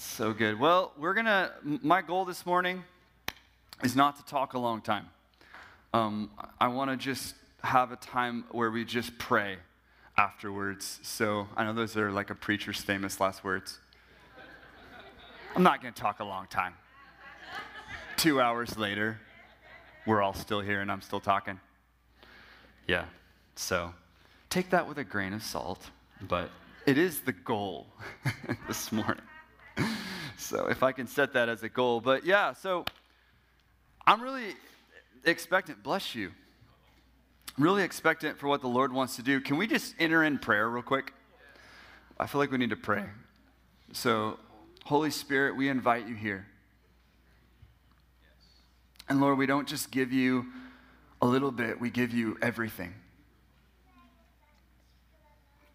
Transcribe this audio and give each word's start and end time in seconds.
So 0.00 0.32
good. 0.32 0.60
Well, 0.60 0.92
we're 0.96 1.12
going 1.12 1.26
to, 1.26 1.50
my 1.64 2.02
goal 2.02 2.24
this 2.24 2.46
morning 2.46 2.84
is 3.82 3.96
not 3.96 4.16
to 4.16 4.24
talk 4.26 4.54
a 4.54 4.58
long 4.58 4.80
time. 4.80 5.06
Um, 5.92 6.30
I 6.60 6.68
want 6.68 6.92
to 6.92 6.96
just 6.96 7.34
have 7.64 7.90
a 7.90 7.96
time 7.96 8.44
where 8.52 8.70
we 8.70 8.84
just 8.84 9.18
pray 9.18 9.56
afterwards. 10.16 11.00
So 11.02 11.48
I 11.56 11.64
know 11.64 11.72
those 11.72 11.96
are 11.96 12.12
like 12.12 12.30
a 12.30 12.36
preacher's 12.36 12.80
famous 12.80 13.18
last 13.18 13.42
words. 13.42 13.80
I'm 15.56 15.64
not 15.64 15.82
going 15.82 15.92
to 15.92 16.00
talk 16.00 16.20
a 16.20 16.24
long 16.24 16.46
time. 16.46 16.74
Two 18.16 18.40
hours 18.40 18.78
later, 18.78 19.18
we're 20.06 20.22
all 20.22 20.34
still 20.34 20.60
here 20.60 20.80
and 20.80 20.92
I'm 20.92 21.02
still 21.02 21.20
talking. 21.20 21.58
Yeah. 22.86 23.06
So 23.56 23.92
take 24.48 24.70
that 24.70 24.86
with 24.86 24.98
a 24.98 25.04
grain 25.04 25.32
of 25.32 25.42
salt, 25.42 25.90
but 26.22 26.50
it 26.86 26.98
is 26.98 27.22
the 27.22 27.32
goal 27.32 27.88
this 28.68 28.92
morning. 28.92 29.24
So 30.38 30.68
if 30.68 30.82
I 30.82 30.92
can 30.92 31.06
set 31.06 31.34
that 31.34 31.48
as 31.48 31.62
a 31.62 31.68
goal. 31.68 32.00
But 32.00 32.24
yeah, 32.24 32.52
so 32.54 32.84
I'm 34.06 34.22
really 34.22 34.54
expectant. 35.24 35.82
Bless 35.82 36.14
you. 36.14 36.32
Really 37.58 37.82
expectant 37.82 38.38
for 38.38 38.46
what 38.46 38.60
the 38.60 38.68
Lord 38.68 38.92
wants 38.92 39.16
to 39.16 39.22
do. 39.22 39.40
Can 39.40 39.56
we 39.56 39.66
just 39.66 39.94
enter 39.98 40.22
in 40.22 40.38
prayer 40.38 40.70
real 40.70 40.82
quick? 40.82 41.12
I 42.18 42.26
feel 42.26 42.40
like 42.40 42.50
we 42.50 42.58
need 42.58 42.70
to 42.70 42.76
pray. 42.76 43.04
So, 43.92 44.38
Holy 44.84 45.10
Spirit, 45.10 45.56
we 45.56 45.68
invite 45.68 46.06
you 46.06 46.14
here. 46.14 46.46
And 49.08 49.20
Lord, 49.20 49.38
we 49.38 49.46
don't 49.46 49.66
just 49.66 49.90
give 49.90 50.12
you 50.12 50.46
a 51.20 51.26
little 51.26 51.50
bit, 51.50 51.80
we 51.80 51.90
give 51.90 52.12
you 52.12 52.38
everything. 52.40 52.94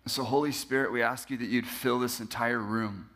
So, 0.06 0.24
Holy 0.24 0.52
Spirit, 0.52 0.92
we 0.92 1.02
ask 1.02 1.30
you 1.30 1.38
that 1.38 1.48
you'd 1.48 1.68
fill 1.68 2.00
this 2.00 2.20
entire 2.20 2.60
room. 2.60 3.10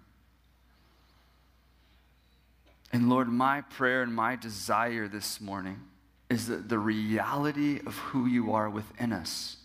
And 2.92 3.10
Lord, 3.10 3.28
my 3.28 3.62
prayer 3.62 4.02
and 4.02 4.14
my 4.14 4.36
desire 4.36 5.08
this 5.08 5.42
morning 5.42 5.82
is 6.30 6.48
that 6.48 6.70
the 6.70 6.80
reality 6.80 7.80
of 7.86 7.96
who 7.98 8.26
you 8.26 8.54
are 8.54 8.70
within 8.70 9.14
us 9.14 9.58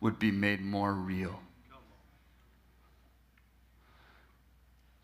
would 0.00 0.18
be 0.18 0.30
made 0.30 0.60
more 0.60 0.92
real. 0.92 1.40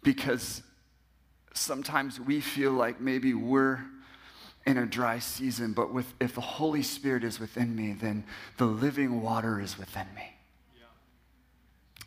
Because 0.02 0.62
sometimes 1.54 2.18
we 2.18 2.40
feel 2.40 2.72
like 2.72 3.00
maybe 3.00 3.34
we're 3.34 3.84
in 4.66 4.78
a 4.78 4.86
dry 4.86 5.18
season, 5.18 5.72
but 5.72 5.92
with, 5.92 6.12
if 6.20 6.34
the 6.34 6.40
Holy 6.40 6.82
Spirit 6.82 7.24
is 7.24 7.40
within 7.40 7.74
me, 7.74 7.92
then 7.92 8.24
the 8.58 8.64
living 8.64 9.22
water 9.22 9.60
is 9.60 9.78
within 9.78 10.06
me. 10.14 10.31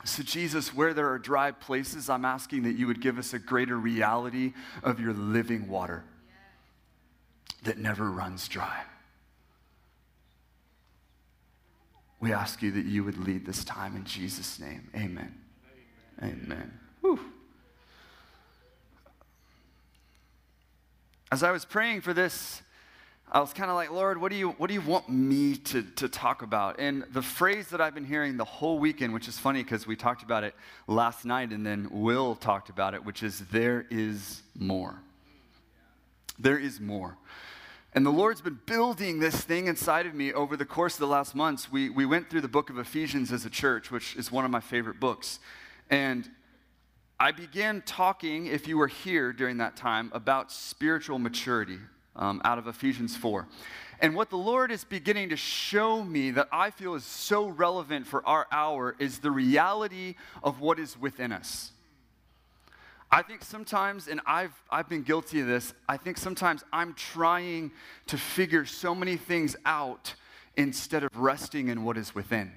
So, 0.06 0.22
Jesus, 0.22 0.72
where 0.72 0.94
there 0.94 1.09
are 1.09 1.17
dry 1.17 1.50
places, 1.50 2.09
I'm 2.09 2.25
asking 2.25 2.64
that 2.64 2.73
you 2.73 2.86
would 2.86 3.02
give 3.02 3.17
us 3.17 3.34
a 3.34 3.39
greater 3.39 3.75
reality 3.75 4.53
of 4.84 5.00
your 5.00 5.14
living 5.14 5.67
water 5.67 6.03
that 7.64 7.80
never 7.80 8.11
runs 8.11 8.48
dry. 8.48 8.83
We 12.20 12.33
ask 12.33 12.61
you 12.61 12.72
that 12.72 12.86
you 12.86 13.03
would 13.03 13.17
lead 13.17 13.48
this 13.48 13.64
time 13.64 13.95
in 13.95 14.06
Jesus' 14.06 14.59
name. 14.59 14.89
Amen. 14.95 15.36
Amen. 16.22 16.80
Amen. 17.03 17.20
As 21.31 21.42
I 21.42 21.52
was 21.52 21.66
praying 21.66 22.02
for 22.02 22.14
this 22.14 22.61
I 23.31 23.40
was 23.40 23.54
kind 23.54 23.72
of 23.72 23.76
like, 23.76 23.92
Lord, 23.92 24.22
what 24.22 24.31
do 24.31 24.38
you, 24.38 24.52
what 24.52 24.68
do 24.68 24.73
you 24.76 24.81
want 24.81 25.09
me 25.09 25.56
to, 25.56 25.81
to 25.81 26.08
talk 26.08 26.44
about? 26.44 26.80
And 26.80 27.04
the 27.12 27.23
phrase 27.23 27.67
that 27.70 27.82
I've 27.82 27.95
been 27.95 28.06
hearing 28.06 28.38
the 28.38 28.45
whole 28.45 28.78
weekend, 28.78 29.14
which 29.14 29.28
is 29.28 29.40
funny 29.40 29.64
because 29.64 29.88
we 29.88 29.95
talked 29.95 30.22
about 30.22 30.44
it 30.44 30.54
last 30.88 31.26
night 31.26 31.50
and 31.50 31.66
then 31.66 31.88
Will 31.92 32.36
talked 32.36 32.70
about 32.70 32.94
it, 32.94 33.04
which 33.04 33.23
is 33.23 33.40
there 33.52 33.88
is 33.90 34.44
more. 34.58 35.02
There 36.38 36.58
is 36.58 36.80
more. 36.80 37.17
And 37.94 38.06
the 38.06 38.12
Lord's 38.12 38.42
been 38.42 38.59
building 38.66 39.20
this 39.20 39.42
thing 39.42 39.67
inside 39.67 40.06
of 40.06 40.14
me 40.14 40.32
over 40.32 40.56
the 40.56 40.66
course 40.66 40.94
of 40.95 41.00
the 41.00 41.08
last 41.08 41.33
months. 41.33 41.72
We, 41.72 41.89
we 41.89 42.05
went 42.05 42.30
through 42.30 42.42
the 42.42 42.48
book 42.48 42.70
of 42.70 42.78
Ephesians 42.78 43.32
as 43.32 43.45
a 43.45 43.49
church, 43.49 43.89
which 43.89 44.16
is 44.17 44.32
one 44.32 44.45
of 44.45 44.52
my 44.52 44.60
favorite 44.60 44.99
books. 44.99 45.39
And 45.89 46.30
I 47.20 47.32
began 47.32 47.82
talking, 47.86 48.48
if 48.48 48.67
you 48.67 48.78
were 48.78 48.88
here 48.88 49.33
during 49.33 49.58
that 49.58 49.78
time, 49.78 50.11
about 50.14 50.52
spiritual 50.52 51.20
maturity, 51.20 51.80
um, 52.15 52.42
out 52.43 52.58
of 52.58 52.67
Ephesians 52.67 53.15
4. 53.15 53.48
And 53.99 54.15
what 54.15 54.30
the 54.30 54.37
Lord 54.37 54.71
is 54.71 54.83
beginning 54.83 55.30
to 55.30 55.37
show 55.37 56.03
me 56.03 56.31
that 56.31 56.49
I 56.52 56.70
feel 56.70 56.95
is 56.95 57.05
so 57.05 57.48
relevant 57.48 58.08
for 58.08 58.26
our 58.27 58.45
hour 58.52 58.95
is 58.99 59.20
the 59.20 59.31
reality 59.31 60.15
of 60.43 60.59
what 60.59 60.80
is 60.80 60.99
within 60.99 61.31
us. 61.31 61.71
I 63.11 63.21
think 63.21 63.43
sometimes, 63.43 64.08
and 64.08 64.20
I've, 64.25 64.52
I've 64.70 64.89
been 64.89 65.04
guilty 65.04 65.39
of 65.39 65.48
this, 65.48 65.73
I 65.87 65.95
think 65.95 66.17
sometimes 66.17 66.64
I'm 66.73 66.93
trying 66.95 67.71
to 68.08 68.17
figure 68.17 68.65
so 68.65 68.93
many 68.93 69.15
things 69.15 69.55
out 69.65 70.14
instead 70.58 71.04
of 71.04 71.09
resting 71.15 71.70
in 71.70 71.83
what 71.83 71.98
is 71.98 72.14
within. 72.14 72.52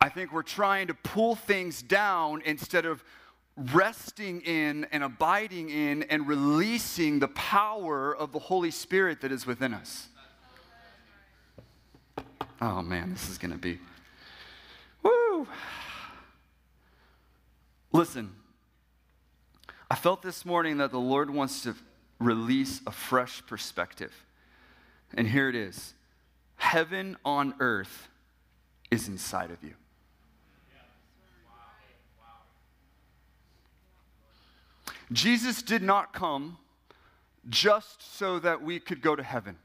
I 0.00 0.10
think 0.10 0.32
we're 0.32 0.42
trying 0.42 0.88
to 0.88 0.94
pull 0.94 1.34
things 1.34 1.80
down 1.80 2.42
instead 2.44 2.84
of 2.84 3.02
resting 3.56 4.40
in 4.42 4.86
and 4.90 5.04
abiding 5.04 5.70
in 5.70 6.02
and 6.04 6.26
releasing 6.26 7.20
the 7.20 7.28
power 7.28 8.14
of 8.14 8.32
the 8.32 8.38
Holy 8.38 8.70
Spirit 8.70 9.20
that 9.20 9.30
is 9.30 9.46
within 9.46 9.72
us. 9.72 10.08
Oh 12.60 12.82
man, 12.82 13.10
this 13.10 13.28
is 13.28 13.38
going 13.38 13.52
to 13.52 13.58
be. 13.58 13.78
Woo! 15.02 15.46
Listen, 17.92 18.32
I 19.90 19.94
felt 19.94 20.22
this 20.22 20.44
morning 20.44 20.78
that 20.78 20.90
the 20.90 20.98
Lord 20.98 21.30
wants 21.30 21.62
to 21.62 21.74
release 22.18 22.80
a 22.86 22.90
fresh 22.90 23.44
perspective. 23.46 24.12
And 25.16 25.28
here 25.28 25.48
it 25.48 25.54
is 25.54 25.94
Heaven 26.56 27.16
on 27.24 27.54
earth 27.60 28.08
is 28.90 29.08
inside 29.08 29.50
of 29.50 29.62
you. 29.62 29.74
Jesus 35.14 35.62
did 35.62 35.82
not 35.82 36.12
come 36.12 36.58
just 37.48 38.16
so 38.16 38.38
that 38.40 38.62
we 38.62 38.80
could 38.80 39.00
go 39.00 39.14
to 39.14 39.22
heaven. 39.22 39.56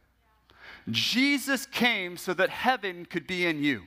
Jesus 0.90 1.66
came 1.66 2.18
so 2.18 2.34
that 2.36 2.50
heaven 2.50 3.06
could 3.06 3.26
be 3.26 3.46
in 3.46 3.64
you. 3.64 3.84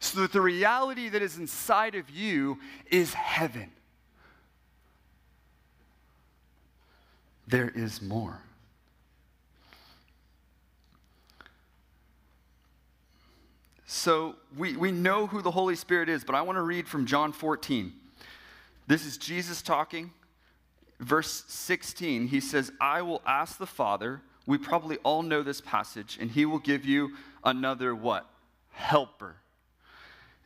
So 0.00 0.20
that 0.20 0.32
the 0.32 0.40
reality 0.40 1.08
that 1.08 1.22
is 1.22 1.38
inside 1.38 1.94
of 1.94 2.10
you 2.10 2.58
is 2.90 3.14
heaven. 3.14 3.70
There 7.46 7.70
is 7.74 8.02
more. 8.02 8.42
So 13.86 14.36
we, 14.56 14.76
we 14.76 14.92
know 14.92 15.26
who 15.26 15.40
the 15.40 15.50
Holy 15.50 15.74
Spirit 15.74 16.10
is, 16.10 16.22
but 16.22 16.34
I 16.34 16.42
want 16.42 16.56
to 16.56 16.62
read 16.62 16.86
from 16.86 17.06
John 17.06 17.32
14. 17.32 17.92
This 18.88 19.04
is 19.04 19.18
Jesus 19.18 19.60
talking. 19.60 20.10
Verse 20.98 21.44
16, 21.46 22.28
he 22.28 22.40
says, 22.40 22.72
I 22.80 23.02
will 23.02 23.20
ask 23.26 23.58
the 23.58 23.66
Father. 23.66 24.22
We 24.46 24.56
probably 24.56 24.96
all 25.04 25.22
know 25.22 25.42
this 25.42 25.60
passage, 25.60 26.16
and 26.18 26.30
he 26.30 26.46
will 26.46 26.58
give 26.58 26.86
you 26.86 27.10
another 27.44 27.94
what? 27.94 28.26
Helper. 28.70 29.36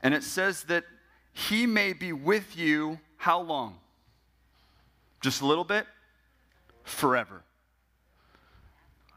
And 0.03 0.13
it 0.13 0.25
says 0.25 0.65
that 0.65 0.85
he 1.33 1.67
may 1.67 1.93
be 1.93 2.13
with 2.13 2.57
you 2.57 2.99
how 3.17 3.41
long? 3.41 3.79
Just 5.21 5.41
a 5.41 5.47
little 5.47 5.65
bit? 5.65 5.87
Forever. 6.83 7.45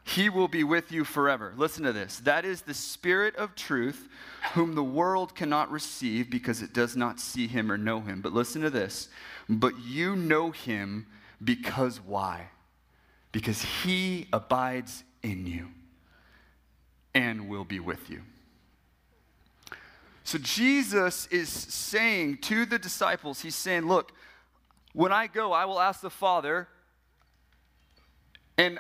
He 0.07 0.29
will 0.29 0.47
be 0.47 0.63
with 0.63 0.91
you 0.91 1.03
forever. 1.03 1.51
Listen 1.57 1.83
to 1.83 1.91
this. 1.91 2.19
That 2.19 2.45
is 2.45 2.61
the 2.61 2.75
Spirit 2.75 3.35
of 3.37 3.55
truth, 3.55 4.07
whom 4.53 4.75
the 4.75 4.83
world 4.83 5.33
cannot 5.33 5.71
receive 5.71 6.29
because 6.29 6.61
it 6.61 6.73
does 6.73 6.95
not 6.95 7.19
see 7.19 7.47
him 7.47 7.71
or 7.71 7.77
know 7.77 8.01
him. 8.01 8.21
But 8.21 8.31
listen 8.31 8.61
to 8.61 8.69
this. 8.69 9.09
But 9.49 9.79
you 9.79 10.15
know 10.15 10.51
him 10.51 11.07
because 11.43 11.99
why? 11.99 12.49
Because 13.31 13.63
he 13.63 14.27
abides 14.31 15.03
in 15.23 15.47
you 15.47 15.69
and 17.15 17.49
will 17.49 17.65
be 17.65 17.79
with 17.79 18.07
you. 18.07 18.21
So 20.23 20.37
Jesus 20.37 21.25
is 21.27 21.49
saying 21.49 22.37
to 22.43 22.67
the 22.67 22.77
disciples, 22.77 23.41
He's 23.41 23.55
saying, 23.55 23.87
Look, 23.87 24.11
when 24.93 25.11
I 25.11 25.25
go, 25.25 25.51
I 25.51 25.65
will 25.65 25.79
ask 25.79 26.01
the 26.01 26.11
Father, 26.11 26.67
and 28.55 28.79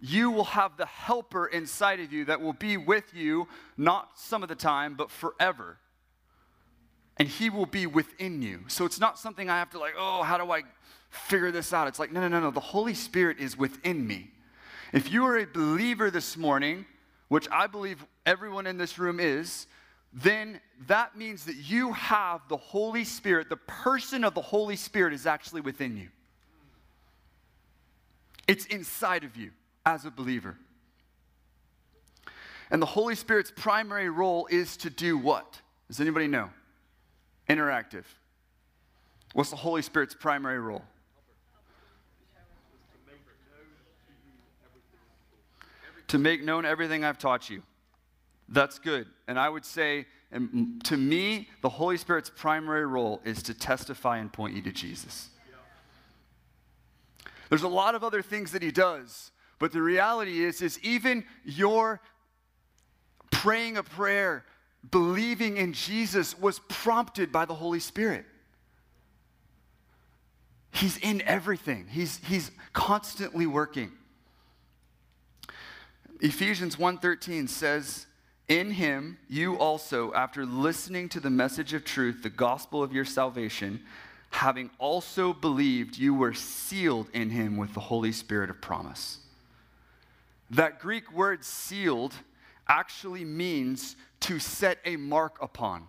you 0.00 0.30
will 0.30 0.44
have 0.44 0.76
the 0.76 0.86
helper 0.86 1.46
inside 1.46 2.00
of 2.00 2.12
you 2.12 2.24
that 2.24 2.40
will 2.40 2.54
be 2.54 2.76
with 2.76 3.14
you, 3.14 3.48
not 3.76 4.18
some 4.18 4.42
of 4.42 4.48
the 4.48 4.54
time, 4.54 4.94
but 4.94 5.10
forever. 5.10 5.76
And 7.18 7.28
he 7.28 7.50
will 7.50 7.66
be 7.66 7.86
within 7.86 8.40
you. 8.40 8.60
So 8.68 8.86
it's 8.86 8.98
not 8.98 9.18
something 9.18 9.50
I 9.50 9.58
have 9.58 9.70
to 9.70 9.78
like, 9.78 9.92
oh, 9.98 10.22
how 10.22 10.38
do 10.38 10.50
I 10.50 10.62
figure 11.10 11.50
this 11.50 11.74
out? 11.74 11.86
It's 11.86 11.98
like, 11.98 12.12
no, 12.12 12.20
no, 12.20 12.28
no, 12.28 12.40
no. 12.40 12.50
The 12.50 12.60
Holy 12.60 12.94
Spirit 12.94 13.38
is 13.38 13.58
within 13.58 14.06
me. 14.06 14.30
If 14.92 15.12
you 15.12 15.26
are 15.26 15.36
a 15.36 15.46
believer 15.46 16.10
this 16.10 16.36
morning, 16.36 16.86
which 17.28 17.46
I 17.52 17.66
believe 17.66 18.04
everyone 18.24 18.66
in 18.66 18.78
this 18.78 18.98
room 18.98 19.20
is, 19.20 19.66
then 20.14 20.60
that 20.86 21.16
means 21.16 21.44
that 21.44 21.56
you 21.56 21.92
have 21.92 22.40
the 22.48 22.56
Holy 22.56 23.04
Spirit, 23.04 23.50
the 23.50 23.56
person 23.56 24.24
of 24.24 24.34
the 24.34 24.40
Holy 24.40 24.76
Spirit 24.76 25.12
is 25.12 25.26
actually 25.26 25.60
within 25.60 25.96
you. 25.96 26.08
It's 28.48 28.64
inside 28.66 29.24
of 29.24 29.36
you 29.36 29.50
as 29.84 30.04
a 30.04 30.10
believer. 30.10 30.56
And 32.70 32.80
the 32.80 32.86
Holy 32.86 33.14
Spirit's 33.14 33.52
primary 33.54 34.10
role 34.10 34.46
is 34.50 34.76
to 34.78 34.90
do 34.90 35.18
what? 35.18 35.60
Does 35.88 36.00
anybody 36.00 36.28
know? 36.28 36.50
Interactive. 37.48 38.04
What's 39.32 39.50
the 39.50 39.56
Holy 39.56 39.82
Spirit's 39.82 40.14
primary 40.14 40.60
role? 40.60 40.84
To 46.08 46.18
make 46.18 46.42
known 46.42 46.64
everything 46.64 47.04
I've 47.04 47.18
taught 47.18 47.50
you. 47.50 47.62
That's 48.48 48.80
good. 48.80 49.06
And 49.28 49.38
I 49.38 49.48
would 49.48 49.64
say, 49.64 50.06
and 50.32 50.84
to 50.84 50.96
me, 50.96 51.48
the 51.62 51.68
Holy 51.68 51.96
Spirit's 51.96 52.30
primary 52.30 52.86
role 52.86 53.20
is 53.24 53.42
to 53.44 53.54
testify 53.54 54.18
and 54.18 54.32
point 54.32 54.56
you 54.56 54.62
to 54.62 54.72
Jesus. 54.72 55.28
There's 57.48 57.62
a 57.62 57.68
lot 57.68 57.94
of 57.94 58.04
other 58.04 58.22
things 58.22 58.52
that 58.52 58.62
he 58.62 58.70
does, 58.70 59.32
but 59.60 59.70
the 59.70 59.82
reality 59.82 60.42
is, 60.42 60.62
is 60.62 60.80
even 60.82 61.22
your 61.44 62.00
praying 63.30 63.76
a 63.76 63.82
prayer, 63.84 64.44
believing 64.90 65.58
in 65.58 65.74
Jesus 65.74 66.36
was 66.36 66.58
prompted 66.68 67.30
by 67.30 67.44
the 67.44 67.54
Holy 67.54 67.78
Spirit. 67.78 68.24
He's 70.72 70.96
in 70.96 71.22
everything. 71.22 71.86
He's, 71.88 72.18
he's 72.24 72.50
constantly 72.72 73.46
working. 73.46 73.92
Ephesians 76.20 76.76
1:13 76.76 77.48
says, 77.48 78.06
"In 78.48 78.72
him 78.72 79.18
you 79.28 79.56
also 79.58 80.12
after 80.12 80.44
listening 80.44 81.08
to 81.10 81.20
the 81.20 81.30
message 81.30 81.72
of 81.72 81.84
truth, 81.84 82.22
the 82.22 82.30
gospel 82.30 82.82
of 82.82 82.92
your 82.92 83.06
salvation, 83.06 83.84
having 84.30 84.70
also 84.78 85.32
believed, 85.32 85.98
you 85.98 86.14
were 86.14 86.34
sealed 86.34 87.08
in 87.12 87.30
him 87.30 87.56
with 87.56 87.74
the 87.74 87.80
Holy 87.80 88.12
Spirit 88.12 88.48
of 88.48 88.60
promise. 88.60 89.18
That 90.50 90.80
Greek 90.80 91.12
word 91.12 91.44
sealed 91.44 92.14
actually 92.68 93.24
means 93.24 93.96
to 94.20 94.38
set 94.38 94.78
a 94.84 94.96
mark 94.96 95.36
upon. 95.40 95.86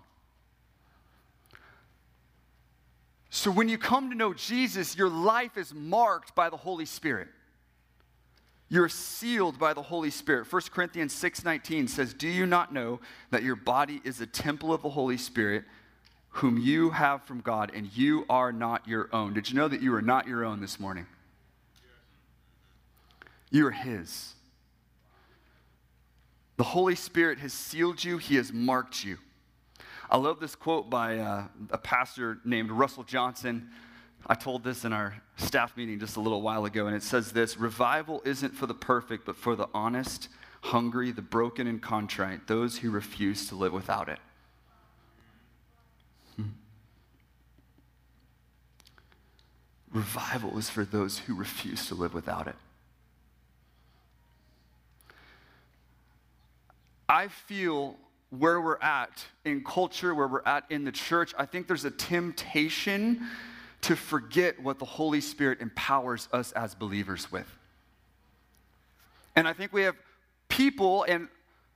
So 3.29 3.49
when 3.49 3.69
you 3.69 3.77
come 3.77 4.09
to 4.09 4.15
know 4.15 4.33
Jesus, 4.33 4.97
your 4.97 5.09
life 5.09 5.57
is 5.57 5.73
marked 5.73 6.35
by 6.35 6.49
the 6.49 6.57
Holy 6.57 6.85
Spirit. 6.85 7.29
You're 8.67 8.89
sealed 8.89 9.57
by 9.59 9.73
the 9.73 9.81
Holy 9.81 10.09
Spirit. 10.09 10.47
1 10.47 10.71
Corinthians 10.71 11.13
6:19 11.13 11.87
says, 11.87 12.13
"Do 12.13 12.27
you 12.27 12.45
not 12.45 12.73
know 12.73 13.01
that 13.29 13.43
your 13.43 13.55
body 13.55 14.01
is 14.03 14.21
a 14.21 14.25
temple 14.25 14.73
of 14.73 14.81
the 14.81 14.89
Holy 14.89 15.17
Spirit?" 15.17 15.65
whom 16.35 16.57
you 16.57 16.91
have 16.91 17.23
from 17.23 17.41
God, 17.41 17.71
and 17.73 17.95
you 17.95 18.25
are 18.29 18.53
not 18.53 18.87
your 18.87 19.09
own. 19.13 19.33
Did 19.33 19.49
you 19.49 19.55
know 19.55 19.67
that 19.67 19.81
you 19.81 19.93
are 19.93 20.01
not 20.01 20.27
your 20.27 20.45
own 20.45 20.61
this 20.61 20.79
morning? 20.79 21.05
You 23.49 23.67
are 23.67 23.71
His. 23.71 24.33
The 26.61 26.65
Holy 26.65 26.93
Spirit 26.93 27.39
has 27.39 27.53
sealed 27.53 28.03
you, 28.03 28.19
He 28.19 28.35
has 28.35 28.53
marked 28.53 29.03
you. 29.03 29.17
I 30.11 30.17
love 30.17 30.39
this 30.39 30.53
quote 30.53 30.91
by 30.91 31.17
uh, 31.17 31.45
a 31.71 31.79
pastor 31.79 32.37
named 32.45 32.69
Russell 32.69 33.01
Johnson. 33.01 33.71
I 34.27 34.35
told 34.35 34.63
this 34.63 34.85
in 34.85 34.93
our 34.93 35.19
staff 35.37 35.75
meeting 35.75 35.99
just 35.99 36.17
a 36.17 36.19
little 36.19 36.43
while 36.43 36.65
ago, 36.65 36.85
and 36.85 36.95
it 36.95 37.01
says 37.01 37.31
this 37.31 37.57
Revival 37.57 38.21
isn't 38.25 38.53
for 38.53 38.67
the 38.67 38.75
perfect, 38.75 39.25
but 39.25 39.37
for 39.37 39.55
the 39.55 39.69
honest, 39.73 40.29
hungry, 40.61 41.09
the 41.11 41.23
broken, 41.23 41.65
and 41.65 41.81
contrite, 41.81 42.45
those 42.45 42.77
who 42.77 42.91
refuse 42.91 43.47
to 43.47 43.55
live 43.55 43.73
without 43.73 44.07
it. 44.07 44.19
Revival 49.91 50.59
is 50.59 50.69
for 50.69 50.85
those 50.85 51.17
who 51.17 51.33
refuse 51.33 51.87
to 51.87 51.95
live 51.95 52.13
without 52.13 52.45
it. 52.45 52.55
I 57.11 57.27
feel 57.27 57.97
where 58.29 58.61
we're 58.61 58.79
at 58.81 59.25
in 59.43 59.65
culture, 59.65 60.15
where 60.15 60.29
we're 60.29 60.45
at 60.45 60.63
in 60.69 60.85
the 60.85 60.93
church, 60.93 61.33
I 61.37 61.45
think 61.45 61.67
there's 61.67 61.83
a 61.83 61.91
temptation 61.91 63.27
to 63.81 63.97
forget 63.97 64.61
what 64.63 64.79
the 64.79 64.85
Holy 64.85 65.19
Spirit 65.19 65.59
empowers 65.59 66.29
us 66.31 66.53
as 66.53 66.73
believers 66.73 67.29
with. 67.29 67.47
And 69.35 69.45
I 69.45 69.51
think 69.51 69.73
we 69.73 69.81
have 69.81 69.95
people, 70.47 71.03
and 71.03 71.27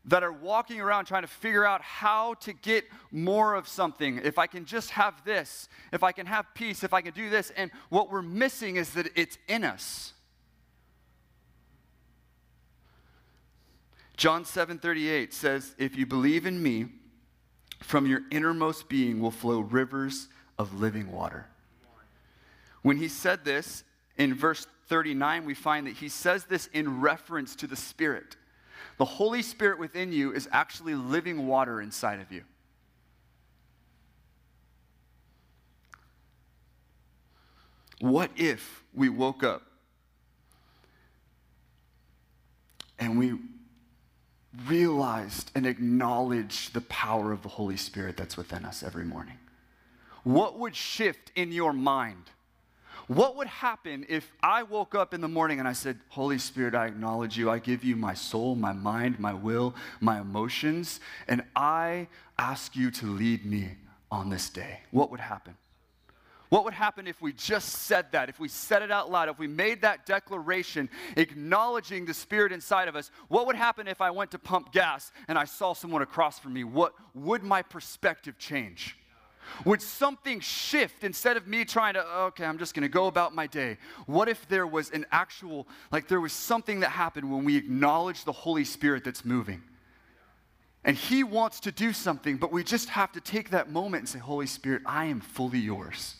that 0.05 0.23
are 0.23 0.31
walking 0.31 0.79
around 0.79 1.05
trying 1.05 1.23
to 1.23 1.27
figure 1.27 1.65
out 1.65 1.81
how 1.81 2.35
to 2.35 2.53
get 2.53 2.85
more 3.11 3.55
of 3.55 3.67
something. 3.67 4.21
If 4.23 4.37
I 4.37 4.47
can 4.47 4.63
just 4.63 4.91
have 4.91 5.15
this, 5.25 5.67
if 5.91 6.01
I 6.01 6.13
can 6.13 6.27
have 6.27 6.45
peace, 6.53 6.83
if 6.83 6.93
I 6.93 7.01
can 7.01 7.13
do 7.13 7.29
this. 7.29 7.51
And 7.57 7.71
what 7.89 8.09
we're 8.09 8.21
missing 8.21 8.77
is 8.77 8.91
that 8.91 9.07
it's 9.15 9.37
in 9.49 9.65
us. 9.65 10.13
John 14.17 14.45
7:38 14.45 15.33
says, 15.33 15.75
"If 15.77 15.95
you 15.97 16.06
believe 16.06 16.45
in 16.45 16.62
me, 16.62 16.89
from 17.81 18.06
your 18.06 18.21
innermost 18.31 18.88
being 18.88 19.19
will 19.19 19.31
flow 19.31 19.59
rivers 19.59 20.29
of 20.57 20.73
living 20.73 21.12
water." 21.12 21.50
When 22.81 22.97
he 22.97 23.07
said 23.07 23.44
this 23.44 23.83
in 24.15 24.33
verse 24.33 24.67
39, 24.88 25.45
we 25.45 25.53
find 25.53 25.88
that 25.88 25.97
he 25.97 26.07
says 26.07 26.45
this 26.45 26.67
in 26.67 27.01
reference 27.01 27.56
to 27.57 27.67
the 27.67 27.75
Spirit. 27.75 28.38
The 28.97 29.06
Holy 29.06 29.41
Spirit 29.41 29.79
within 29.79 30.13
you 30.13 30.31
is 30.31 30.47
actually 30.51 30.95
living 30.95 31.47
water 31.47 31.81
inside 31.81 32.19
of 32.19 32.31
you. 32.31 32.45
What 38.00 38.31
if 38.35 38.83
we 38.94 39.09
woke 39.09 39.44
up 39.44 39.63
and 43.00 43.18
we 43.18 43.39
realized 44.68 45.52
and 45.56 45.66
acknowledged 45.66 46.74
the 46.74 46.81
power 46.81 47.31
of 47.31 47.42
the 47.42 47.50
Holy 47.50 47.78
Spirit 47.78 48.18
that's 48.18 48.38
within 48.38 48.66
us 48.66 48.84
every 48.84 49.06
morning? 49.06 49.38
What 50.24 50.57
would 50.60 50.75
shift 50.75 51.31
in 51.36 51.52
your 51.52 51.74
mind? 51.74 52.30
What 53.07 53.36
would 53.36 53.48
happen 53.48 54.06
if 54.10 54.31
I 54.42 54.63
woke 54.63 54.96
up 54.96 55.13
in 55.13 55.22
the 55.22 55.28
morning 55.28 55.60
and 55.60 55.68
I 55.68 55.74
said, 55.74 56.00
Holy 56.10 56.40
Spirit, 56.40 56.74
I 56.74 56.88
acknowledge 56.88 57.38
you. 57.38 57.52
I 57.52 57.60
give 57.60 57.84
you 57.84 57.96
my 57.96 58.16
soul, 58.16 58.56
my 58.56 58.74
mind, 58.74 59.19
my 59.19 59.34
will, 59.34 59.75
my 60.00 60.19
emotions, 60.19 61.00
and 61.28 61.44
I 61.56 62.07
ask 62.40 62.75
you 62.75 62.90
to 62.92 63.06
lead 63.06 63.46
me 63.46 63.78
on 64.12 64.30
this 64.30 64.50
day? 64.50 64.80
What 64.92 65.12
would 65.12 65.19
happen? 65.19 65.56
What 66.56 66.63
would 66.63 66.74
happen 66.74 67.06
if 67.06 67.22
we 67.22 67.34
just 67.34 67.68
said 67.68 68.14
that, 68.14 68.30
if 68.30 68.40
we 68.40 68.47
said 68.47 68.81
it 68.81 68.90
out 68.90 69.12
loud, 69.12 69.28
if 69.28 69.38
we 69.38 69.45
made 69.45 69.81
that 69.81 70.06
declaration 70.06 70.90
acknowledging 71.18 72.06
the 72.06 72.14
Spirit 72.14 72.54
inside 72.54 72.88
of 72.88 72.95
us? 72.95 73.12
What 73.28 73.45
would 73.47 73.57
happen 73.57 73.90
if 73.90 74.00
I 74.00 74.09
went 74.12 74.31
to 74.31 74.40
pump 74.40 74.71
gas 74.71 75.12
and 75.28 75.38
I 75.38 75.44
saw 75.44 75.74
someone 75.74 76.02
across 76.02 76.40
from 76.40 76.54
me? 76.54 76.64
What 76.64 76.94
would 77.14 77.44
my 77.44 77.62
perspective 77.62 78.38
change? 78.38 78.97
Would 79.66 79.81
something 79.81 80.40
shift 80.40 81.04
instead 81.04 81.35
of 81.35 81.45
me 81.45 81.66
trying 81.66 81.95
to, 81.95 82.06
oh, 82.07 82.28
okay, 82.28 82.45
I'm 82.45 82.57
just 82.57 82.74
going 82.74 82.83
to 82.83 82.88
go 82.88 83.07
about 83.07 83.35
my 83.35 83.47
day? 83.47 83.76
What 84.06 84.30
if 84.30 84.47
there 84.47 84.66
was 84.66 84.92
an 84.92 85.06
actual, 85.12 85.68
like 85.92 86.07
there 86.07 86.21
was 86.21 86.31
something 86.31 86.80
that 86.80 86.92
happened 86.92 87.30
when 87.30 87.44
we 87.44 87.57
acknowledge 87.57 88.24
the 88.24 88.31
Holy 88.31 88.64
Spirit 88.64 89.04
that's 89.04 89.26
moving? 89.26 89.62
And 90.85 90.95
He 90.95 91.26
wants 91.26 91.59
to 91.59 91.74
do 91.74 91.92
something, 91.92 92.38
but 92.38 92.54
we 92.54 92.64
just 92.64 92.88
have 92.88 93.12
to 93.12 93.19
take 93.19 93.50
that 93.50 93.69
moment 93.69 94.04
and 94.04 94.07
say, 94.07 94.19
Holy 94.19 94.47
Spirit, 94.47 94.83
I 94.85 95.04
am 95.07 95.19
fully 95.19 95.59
yours 95.59 96.16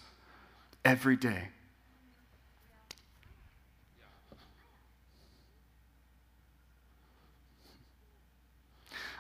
every 0.86 1.18
day. 1.18 1.50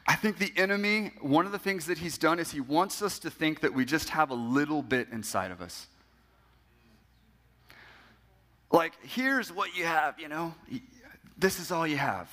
I 0.07 0.15
think 0.15 0.38
the 0.38 0.53
enemy, 0.55 1.12
one 1.19 1.48
of 1.48 1.51
the 1.51 1.60
things 1.60 1.88
that 1.88 1.98
he's 1.98 2.17
done 2.19 2.38
is 2.39 2.51
he 2.51 2.62
wants 2.62 3.01
us 3.01 3.17
to 3.19 3.31
think 3.31 3.62
that 3.62 3.74
we 3.74 3.86
just 3.86 4.10
have 4.10 4.29
a 4.29 4.36
little 4.36 4.84
bit 4.84 5.07
inside 5.12 5.50
of 5.50 5.62
us. 5.62 5.88
Like, 8.72 8.93
here's 9.03 9.51
what 9.51 9.75
you 9.75 9.86
have, 9.86 10.19
you 10.19 10.27
know, 10.27 10.53
this 11.38 11.60
is 11.60 11.72
all 11.72 11.88
you 11.88 11.98
have. 11.98 12.29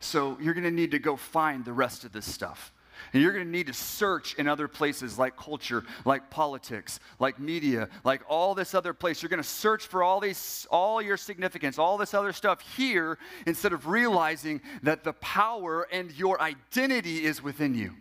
So 0.00 0.36
you're 0.40 0.54
going 0.54 0.64
to 0.64 0.70
need 0.70 0.90
to 0.90 0.98
go 0.98 1.16
find 1.16 1.64
the 1.64 1.72
rest 1.72 2.04
of 2.04 2.12
this 2.12 2.30
stuff. 2.30 2.72
And 3.12 3.22
you're 3.22 3.32
going 3.32 3.44
to 3.44 3.50
need 3.50 3.66
to 3.66 3.72
search 3.72 4.34
in 4.34 4.48
other 4.48 4.68
places 4.68 5.18
like 5.18 5.36
culture, 5.36 5.84
like 6.04 6.30
politics, 6.30 7.00
like 7.18 7.38
media, 7.38 7.88
like 8.04 8.22
all 8.28 8.54
this 8.54 8.74
other 8.74 8.92
place. 8.92 9.22
You're 9.22 9.30
going 9.30 9.42
to 9.42 9.48
search 9.48 9.86
for 9.86 10.02
all 10.02 10.20
these 10.20 10.66
all 10.70 11.00
your 11.00 11.16
significance, 11.16 11.78
all 11.78 11.98
this 11.98 12.14
other 12.14 12.32
stuff 12.32 12.60
here 12.76 13.18
instead 13.46 13.72
of 13.72 13.86
realizing 13.86 14.60
that 14.82 15.04
the 15.04 15.12
power 15.14 15.86
and 15.92 16.12
your 16.12 16.40
identity 16.40 17.24
is 17.24 17.42
within 17.42 17.74
you 17.74 17.92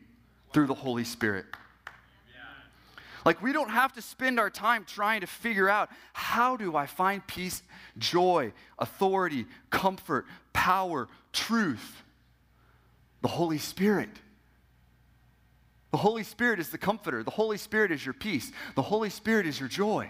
through 0.53 0.67
the 0.67 0.73
Holy 0.73 1.03
Spirit. 1.03 1.45
Like, 3.25 3.41
we 3.41 3.53
don't 3.53 3.69
have 3.69 3.93
to 3.93 4.01
spend 4.01 4.39
our 4.39 4.49
time 4.49 4.85
trying 4.85 5.21
to 5.21 5.27
figure 5.27 5.69
out 5.69 5.89
how 6.11 6.57
do 6.57 6.75
I 6.75 6.85
find 6.85 7.25
peace, 7.25 7.63
joy, 7.97 8.51
authority, 8.77 9.45
comfort, 9.69 10.25
power, 10.51 11.07
truth. 11.31 12.03
The 13.21 13.29
Holy 13.29 13.57
Spirit 13.57 14.09
The 15.93 15.99
Holy 15.99 16.23
Spirit 16.23 16.59
is 16.59 16.69
the 16.69 16.79
comforter. 16.79 17.21
The 17.21 17.29
Holy 17.29 17.59
Spirit 17.59 17.91
is 17.91 18.03
your 18.03 18.15
peace. 18.15 18.51
The 18.73 18.81
Holy 18.81 19.11
Spirit 19.11 19.45
is 19.45 19.59
your 19.59 19.69
joy. 19.69 20.09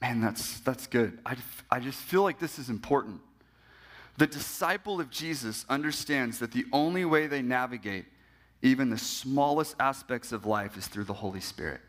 Man, 0.00 0.20
that's, 0.20 0.60
that's 0.60 0.86
good. 0.86 1.18
I, 1.26 1.34
I 1.72 1.80
just 1.80 1.98
feel 1.98 2.22
like 2.22 2.38
this 2.38 2.60
is 2.60 2.70
important. 2.70 3.20
The 4.16 4.28
disciple 4.28 5.00
of 5.00 5.10
Jesus 5.10 5.66
understands 5.68 6.38
that 6.38 6.52
the 6.52 6.66
only 6.72 7.04
way 7.04 7.26
they 7.26 7.42
navigate 7.42 8.04
even 8.62 8.90
the 8.90 8.98
smallest 8.98 9.74
aspects 9.80 10.30
of 10.30 10.46
life 10.46 10.76
is 10.76 10.86
through 10.86 11.04
the 11.04 11.14
Holy 11.14 11.40
Spirit. 11.40 11.80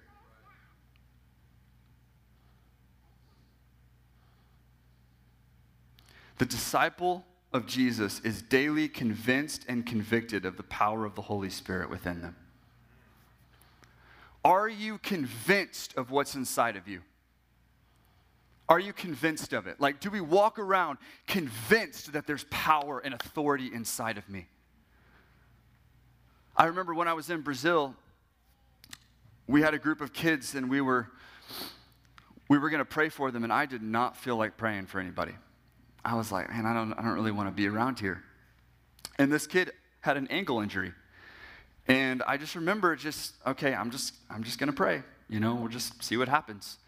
The 6.39 6.47
disciple 6.47 7.27
of 7.51 7.65
Jesus 7.65 8.19
is 8.21 8.41
daily 8.41 8.87
convinced 8.87 9.65
and 9.67 9.85
convicted 9.85 10.45
of 10.45 10.57
the 10.57 10.63
power 10.63 11.05
of 11.05 11.15
the 11.15 11.23
Holy 11.23 11.49
Spirit 11.49 11.89
within 11.89 12.21
them. 12.21 12.35
Are 14.45 14.69
you 14.69 14.99
convinced 14.99 15.95
of 15.97 16.11
what's 16.11 16.35
inside 16.35 16.75
of 16.75 16.87
you? 16.87 17.01
Are 18.69 18.79
you 18.79 18.93
convinced 18.93 19.51
of 19.53 19.65
it? 19.65 19.81
Like, 19.81 19.99
do 19.99 20.11
we 20.11 20.21
walk 20.21 20.59
around 20.59 20.99
convinced 21.25 22.13
that 22.13 22.27
there's 22.27 22.45
power 22.51 22.99
and 22.99 23.15
authority 23.15 23.71
inside 23.73 24.19
of 24.19 24.29
me? 24.29 24.47
I 26.55 26.65
remember 26.65 26.93
when 26.93 27.07
I 27.07 27.13
was 27.13 27.31
in 27.31 27.41
Brazil, 27.41 27.95
we 29.47 29.61
had 29.61 29.73
a 29.73 29.79
group 29.79 30.01
of 30.01 30.13
kids 30.13 30.53
and 30.53 30.69
we 30.69 30.81
were 30.81 31.07
we 32.47 32.57
were 32.57 32.69
going 32.69 32.79
to 32.79 32.85
pray 32.85 33.09
for 33.09 33.31
them 33.31 33.43
and 33.43 33.53
I 33.53 33.65
did 33.65 33.81
not 33.81 34.17
feel 34.17 34.35
like 34.35 34.57
praying 34.57 34.87
for 34.87 34.99
anybody. 34.99 35.33
I 36.09 36.15
was 36.15 36.31
like, 36.31 36.49
man, 36.49 36.65
I 36.65 36.73
don't 36.73 36.93
I 36.93 37.03
don't 37.03 37.13
really 37.13 37.31
want 37.31 37.49
to 37.49 37.53
be 37.53 37.67
around 37.67 37.99
here. 37.99 38.23
And 39.19 39.31
this 39.31 39.45
kid 39.45 39.71
had 40.01 40.17
an 40.17 40.27
ankle 40.29 40.59
injury. 40.59 40.91
And 41.87 42.23
I 42.25 42.37
just 42.37 42.55
remember 42.55 42.95
just 42.95 43.35
okay, 43.45 43.75
I'm 43.75 43.91
just 43.91 44.15
I'm 44.29 44.43
just 44.43 44.57
going 44.57 44.71
to 44.71 44.75
pray. 44.75 45.03
You 45.29 45.39
know, 45.39 45.53
we'll 45.53 45.69
just 45.69 46.03
see 46.03 46.17
what 46.17 46.27
happens. 46.27 46.79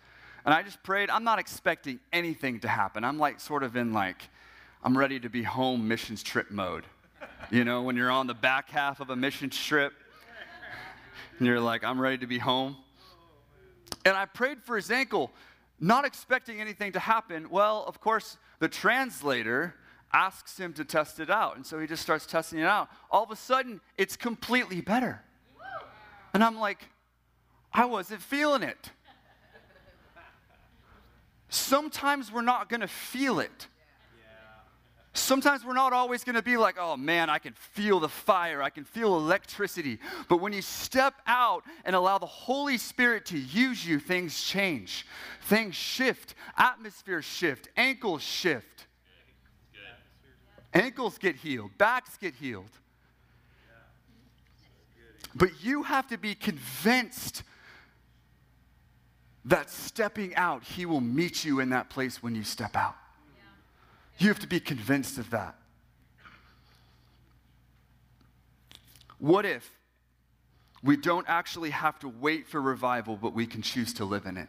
And 0.44 0.56
I 0.56 0.64
just 0.64 0.82
prayed. 0.82 1.12
I'm 1.12 1.24
not 1.24 1.38
expecting 1.38 2.00
anything 2.12 2.62
to 2.62 2.68
happen. 2.68 3.04
I'm 3.04 3.20
like 3.20 3.40
sort 3.40 3.62
of 3.62 3.76
in 3.76 3.94
like, 3.94 4.24
I'm 4.84 4.98
ready 4.98 5.20
to 5.20 5.30
be 5.30 5.44
home 5.44 5.88
missions 5.88 6.24
trip 6.24 6.50
mode. 6.50 6.86
You 7.52 7.64
know, 7.64 7.84
when 7.84 7.96
you're 7.96 8.10
on 8.10 8.26
the 8.26 8.34
back 8.34 8.72
half 8.72 9.00
of 9.02 9.12
a 9.12 9.16
mission 9.16 9.52
trip 9.52 9.94
and 11.38 11.46
you're 11.46 11.60
like, 11.60 11.84
I'm 11.84 12.02
ready 12.02 12.18
to 12.20 12.28
be 12.28 12.40
home. 12.40 12.76
And 14.04 14.18
I 14.18 14.26
prayed 14.26 14.64
for 14.64 14.76
his 14.76 14.90
ankle, 14.90 15.30
not 15.80 16.06
expecting 16.06 16.60
anything 16.60 16.94
to 16.94 17.00
happen. 17.00 17.52
Well, 17.52 17.84
of 17.88 18.02
course, 18.02 18.38
the 18.62 18.70
translator 18.70 19.74
asks 20.14 20.56
him 20.56 20.72
to 20.74 20.86
test 20.86 21.20
it 21.20 21.32
out. 21.32 21.56
And 21.56 21.66
so 21.66 21.80
he 21.80 21.88
just 21.88 22.04
starts 22.04 22.28
testing 22.28 22.60
it 22.60 22.66
out. 22.66 22.90
All 23.10 23.24
of 23.24 23.32
a 23.32 23.36
sudden, 23.36 23.82
it's 23.98 24.16
completely 24.16 24.82
better. 24.82 25.24
And 26.32 26.44
I'm 26.44 26.60
like, 26.60 26.86
I 27.74 27.86
wasn't 27.86 28.22
feeling 28.22 28.62
it. 28.62 28.92
Sometimes 31.50 32.32
we're 32.32 32.44
not 32.44 32.70
going 32.70 32.82
to 32.82 32.88
feel 32.88 33.40
it. 33.40 33.68
Sometimes 35.14 35.66
we're 35.66 35.74
not 35.74 35.92
always 35.92 36.24
going 36.24 36.36
to 36.36 36.42
be 36.42 36.56
like, 36.56 36.78
oh 36.80 36.96
man, 36.96 37.30
I 37.30 37.38
can 37.38 37.54
feel 37.54 38.00
the 38.00 38.08
fire, 38.08 38.62
I 38.62 38.70
can 38.70 38.86
feel 38.86 39.18
electricity. 39.18 40.00
But 40.30 40.38
when 40.38 40.54
you 40.54 40.62
step 40.62 41.16
out 41.28 41.64
and 41.84 41.96
allow 41.98 42.18
the 42.18 42.26
Holy 42.26 42.78
Spirit 42.78 43.26
to 43.28 43.38
use 43.38 43.86
you, 43.86 44.00
things 44.00 44.42
change. 44.42 45.06
Things 45.44 45.76
shift, 45.76 46.34
atmosphere 46.58 47.22
shift, 47.22 47.68
ankles 47.76 48.22
shift. 48.22 48.88
Ankles 50.74 51.18
get 51.18 51.36
healed, 51.36 51.72
backs 51.78 52.16
get 52.18 52.34
healed. 52.36 52.70
But 55.36 55.50
you 55.62 55.84
have 55.84 56.08
to 56.08 56.18
be 56.18 56.36
convinced 56.36 57.44
that 59.44 59.70
stepping 59.70 60.36
out, 60.36 60.64
He 60.64 60.86
will 60.86 61.02
meet 61.02 61.44
you 61.44 61.60
in 61.60 61.70
that 61.70 61.90
place 61.90 62.24
when 62.24 62.36
you 62.36 62.44
step 62.44 62.78
out. 62.78 62.96
You 64.22 64.28
have 64.28 64.38
to 64.42 64.48
be 64.48 64.60
convinced 64.60 65.18
of 65.18 65.32
that. 65.32 65.56
What 69.18 69.48
if 69.48 69.68
we 70.84 70.96
don't 70.96 71.26
actually 71.28 71.72
have 71.72 71.98
to 72.02 72.08
wait 72.08 72.46
for 72.46 72.62
revival, 72.62 73.18
but 73.18 73.34
we 73.34 73.48
can 73.48 73.64
choose 73.64 73.96
to 73.96 74.06
live 74.06 74.28
in 74.28 74.38
it? 74.38 74.48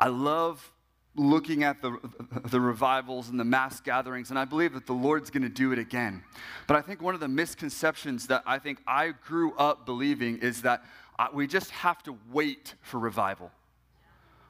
I 0.00 0.10
love 0.10 0.70
looking 1.16 1.64
at 1.64 1.82
the, 1.82 1.98
the 2.44 2.60
revivals 2.60 3.28
and 3.28 3.40
the 3.40 3.44
mass 3.44 3.80
gatherings, 3.80 4.30
and 4.30 4.38
I 4.38 4.44
believe 4.44 4.74
that 4.74 4.86
the 4.86 4.92
Lord's 4.92 5.30
going 5.30 5.42
to 5.42 5.48
do 5.48 5.72
it 5.72 5.80
again. 5.80 6.22
But 6.68 6.76
I 6.76 6.82
think 6.82 7.02
one 7.02 7.14
of 7.14 7.20
the 7.20 7.26
misconceptions 7.26 8.28
that 8.28 8.44
I 8.46 8.60
think 8.60 8.78
I 8.86 9.08
grew 9.08 9.54
up 9.54 9.86
believing 9.86 10.38
is 10.38 10.62
that 10.62 10.84
uh, 11.18 11.26
we 11.32 11.48
just 11.48 11.72
have 11.72 12.00
to 12.04 12.16
wait 12.30 12.74
for 12.82 13.00
revival. 13.00 13.50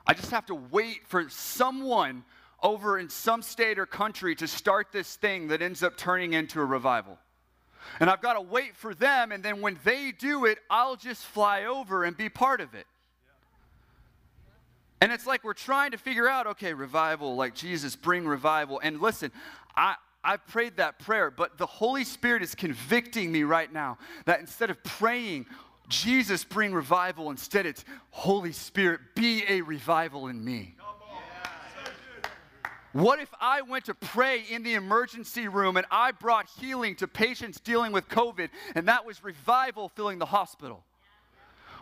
I 0.06 0.14
just 0.14 0.30
have 0.30 0.46
to 0.46 0.54
wait 0.54 1.06
for 1.06 1.28
someone 1.28 2.25
over 2.62 2.98
in 2.98 3.08
some 3.08 3.42
state 3.42 3.78
or 3.78 3.86
country 3.86 4.34
to 4.36 4.48
start 4.48 4.88
this 4.92 5.16
thing 5.16 5.48
that 5.48 5.62
ends 5.62 5.82
up 5.82 5.96
turning 5.96 6.32
into 6.32 6.60
a 6.60 6.64
revival. 6.64 7.18
And 8.00 8.10
I've 8.10 8.22
got 8.22 8.34
to 8.34 8.40
wait 8.40 8.76
for 8.76 8.94
them, 8.94 9.32
and 9.32 9.42
then 9.42 9.60
when 9.60 9.78
they 9.84 10.12
do 10.12 10.44
it, 10.44 10.58
I'll 10.70 10.96
just 10.96 11.25
fly 11.25 11.64
over 11.64 12.04
and 12.04 12.16
be 12.16 12.28
part 12.28 12.60
of 12.60 12.75
it. 12.75 12.86
And 15.00 15.12
it's 15.12 15.26
like 15.26 15.44
we're 15.44 15.52
trying 15.52 15.90
to 15.90 15.98
figure 15.98 16.28
out, 16.28 16.46
okay, 16.46 16.72
revival, 16.72 17.36
like 17.36 17.54
Jesus, 17.54 17.94
bring 17.94 18.26
revival. 18.26 18.80
And 18.82 19.00
listen, 19.00 19.30
I, 19.76 19.96
I 20.25 20.38
prayed 20.38 20.78
that 20.78 20.98
prayer, 20.98 21.30
but 21.30 21.58
the 21.58 21.66
Holy 21.66 22.02
Spirit 22.02 22.42
is 22.42 22.54
convicting 22.54 23.30
me 23.30 23.42
right 23.42 23.72
now 23.72 23.98
that 24.25 24.40
instead 24.40 24.70
of 24.70 24.82
praying, 24.82 25.46
Jesus, 25.88 26.44
bring 26.44 26.72
revival, 26.72 27.30
instead 27.30 27.66
it's 27.66 27.84
Holy 28.10 28.52
Spirit, 28.52 29.00
be 29.14 29.44
a 29.48 29.60
revival 29.60 30.26
in 30.26 30.44
me. 30.44 30.74
What 32.92 33.20
if 33.20 33.28
I 33.40 33.60
went 33.60 33.84
to 33.86 33.94
pray 33.94 34.42
in 34.48 34.62
the 34.62 34.72
emergency 34.72 35.48
room 35.48 35.76
and 35.76 35.86
I 35.90 36.12
brought 36.12 36.48
healing 36.58 36.96
to 36.96 37.06
patients 37.06 37.60
dealing 37.60 37.92
with 37.92 38.08
COVID 38.08 38.48
and 38.74 38.88
that 38.88 39.04
was 39.04 39.22
revival 39.22 39.90
filling 39.90 40.18
the 40.18 40.26
hospital? 40.26 40.82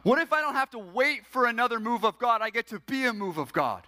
What 0.02 0.18
if 0.18 0.32
I 0.32 0.40
don't 0.40 0.54
have 0.54 0.70
to 0.70 0.78
wait 0.78 1.24
for 1.24 1.46
another 1.46 1.78
move 1.78 2.04
of 2.04 2.18
God? 2.18 2.42
I 2.42 2.50
get 2.50 2.66
to 2.68 2.80
be 2.80 3.04
a 3.04 3.12
move 3.12 3.38
of 3.38 3.52
God. 3.52 3.86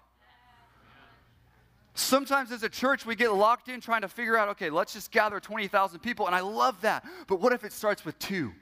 Sometimes 1.95 2.53
as 2.53 2.63
a 2.63 2.69
church, 2.69 3.05
we 3.05 3.17
get 3.17 3.33
locked 3.33 3.69
in 3.69 3.81
trying 3.81 4.03
to 4.03 4.09
figure 4.09 4.37
out, 4.37 4.49
okay, 4.51 4.71
let's 4.71 4.93
just 4.93 5.11
gather 5.11 5.41
20,000 5.41 5.99
people, 6.01 6.27
and 6.27 6.35
I 6.35 6.41
love 6.41 6.81
that. 6.83 7.05
But 7.27 7.41
what 7.41 7.53
if 7.53 7.65
it 7.65 7.73
starts 7.73 8.05
with 8.05 8.19
two? 8.19 8.53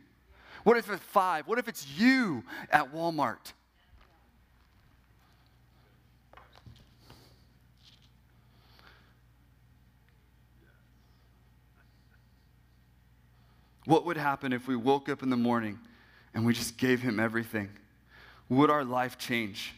What 0.64 0.78
if 0.78 0.90
it's 0.90 1.02
five? 1.04 1.46
What 1.46 1.58
if 1.58 1.68
it's 1.68 1.86
you 1.98 2.42
at 2.70 2.92
Walmart? 2.92 3.52
What 13.84 14.06
would 14.06 14.16
happen 14.16 14.54
if 14.54 14.66
we 14.66 14.76
woke 14.76 15.10
up 15.10 15.22
in 15.22 15.28
the 15.28 15.36
morning 15.36 15.78
and 16.32 16.46
we 16.46 16.54
just 16.54 16.78
gave 16.78 17.02
him 17.02 17.20
everything, 17.20 17.68
would 18.48 18.70
our 18.70 18.84
life 18.84 19.18
change? 19.18 19.74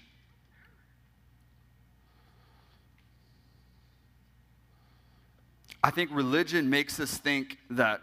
I 5.82 5.90
think 5.90 6.10
religion 6.12 6.70
makes 6.70 7.00
us 7.00 7.18
think 7.18 7.58
that 7.70 8.00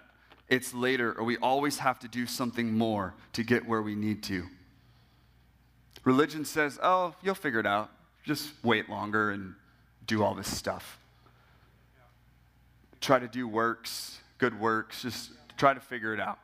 it's 0.50 0.73
later 0.73 1.13
or 1.17 1.23
we 1.23 1.38
always 1.38 1.79
have 1.79 2.00
to 2.00 2.07
do 2.07 2.25
something 2.25 2.77
more 2.77 3.13
to 3.33 3.43
get 3.43 3.67
where 3.67 3.81
we 3.81 3.95
need 3.95 4.23
to. 4.23 4.45
Religion 6.03 6.45
says, 6.45 6.79
oh, 6.83 7.15
you'll 7.21 7.35
figure 7.35 7.59
it 7.59 7.65
out. 7.65 7.89
Just 8.23 8.51
wait 8.63 8.89
longer 8.89 9.31
and 9.31 9.55
do 10.05 10.23
all 10.23 10.35
this 10.35 10.53
stuff. 10.53 11.00
Try 13.01 13.19
to 13.19 13.27
do 13.27 13.47
works, 13.47 14.19
good 14.38 14.59
works, 14.59 15.01
just 15.01 15.31
try 15.57 15.73
to 15.73 15.79
figure 15.79 16.13
it 16.13 16.19
out. 16.19 16.39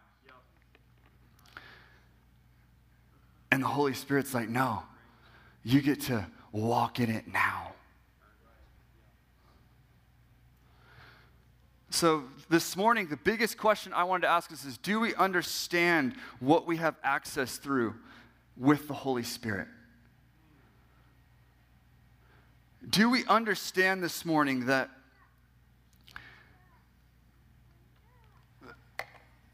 And 3.52 3.64
the 3.64 3.68
Holy 3.68 3.94
Spirit's 3.94 4.34
like, 4.34 4.50
no, 4.50 4.84
you 5.64 5.82
get 5.82 6.02
to 6.02 6.26
walk 6.52 7.00
in 7.00 7.10
it 7.10 7.28
now. 7.28 7.74
So, 11.92 12.24
this 12.50 12.76
morning, 12.76 13.08
the 13.08 13.18
biggest 13.18 13.58
question 13.58 13.94
I 13.94 14.04
wanted 14.04 14.22
to 14.22 14.28
ask 14.28 14.52
us 14.52 14.64
is 14.64 14.78
do 14.78 15.00
we 15.00 15.16
understand 15.16 16.14
what 16.40 16.68
we 16.68 16.78
have 16.78 16.96
access 17.04 17.58
through 17.58 17.96
with 18.56 18.88
the 18.88 18.94
Holy 18.94 19.24
Spirit? 19.24 19.68
Do 22.88 23.10
we 23.10 23.26
understand 23.26 24.04
this 24.04 24.24
morning 24.24 24.68
that? 24.68 24.90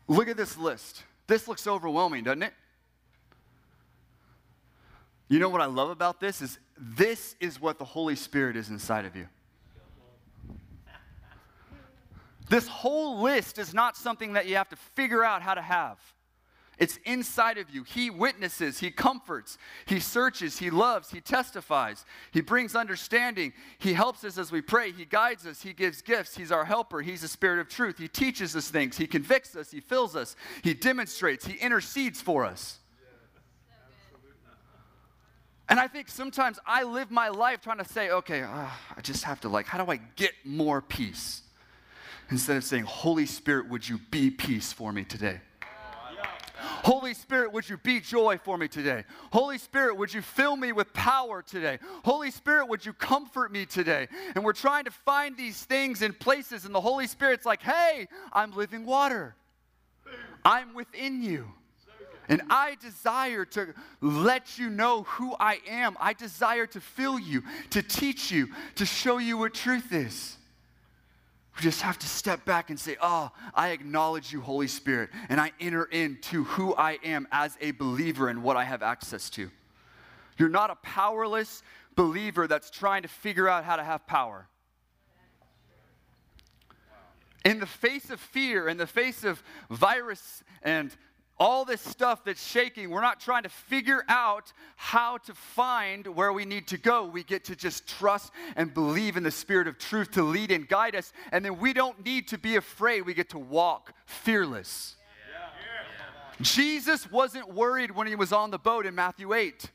Look 0.08 0.28
at 0.28 0.38
this 0.38 0.58
list. 0.58 1.04
This 1.28 1.48
looks 1.48 1.66
overwhelming, 1.66 2.26
doesn't 2.26 2.44
it? 2.44 2.54
You 5.28 5.40
know 5.40 5.50
what 5.50 5.62
I 5.62 5.66
love 5.66 5.90
about 5.90 6.20
this 6.20 6.42
is 6.42 6.60
this 6.78 7.36
is 7.40 7.60
what 7.60 7.80
the 7.80 7.86
Holy 7.86 8.16
Spirit 8.16 8.56
is 8.56 8.70
inside 8.70 9.06
of 9.06 9.16
you. 9.16 9.28
This 12.56 12.70
whole 12.70 13.22
list 13.22 13.60
is 13.60 13.74
not 13.74 13.98
something 13.98 14.32
that 14.32 14.46
you 14.46 14.56
have 14.56 14.70
to 14.70 14.78
figure 14.78 15.26
out 15.26 15.42
how 15.42 15.56
to 15.56 15.62
have. 15.62 16.00
It's 16.78 16.96
inside 17.04 17.58
of 17.58 17.70
you. 17.70 17.84
He 17.84 18.10
witnesses, 18.10 18.80
He 18.80 18.92
comforts, 18.92 19.58
He 19.86 20.00
searches, 20.00 20.58
He 20.58 20.70
loves, 20.70 21.10
He 21.10 21.20
testifies, 21.20 22.06
He 22.32 22.40
brings 22.40 22.74
understanding, 22.74 23.52
He 23.78 23.92
helps 23.92 24.24
us 24.24 24.38
as 24.38 24.54
we 24.54 24.62
pray, 24.62 24.94
He 24.94 25.04
guides 25.04 25.46
us, 25.46 25.64
He 25.64 25.74
gives 25.74 26.02
gifts, 26.02 26.38
He's 26.38 26.50
our 26.50 26.64
helper, 26.64 27.02
He's 27.02 27.24
the 27.24 27.28
Spirit 27.28 27.60
of 27.60 27.68
truth, 27.68 27.98
He 27.98 28.08
teaches 28.08 28.56
us 28.56 28.70
things, 28.70 28.96
He 28.96 29.06
convicts 29.06 29.58
us, 29.58 29.70
He 29.70 29.82
fills 29.82 30.16
us, 30.16 30.38
He 30.64 30.74
demonstrates, 30.74 31.46
He 31.46 31.58
intercedes 31.58 32.22
for 32.22 32.46
us. 32.46 32.80
And 35.68 35.78
I 35.78 35.90
think 35.90 36.08
sometimes 36.08 36.58
I 36.66 36.84
live 36.84 37.12
my 37.12 37.28
life 37.28 37.60
trying 37.60 37.80
to 37.80 37.86
say, 37.86 38.12
okay, 38.12 38.44
uh, 38.44 38.68
I 38.96 39.02
just 39.02 39.26
have 39.26 39.42
to, 39.42 39.50
like, 39.50 39.66
how 39.66 39.84
do 39.84 39.92
I 39.92 39.98
get 40.16 40.32
more 40.46 40.82
peace? 40.82 41.42
Instead 42.32 42.58
of 42.58 42.64
saying, 42.64 42.84
Holy 42.84 43.26
Spirit, 43.26 43.70
would 43.70 43.88
you 43.88 44.00
be 44.10 44.32
peace 44.32 44.74
for 44.74 44.92
me 44.92 45.04
today? 45.04 45.42
Holy 46.58 47.14
Spirit, 47.14 47.52
would 47.52 47.68
you 47.68 47.78
be 47.78 48.00
joy 48.00 48.38
for 48.38 48.58
me 48.58 48.68
today? 48.68 49.04
Holy 49.32 49.58
Spirit, 49.58 49.98
would 49.98 50.14
you 50.14 50.22
fill 50.22 50.56
me 50.56 50.72
with 50.72 50.94
power 50.94 51.42
today? 51.42 51.80
Holy 52.04 52.30
Spirit, 52.30 52.68
would 52.68 52.86
you 52.86 52.94
comfort 52.94 53.52
me 53.52 53.66
today? 53.66 54.08
And 54.36 54.44
we're 54.44 54.54
trying 54.54 54.86
to 54.86 54.92
find 54.92 55.36
these 55.36 55.64
things 55.64 56.02
in 56.02 56.14
places, 56.14 56.66
and 56.66 56.74
the 56.76 56.82
Holy 56.82 57.08
Spirit's 57.08 57.46
like, 57.46 57.62
hey, 57.62 58.08
I'm 58.32 58.56
living 58.56 58.86
water. 58.86 59.36
I'm 60.44 60.76
within 60.76 61.24
you. 61.24 61.48
And 62.30 62.42
I 62.50 62.76
desire 62.82 63.46
to 63.46 63.74
let 64.02 64.58
you 64.58 64.70
know 64.70 65.04
who 65.04 65.36
I 65.40 65.60
am. 65.68 65.96
I 66.00 66.14
desire 66.14 66.66
to 66.68 66.82
fill 66.82 67.20
you, 67.20 67.44
to 67.72 67.82
teach 67.82 68.32
you, 68.32 68.50
to 68.76 68.86
show 68.86 69.18
you 69.18 69.38
what 69.38 69.54
truth 69.54 69.92
is. 69.92 70.38
We 71.56 71.62
just 71.62 71.82
have 71.82 71.98
to 72.00 72.08
step 72.08 72.44
back 72.44 72.70
and 72.70 72.80
say, 72.80 72.98
Oh, 73.02 73.32
I 73.54 73.70
acknowledge 73.70 74.34
you, 74.34 74.42
Holy 74.42 74.68
Spirit, 74.68 75.10
and 75.30 75.40
I 75.40 75.52
enter 75.60 75.86
into 75.86 76.44
who 76.44 76.76
I 76.76 77.00
am 77.04 77.28
as 77.32 77.58
a 77.62 77.72
believer 77.72 78.28
and 78.28 78.44
what 78.44 78.58
I 78.58 78.66
have 78.66 78.84
access 78.84 79.30
to. 79.32 79.50
You're 80.38 80.50
not 80.50 80.70
a 80.70 80.76
powerless 80.76 81.64
believer 81.96 82.48
that's 82.48 82.70
trying 82.70 83.04
to 83.04 83.08
figure 83.08 83.48
out 83.48 83.64
how 83.64 83.78
to 83.78 83.84
have 83.84 84.06
power. 84.06 84.48
In 87.46 87.60
the 87.60 87.66
face 87.66 88.10
of 88.10 88.20
fear, 88.20 88.68
in 88.68 88.78
the 88.78 88.88
face 88.88 89.24
of 89.24 89.42
virus 89.70 90.44
and 90.62 90.92
all 91.38 91.66
this 91.66 91.82
stuff 91.82 92.24
that's 92.24 92.46
shaking, 92.46 92.90
we're 92.90 93.02
not 93.02 93.20
trying 93.20 93.44
to 93.44 93.50
figure 93.50 94.04
out 94.08 94.54
how 94.78 95.18
to 95.18 95.34
find 95.34 96.08
where 96.08 96.32
we 96.32 96.46
need 96.46 96.68
to 96.68 96.78
go. 96.78 97.06
We 97.06 97.24
get 97.24 97.44
to 97.46 97.56
just 97.56 97.88
trust 97.88 98.32
and 98.56 98.74
believe 98.74 99.18
in 99.18 99.24
the 99.24 99.32
Spirit 99.32 99.68
of 99.68 99.78
truth 99.78 100.12
to 100.12 100.24
lead 100.24 100.52
and 100.52 100.68
guide 100.68 100.96
us. 100.96 101.12
And 101.32 101.44
then 101.44 101.60
we 101.60 101.74
don't 101.74 102.06
need 102.06 102.30
to 102.30 102.38
be 102.38 102.56
afraid. 102.56 103.02
We 103.02 103.14
get 103.14 103.30
to 103.32 103.40
walk 103.40 103.94
fearless. 104.06 104.96
Yeah. 105.30 105.48
Yeah. 106.40 106.44
Jesus 106.44 107.12
wasn't 107.12 107.54
worried 107.54 107.92
when 107.92 108.08
he 108.08 108.16
was 108.16 108.32
on 108.32 108.50
the 108.50 108.60
boat 108.60 108.86
in 108.86 108.96
Matthew 108.96 109.34
8. 109.34 109.70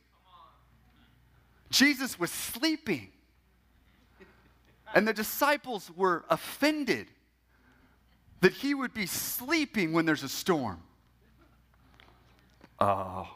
Jesus 1.68 2.18
was 2.18 2.30
sleeping. 2.30 3.08
And 4.94 5.06
the 5.06 5.12
disciples 5.12 5.90
were 5.94 6.24
offended 6.30 7.06
that 8.40 8.52
he 8.52 8.74
would 8.74 8.94
be 8.94 9.06
sleeping 9.06 9.92
when 9.92 10.06
there's 10.06 10.22
a 10.22 10.28
storm. 10.28 10.82
Oh. 12.80 13.28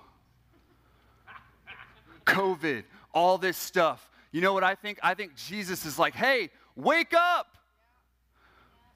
COVID, 2.24 2.84
all 3.12 3.38
this 3.38 3.56
stuff. 3.56 4.10
You 4.32 4.40
know 4.40 4.52
what 4.52 4.64
I 4.64 4.74
think? 4.74 4.98
I 5.02 5.14
think 5.14 5.36
Jesus 5.36 5.84
is 5.84 5.98
like, 5.98 6.14
hey, 6.14 6.50
wake 6.74 7.14
up. 7.14 7.46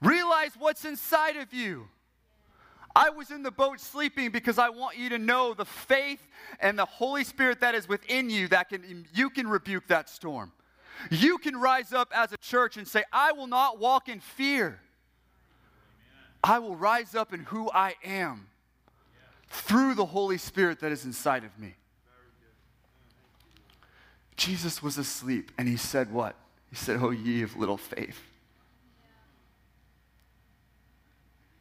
Realize 0.01 0.51
what's 0.57 0.85
inside 0.85 1.37
of 1.37 1.53
you. 1.53 1.87
I 2.95 3.09
was 3.09 3.29
in 3.31 3.43
the 3.43 3.51
boat 3.51 3.79
sleeping 3.79 4.31
because 4.31 4.57
I 4.57 4.69
want 4.69 4.97
you 4.97 5.09
to 5.09 5.19
know 5.19 5.53
the 5.53 5.65
faith 5.65 6.25
and 6.59 6.77
the 6.77 6.85
Holy 6.85 7.23
Spirit 7.23 7.59
that 7.61 7.75
is 7.75 7.87
within 7.87 8.29
you 8.29 8.47
that 8.47 8.69
can 8.69 9.05
you 9.13 9.29
can 9.29 9.47
rebuke 9.47 9.87
that 9.87 10.09
storm. 10.09 10.51
You 11.11 11.37
can 11.37 11.55
rise 11.55 11.93
up 11.93 12.11
as 12.13 12.33
a 12.33 12.37
church 12.37 12.75
and 12.75 12.87
say, 12.87 13.03
I 13.13 13.31
will 13.31 13.47
not 13.47 13.79
walk 13.79 14.09
in 14.09 14.19
fear. 14.19 14.81
I 16.43 16.59
will 16.59 16.75
rise 16.75 17.15
up 17.15 17.33
in 17.33 17.41
who 17.41 17.69
I 17.71 17.95
am 18.03 18.47
through 19.49 19.95
the 19.95 20.05
Holy 20.05 20.37
Spirit 20.37 20.79
that 20.79 20.91
is 20.91 21.05
inside 21.05 21.43
of 21.43 21.57
me. 21.59 21.75
Jesus 24.35 24.81
was 24.81 24.97
asleep 24.97 25.51
and 25.57 25.67
he 25.67 25.75
said, 25.75 26.11
What? 26.11 26.35
He 26.69 26.75
said, 26.75 26.99
Oh, 27.01 27.09
ye 27.09 27.41
of 27.41 27.57
little 27.57 27.77
faith. 27.77 28.21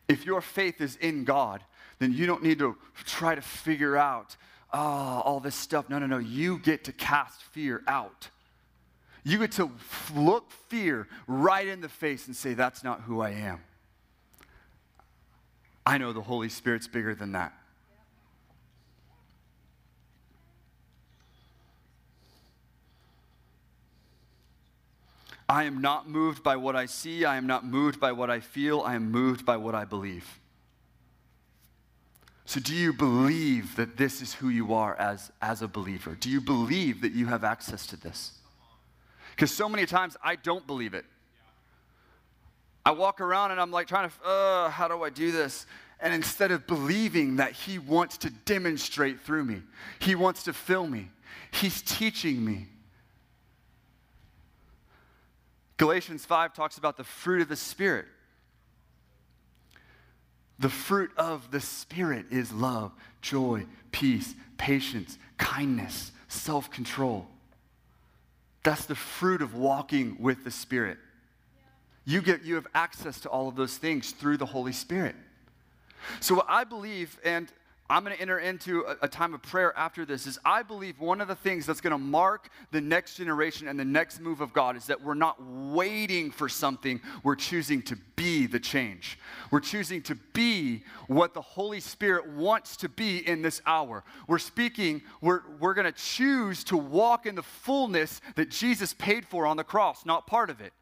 If 0.09 0.25
your 0.25 0.41
faith 0.41 0.81
is 0.81 0.97
in 0.97 1.25
God, 1.25 1.63
then 1.99 2.13
you 2.13 2.27
don't 2.27 2.43
need 2.43 2.61
to 2.61 2.77
try 3.05 3.35
to 3.35 3.43
figure 3.43 3.97
out 3.97 4.37
oh, 4.73 4.79
all 4.79 5.41
this 5.41 5.55
stuff. 5.55 5.89
No, 5.91 5.99
no, 5.99 6.07
no. 6.07 6.19
You 6.19 6.59
get 6.59 6.85
to 6.85 6.93
cast 6.93 7.43
fear 7.43 7.83
out. 7.87 8.29
You 9.25 9.39
get 9.39 9.53
to 9.53 9.71
look 10.15 10.51
fear 10.69 11.09
right 11.27 11.67
in 11.67 11.81
the 11.81 11.89
face 11.89 12.29
and 12.29 12.37
say, 12.37 12.55
That's 12.55 12.85
not 12.85 13.03
who 13.03 13.21
I 13.21 13.31
am. 13.31 13.61
I 15.85 15.99
know 15.99 16.13
the 16.13 16.23
Holy 16.23 16.49
Spirit's 16.49 16.87
bigger 16.87 17.15
than 17.15 17.33
that. 17.33 17.58
I 25.49 25.65
am 25.65 25.81
not 25.81 26.09
moved 26.09 26.43
by 26.43 26.57
what 26.57 26.77
I 26.77 26.87
see. 26.87 27.25
I 27.25 27.37
am 27.37 27.47
not 27.47 27.65
moved 27.65 27.99
by 27.99 28.13
what 28.13 28.29
I 28.29 28.41
feel. 28.41 28.83
I 28.83 28.95
am 28.95 29.11
moved 29.11 29.47
by 29.47 29.57
what 29.57 29.75
I 29.75 29.85
believe. 29.85 30.41
So, 32.45 32.61
do 32.61 32.75
you 32.75 32.93
believe 32.93 33.77
that 33.77 33.97
this 33.97 34.23
is 34.23 34.35
who 34.35 34.49
you 34.49 34.73
are 34.75 34.95
as, 34.97 35.31
as 35.43 35.61
a 35.63 35.69
believer? 35.69 36.15
Do 36.15 36.31
you 36.31 36.41
believe 36.41 37.03
that 37.03 37.13
you 37.13 37.27
have 37.27 37.45
access 37.45 37.87
to 37.89 37.97
this? 37.97 38.33
Because 39.31 39.55
so 39.55 39.69
many 39.69 39.87
times 39.87 40.17
I 40.23 40.37
don't 40.37 40.67
believe 40.67 40.95
it. 40.95 41.05
I 42.85 42.93
walk 42.93 43.21
around 43.21 43.51
and 43.51 43.61
I'm 43.61 43.71
like 43.71 43.87
trying 43.87 44.09
to, 44.09 44.29
uh, 44.29 44.71
how 44.71 44.89
do 44.89 45.03
I 45.03 45.11
do 45.11 45.31
this? 45.31 45.67
And 46.01 46.15
instead 46.15 46.51
of 46.51 46.67
believing 46.67 47.37
that 47.37 47.53
He 47.53 47.79
wants 47.79 48.17
to 48.19 48.31
demonstrate 48.31 49.21
through 49.21 49.45
me, 49.45 49.63
He 49.99 50.15
wants 50.15 50.45
to 50.45 50.53
fill 50.53 50.87
me, 50.87 51.11
He's 51.51 51.83
teaching 51.83 52.45
me. 52.45 52.67
Galatians 55.79 56.27
5 56.27 56.53
talks 56.53 56.77
about 56.77 56.97
the 56.97 57.05
fruit 57.05 57.41
of 57.41 57.49
the 57.49 57.57
Spirit. 57.57 58.07
The 60.59 60.69
fruit 60.69 61.13
of 61.17 61.53
the 61.53 61.61
Spirit 61.61 62.27
is 62.31 62.53
love, 62.53 62.93
joy, 63.23 63.65
peace, 63.93 64.35
patience, 64.59 65.19
kindness, 65.39 66.11
self 66.27 66.69
control. 66.71 67.29
That's 68.65 68.87
the 68.87 68.97
fruit 68.97 69.41
of 69.41 69.55
walking 69.55 70.17
with 70.19 70.43
the 70.43 70.51
Spirit. 70.51 70.99
You, 72.05 72.23
get, 72.23 72.43
you 72.43 72.57
have 72.57 72.67
access 72.75 73.21
to 73.21 73.29
all 73.29 73.49
of 73.49 73.55
those 73.55 73.77
things 73.77 74.11
through 74.11 74.39
the 74.39 74.47
Holy 74.47 74.73
Spirit. 74.73 75.15
So, 76.21 76.35
what 76.35 76.47
I 76.49 76.65
believe, 76.65 77.19
and 77.25 77.53
I'm 77.91 78.05
going 78.05 78.15
to 78.15 78.21
enter 78.21 78.39
into 78.39 78.83
a, 78.83 78.97
a, 79.03 79.09
time 79.09 79.33
of 79.33 79.41
prayer 79.41 79.77
after 79.77 80.05
this. 80.05 80.27
Is 80.27 80.39
I 80.45 80.63
believe 80.63 81.01
one 81.01 81.23
of 81.23 81.29
the 81.29 81.35
things 81.35 81.65
that's 81.65 81.81
going 81.81 81.93
to 81.93 81.99
mark 81.99 82.51
the 82.71 82.83
next 82.83 83.15
generation 83.17 83.67
and 83.67 83.81
the 83.81 83.85
next 83.85 84.21
move 84.21 84.43
of 84.43 84.53
God 84.53 84.77
is 84.77 84.87
that 84.87 85.03
we're 85.03 85.15
not 85.15 85.43
waiting 85.43 86.31
for 86.31 86.51
something, 86.51 87.01
we're 87.23 87.35
choosing 87.35 87.81
to 87.83 87.97
be 88.15 88.47
the 88.47 88.61
change. 88.61 89.19
We're 89.51 89.61
choosing 89.61 90.03
to 90.03 90.17
be 90.35 90.85
what 91.07 91.33
the 91.33 91.41
Holy 91.41 91.81
Spirit 91.81 92.29
wants 92.29 92.77
to 92.79 92.91
be 92.91 93.27
in 93.27 93.41
this 93.41 93.63
hour. 93.65 94.05
We're 94.27 94.39
speaking, 94.39 95.01
we're, 95.23 95.41
we're 95.59 95.75
going 95.75 95.91
to 95.91 95.99
choose 95.99 96.65
to 96.65 96.77
walk 96.77 97.25
in 97.25 97.35
the 97.35 97.43
fullness 97.43 98.21
that 98.37 98.51
Jesus 98.51 98.93
paid 98.93 99.25
for 99.25 99.47
on 99.47 99.57
the 99.57 99.65
cross, 99.65 100.05
not 100.05 100.27
part 100.27 100.51
of 100.51 100.61
it. 100.61 100.75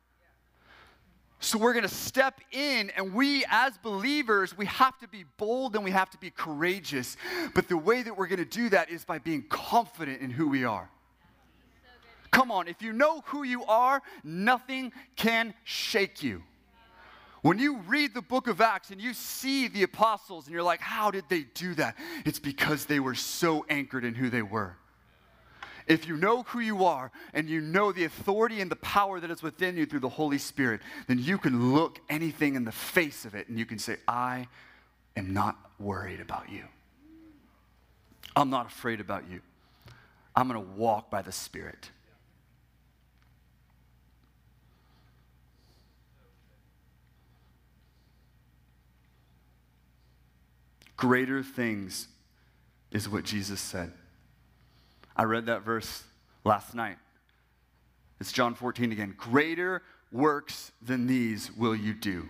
So 1.39 1.59
we're 1.59 1.75
going 1.75 1.83
to 1.83 1.95
step 1.95 2.41
in, 2.51 2.91
and 2.97 3.13
we 3.13 3.45
as 3.51 3.77
believers, 3.79 4.57
we 4.57 4.67
have 4.67 4.99
to 4.99 5.09
be 5.09 5.25
bold 5.37 5.77
and 5.77 5.85
we 5.85 5.91
have 5.91 6.11
to 6.11 6.19
be 6.19 6.31
courageous. 6.31 7.17
But 7.55 7.69
the 7.69 7.77
way 7.77 8.03
that 8.03 8.17
we're 8.17 8.27
going 8.27 8.39
to 8.39 8.45
do 8.45 8.71
that 8.71 8.91
is 8.91 9.05
by 9.05 9.19
being 9.19 9.45
confident 9.49 10.23
in 10.23 10.31
who 10.31 10.49
we 10.49 10.65
are. 10.65 10.89
Come 12.31 12.51
on, 12.51 12.69
if 12.69 12.83
you 12.83 12.93
know 12.93 13.23
who 13.27 13.45
you 13.45 13.65
are, 13.65 14.03
nothing 14.25 14.93
can 15.15 15.55
shake 15.65 16.23
you. 16.23 16.43
When 17.43 17.59
you 17.59 17.79
read 17.87 18.13
the 18.13 18.23
book 18.23 18.49
of 18.49 18.61
Acts 18.61 18.91
and 18.91 19.01
you 19.01 19.15
see 19.15 19.69
the 19.69 19.85
apostles 19.85 20.47
and 20.47 20.53
you're 20.53 20.63
like, 20.63 20.81
how 20.81 21.11
did 21.11 21.25
they 21.29 21.43
do 21.55 21.75
that? 21.75 21.97
It's 22.25 22.41
because 22.41 22.87
they 22.87 22.99
were 22.99 23.15
so 23.15 23.65
anchored 23.69 24.05
in 24.05 24.15
who 24.15 24.31
they 24.31 24.43
were. 24.43 24.77
If 25.87 26.09
you 26.09 26.17
know 26.17 26.43
who 26.43 26.59
you 26.61 26.85
are 26.85 27.13
and 27.33 27.49
you 27.49 27.61
know 27.61 27.93
the 27.93 28.05
authority 28.05 28.61
and 28.61 28.71
the 28.71 28.77
power 28.77 29.21
that 29.21 29.31
is 29.31 29.43
within 29.43 29.77
you 29.77 29.87
through 29.87 30.01
the 30.01 30.09
Holy 30.09 30.39
Spirit, 30.39 30.81
then 31.07 31.19
you 31.19 31.39
can 31.39 31.75
look 31.75 32.01
anything 32.09 32.57
in 32.57 32.65
the 32.65 32.73
face 32.73 33.25
of 33.25 33.35
it 33.35 33.49
and 33.49 33.59
you 33.59 33.67
can 33.67 33.79
say, 33.79 33.97
I 34.09 34.49
am 35.17 35.33
not 35.33 35.57
worried 35.79 36.21
about 36.21 36.51
you. 36.51 36.65
I'm 38.35 38.51
not 38.51 38.67
afraid 38.67 39.01
about 39.01 39.31
you. 39.31 39.41
I'm 40.35 40.49
going 40.49 40.61
to 40.61 40.73
walk 40.73 41.11
by 41.11 41.23
the 41.23 41.33
Spirit. 41.33 41.91
Greater 50.97 51.43
things 51.43 52.09
is 52.91 53.09
what 53.09 53.25
Jesus 53.25 53.61
said. 53.61 53.93
I 55.17 55.25
read 55.25 55.47
that 55.47 55.63
verse 55.63 56.05
last 56.45 56.75
night. 56.75 56.99
It's 58.21 58.33
John 58.33 58.55
14 58.55 58.93
again. 58.93 59.15
Greater 59.17 59.83
works 60.13 60.73
than 60.83 61.07
these 61.07 61.51
will 61.57 61.75
you 61.75 61.95
do. 61.95 62.29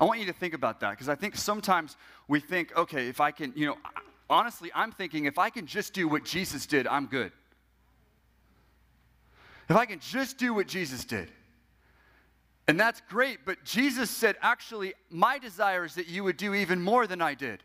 I 0.00 0.04
want 0.04 0.20
you 0.20 0.26
to 0.26 0.32
think 0.32 0.54
about 0.54 0.80
that 0.80 0.90
because 0.90 1.08
I 1.08 1.14
think 1.14 1.36
sometimes 1.36 1.96
we 2.26 2.40
think, 2.40 2.76
okay, 2.76 3.08
if 3.08 3.20
I 3.20 3.30
can, 3.30 3.52
you 3.54 3.66
know, 3.66 3.76
honestly, 4.28 4.70
I'm 4.74 4.92
thinking 4.92 5.26
if 5.26 5.38
I 5.38 5.50
can 5.50 5.66
just 5.66 5.92
do 5.92 6.08
what 6.08 6.24
Jesus 6.24 6.66
did, 6.66 6.86
I'm 6.86 7.06
good. 7.06 7.32
If 9.68 9.76
I 9.76 9.86
can 9.86 10.00
just 10.00 10.38
do 10.38 10.54
what 10.54 10.66
Jesus 10.66 11.04
did. 11.04 11.30
And 12.68 12.80
that's 12.80 13.00
great, 13.08 13.40
but 13.44 13.62
Jesus 13.64 14.10
said, 14.10 14.36
actually, 14.42 14.94
my 15.08 15.38
desire 15.38 15.84
is 15.84 15.94
that 15.94 16.08
you 16.08 16.24
would 16.24 16.36
do 16.36 16.54
even 16.54 16.82
more 16.82 17.06
than 17.06 17.22
I 17.22 17.34
did. 17.34 17.62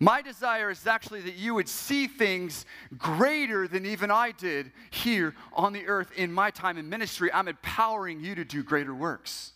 My 0.00 0.22
desire 0.22 0.70
is 0.70 0.86
actually 0.86 1.22
that 1.22 1.34
you 1.34 1.54
would 1.54 1.68
see 1.68 2.06
things 2.06 2.64
greater 2.96 3.66
than 3.66 3.84
even 3.84 4.10
I 4.10 4.30
did 4.30 4.70
here 4.90 5.34
on 5.52 5.72
the 5.72 5.86
earth 5.88 6.12
in 6.16 6.32
my 6.32 6.50
time 6.50 6.78
in 6.78 6.88
ministry. 6.88 7.32
I'm 7.32 7.48
empowering 7.48 8.20
you 8.20 8.36
to 8.36 8.44
do 8.44 8.62
greater 8.62 8.94
works. 8.94 9.52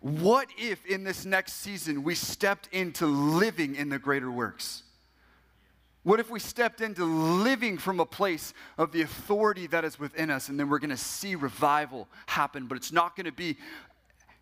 What 0.00 0.48
if 0.56 0.86
in 0.86 1.02
this 1.02 1.24
next 1.24 1.54
season 1.54 2.04
we 2.04 2.14
stepped 2.14 2.68
into 2.70 3.06
living 3.06 3.74
in 3.74 3.88
the 3.88 3.98
greater 3.98 4.30
works? 4.30 4.84
What 6.04 6.20
if 6.20 6.30
we 6.30 6.38
stepped 6.38 6.80
into 6.80 7.04
living 7.04 7.76
from 7.76 7.98
a 7.98 8.06
place 8.06 8.54
of 8.78 8.92
the 8.92 9.02
authority 9.02 9.66
that 9.66 9.84
is 9.84 9.98
within 9.98 10.30
us 10.30 10.48
and 10.48 10.58
then 10.58 10.70
we're 10.70 10.78
going 10.78 10.90
to 10.90 10.96
see 10.96 11.34
revival 11.34 12.08
happen, 12.26 12.66
but 12.66 12.76
it's 12.76 12.92
not 12.92 13.16
going 13.16 13.26
to 13.26 13.32
be 13.32 13.56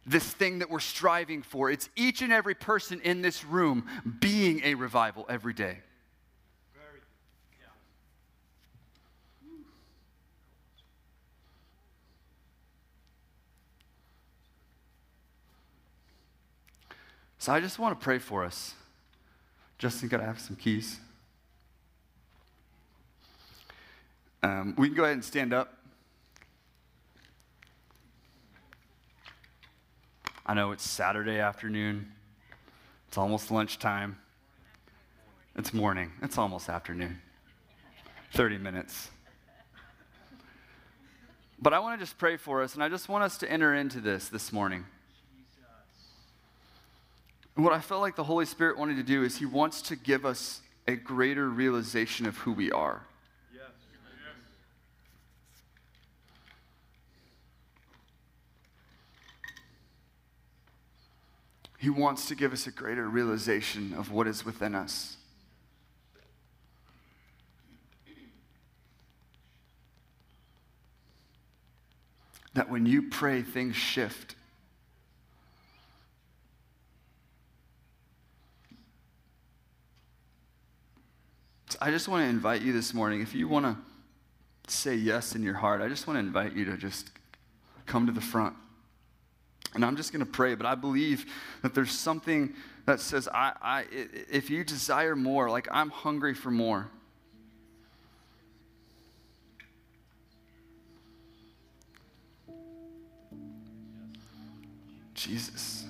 this 0.07 0.25
thing 0.25 0.61
that 0.61 0.71
we're 0.71 0.79
striving 0.79 1.43
for. 1.43 1.71
It's 1.71 1.89
each 1.97 2.23
and 2.23 2.33
every 2.33 2.55
person 2.55 3.01
in 3.03 3.23
this 3.23 3.45
room 3.45 3.87
being 4.21 4.63
a 4.65 4.75
revival 4.75 5.27
every 5.29 5.53
day. 5.53 5.79
So 17.39 17.53
I 17.53 17.61
just 17.61 17.79
want 17.79 17.97
to 17.97 18.03
pray 18.03 18.19
for 18.19 18.45
us. 18.45 18.75
Justin, 19.79 20.09
could 20.09 20.21
I 20.21 20.25
have 20.25 20.41
some 20.41 20.57
keys? 20.57 20.99
Um, 24.43 24.75
we 24.77 24.89
can 24.89 24.97
go 24.97 25.05
ahead 25.05 25.15
and 25.15 25.25
stand 25.25 25.53
up. 25.53 25.76
I 30.49 30.55
know 30.55 30.71
it's 30.71 30.89
Saturday 30.89 31.41
afternoon. 31.41 32.13
It's 33.09 33.19
almost 33.19 33.51
lunchtime. 33.51 34.17
It's 35.57 35.75
morning. 35.75 36.13
It's 36.23 36.39
almost 36.39 36.69
afternoon. 36.69 37.19
30 38.33 38.59
minutes. 38.59 39.11
But 41.61 41.73
I 41.73 41.81
want 41.81 41.99
to 41.99 42.07
just 42.07 42.17
pray 42.17 42.37
for 42.37 42.63
us, 42.63 42.75
and 42.75 42.85
I 42.85 42.89
just 42.89 43.09
want 43.09 43.25
us 43.25 43.39
to 43.39 43.51
enter 43.51 43.75
into 43.75 44.01
this 44.01 44.29
this 44.29 44.53
morning. 44.53 44.85
What 47.57 47.73
I 47.73 47.81
felt 47.81 48.01
like 48.01 48.15
the 48.15 48.23
Holy 48.23 48.47
Spirit 48.47 48.79
wanted 48.79 48.99
to 48.99 49.03
do 49.03 49.25
is 49.25 49.39
He 49.39 49.47
wants 49.47 49.83
to 49.83 49.97
give 49.97 50.25
us 50.25 50.61
a 50.87 50.95
greater 50.95 51.49
realization 51.49 52.25
of 52.25 52.37
who 52.37 52.53
we 52.53 52.71
are. 52.71 53.03
He 61.79 61.91
wants 61.91 62.27
to 62.29 62.35
give 62.35 62.53
us 62.53 62.67
a 62.67 62.71
greater 62.71 63.09
realization 63.09 63.95
of 63.95 64.11
what 64.11 64.27
is 64.27 64.45
within 64.45 64.75
us. 64.75 65.17
That 72.55 72.71
when 72.71 72.87
you 72.87 73.11
pray, 73.11 73.43
things 73.43 73.77
shift. 73.77 74.35
So 81.69 81.79
I 81.83 81.91
just 81.91 82.09
want 82.09 82.25
to 82.25 82.29
invite 82.29 82.63
you 82.63 82.73
this 82.73 82.95
morning, 82.95 83.21
if 83.21 83.35
you 83.35 83.49
want 83.49 83.67
to 83.67 83.77
say 84.73 84.95
yes 84.95 85.35
in 85.35 85.43
your 85.43 85.55
heart, 85.55 85.83
I 85.83 85.89
just 85.89 86.07
want 86.07 86.17
to 86.17 86.21
invite 86.21 86.55
you 86.55 86.65
to 86.65 86.79
just 86.79 87.11
come 87.85 88.07
to 88.07 88.13
the 88.13 88.21
front. 88.23 88.57
And 89.77 89.85
I'm 89.85 89.95
just 89.95 90.11
going 90.11 90.25
to 90.25 90.31
pray, 90.31 90.55
but 90.55 90.65
I 90.65 90.75
believe 90.75 91.27
that 91.61 91.75
there's 91.75 91.93
something 91.93 92.55
that 92.87 92.99
says, 92.99 93.29
I, 93.29 93.53
I, 93.61 93.85
if 94.31 94.49
you 94.49 94.65
desire 94.65 95.15
more, 95.15 95.51
like 95.51 95.69
I'm 95.71 95.91
hungry 95.91 96.33
for 96.33 96.51
more. 96.51 96.89
Jesus. 105.13 105.85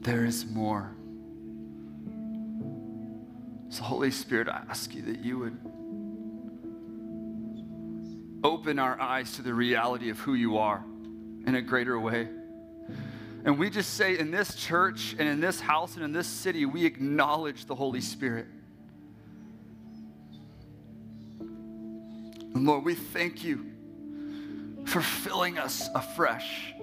There 0.00 0.24
is 0.24 0.46
more. 0.46 0.96
Holy 3.86 4.10
Spirit, 4.10 4.48
I 4.48 4.62
ask 4.68 4.94
you 4.94 5.02
that 5.02 5.20
you 5.20 5.38
would 5.38 5.58
open 8.42 8.80
our 8.80 9.00
eyes 9.00 9.32
to 9.36 9.42
the 9.42 9.54
reality 9.54 10.10
of 10.10 10.18
who 10.18 10.34
you 10.34 10.58
are 10.58 10.84
in 11.46 11.54
a 11.54 11.62
greater 11.62 11.98
way. 11.98 12.28
And 13.44 13.58
we 13.58 13.70
just 13.70 13.94
say 13.94 14.18
in 14.18 14.32
this 14.32 14.56
church 14.56 15.14
and 15.18 15.28
in 15.28 15.40
this 15.40 15.60
house 15.60 15.94
and 15.94 16.04
in 16.04 16.12
this 16.12 16.26
city, 16.26 16.66
we 16.66 16.84
acknowledge 16.84 17.66
the 17.66 17.76
Holy 17.76 18.00
Spirit. 18.00 18.46
And 21.38 22.66
Lord, 22.66 22.84
we 22.84 22.96
thank 22.96 23.44
you 23.44 23.70
for 24.86 25.00
filling 25.00 25.58
us 25.58 25.88
afresh. 25.94 26.74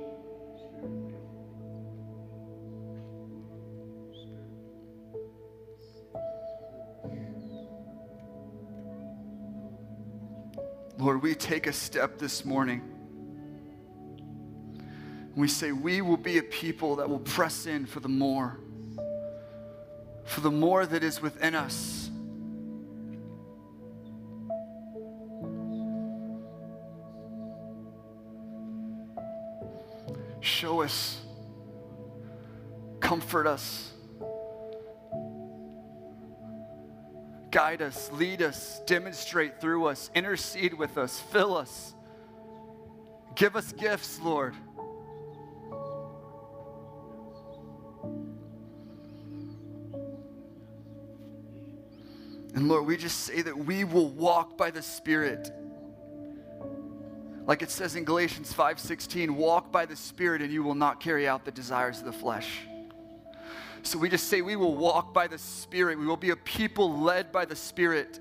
Lord, 11.03 11.21
we 11.21 11.35
take 11.35 11.67
a 11.67 11.73
step 11.73 12.17
this 12.17 12.45
morning. 12.45 12.81
We 15.35 15.49
say, 15.49 15.73
we 15.73 15.99
will 15.99 16.15
be 16.15 16.37
a 16.37 16.41
people 16.41 16.95
that 16.95 17.09
will 17.09 17.19
press 17.19 17.65
in 17.65 17.85
for 17.85 17.99
the 17.99 18.07
more, 18.07 18.57
for 20.23 20.39
the 20.39 20.49
more 20.49 20.85
that 20.85 21.03
is 21.03 21.21
within 21.21 21.55
us. 21.55 22.09
Show 30.39 30.83
us, 30.83 31.19
comfort 33.01 33.45
us. 33.45 33.91
Guide 37.53 37.83
us, 37.83 38.11
lead 38.13 38.41
us, 38.41 38.81
demonstrate 38.87 39.61
through 39.61 39.85
us, 39.85 40.09
intercede 40.15 40.73
with 40.73 40.97
us, 40.97 41.19
fill 41.19 41.55
us. 41.55 41.93
Give 43.35 43.55
us 43.55 43.71
gifts, 43.73 44.19
Lord. 44.19 44.55
And 52.55 52.67
Lord, 52.67 52.87
we 52.87 52.97
just 52.97 53.19
say 53.19 53.43
that 53.43 53.55
we 53.55 53.83
will 53.83 54.09
walk 54.09 54.57
by 54.57 54.71
the 54.71 54.81
Spirit. 54.81 55.51
Like 57.45 57.61
it 57.61 57.69
says 57.69 57.95
in 57.95 58.03
Galatians 58.03 58.51
5:16, 58.51 59.35
walk 59.35 59.71
by 59.71 59.85
the 59.85 59.95
Spirit 59.95 60.41
and 60.41 60.51
you 60.51 60.63
will 60.63 60.75
not 60.75 60.99
carry 60.99 61.27
out 61.27 61.45
the 61.45 61.51
desires 61.51 61.99
of 61.99 62.05
the 62.05 62.13
flesh. 62.13 62.67
So 63.83 63.99
we 63.99 64.09
just 64.09 64.27
say 64.29 64.41
we 64.41 64.55
will 64.55 64.75
walk 64.75 65.13
by 65.13 65.27
the 65.27 65.37
Spirit. 65.37 65.99
We 65.99 66.05
will 66.05 66.17
be 66.17 66.29
a 66.29 66.35
people 66.35 67.01
led 67.01 67.31
by 67.31 67.45
the 67.45 67.55
Spirit. 67.55 68.19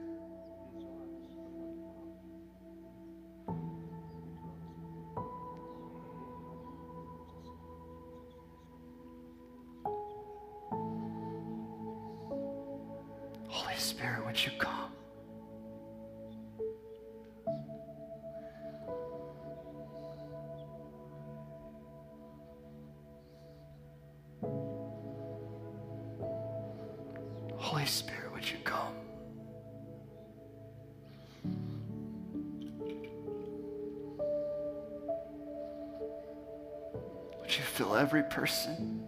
Person? 38.33 39.03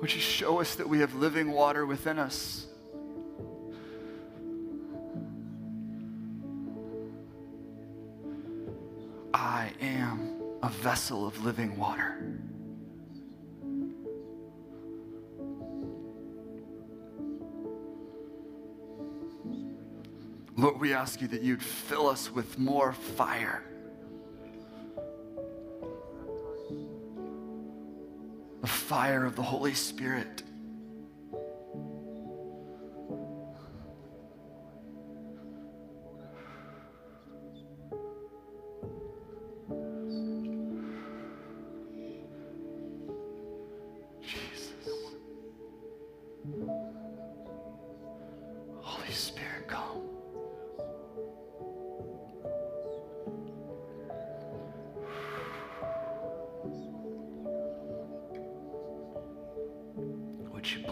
Would 0.00 0.14
you 0.14 0.20
show 0.20 0.60
us 0.60 0.76
that 0.76 0.88
we 0.88 1.00
have 1.00 1.14
living 1.14 1.50
water 1.50 1.84
within 1.84 2.18
us? 2.18 2.66
I 9.34 9.72
am 9.80 10.40
a 10.62 10.68
vessel 10.68 11.26
of 11.26 11.44
living 11.44 11.76
water. 11.76 12.40
Lord, 20.56 20.78
we 20.78 20.92
ask 20.92 21.20
you 21.20 21.28
that 21.28 21.42
you'd 21.42 21.62
fill 21.62 22.06
us 22.06 22.30
with 22.30 22.58
more 22.58 22.92
fire. 22.92 23.69
Fire 29.00 29.24
of 29.24 29.34
the 29.34 29.42
Holy 29.42 29.72
Spirit. 29.72 30.42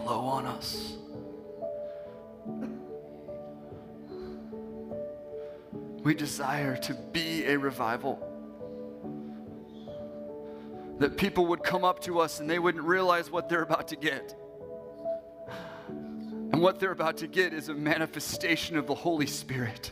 On 0.09 0.47
us? 0.47 0.97
We 6.03 6.15
desire 6.15 6.75
to 6.77 6.95
be 6.95 7.45
a 7.45 7.59
revival. 7.59 8.17
That 10.97 11.15
people 11.15 11.45
would 11.45 11.63
come 11.63 11.83
up 11.83 12.01
to 12.05 12.19
us 12.19 12.39
and 12.39 12.49
they 12.49 12.57
wouldn't 12.57 12.83
realize 12.83 13.29
what 13.29 13.49
they're 13.49 13.61
about 13.61 13.87
to 13.89 13.95
get. 13.95 14.35
And 15.87 16.59
what 16.59 16.79
they're 16.79 16.91
about 16.91 17.17
to 17.17 17.27
get 17.27 17.53
is 17.53 17.69
a 17.69 17.75
manifestation 17.75 18.77
of 18.77 18.87
the 18.87 18.95
Holy 18.95 19.27
Spirit. 19.27 19.91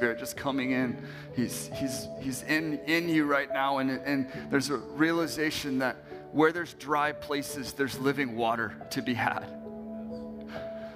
Spirit 0.00 0.18
just 0.18 0.34
coming 0.34 0.70
in. 0.70 0.96
He's, 1.36 1.70
he's, 1.74 2.08
he's 2.22 2.42
in, 2.44 2.78
in 2.86 3.06
you 3.06 3.26
right 3.26 3.52
now, 3.52 3.78
and, 3.78 3.90
and 3.90 4.26
there's 4.48 4.70
a 4.70 4.78
realization 4.78 5.80
that 5.80 5.98
where 6.32 6.52
there's 6.52 6.72
dry 6.72 7.12
places, 7.12 7.74
there's 7.74 7.98
living 7.98 8.34
water 8.34 8.74
to 8.92 9.02
be 9.02 9.12
had. 9.12 9.44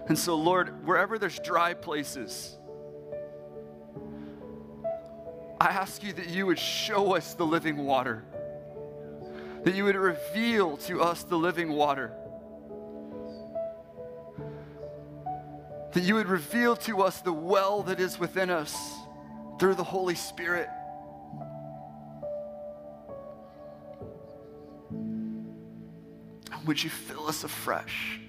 And 0.09 0.19
so, 0.19 0.37
Lord, 0.37 0.87
wherever 0.87 1.19
there's 1.19 1.39
dry 1.39 1.75
places, 1.75 2.57
I 5.61 5.67
ask 5.67 6.03
you 6.03 6.15
that 6.15 6.29
you 6.29 6.47
would 6.47 6.59
show 6.59 7.15
us 7.15 7.35
the 7.35 7.45
living 7.45 7.77
water, 7.77 8.25
that 9.65 9.75
you 9.75 9.85
would 9.85 9.97
reveal 9.97 10.79
to 10.79 11.03
us 11.03 11.25
the 11.25 11.37
living 11.37 11.73
water. 11.73 12.11
That 15.95 16.03
you 16.03 16.17
would 16.17 16.27
reveal 16.27 16.75
to 16.75 17.03
us 17.03 17.21
the 17.21 17.33
well 17.33 17.83
that 17.85 18.01
is 18.01 18.19
within 18.19 18.51
us 18.51 18.77
through 19.59 19.77
the 19.77 19.85
Holy 19.85 20.17
Spirit. 20.17 20.69
Would 26.67 26.83
you 26.83 26.91
fill 26.91 27.29
us 27.29 27.45
afresh? 27.45 28.21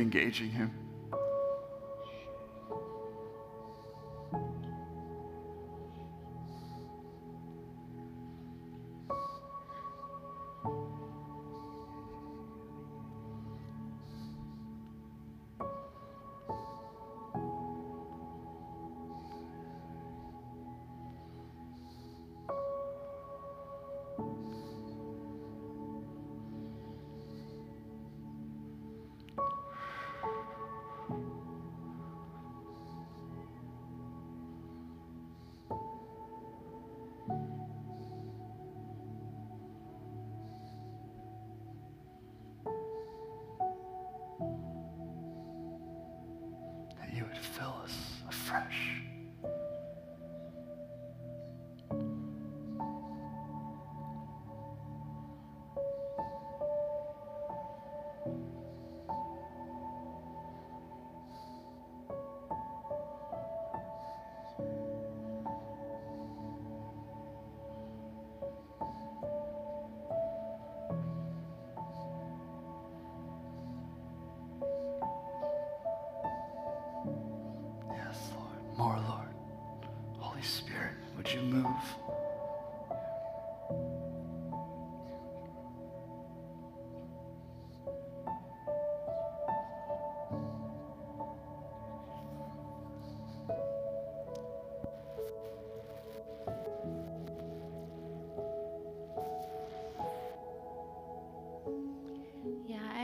Engaging 0.00 0.50
Him. 0.50 0.79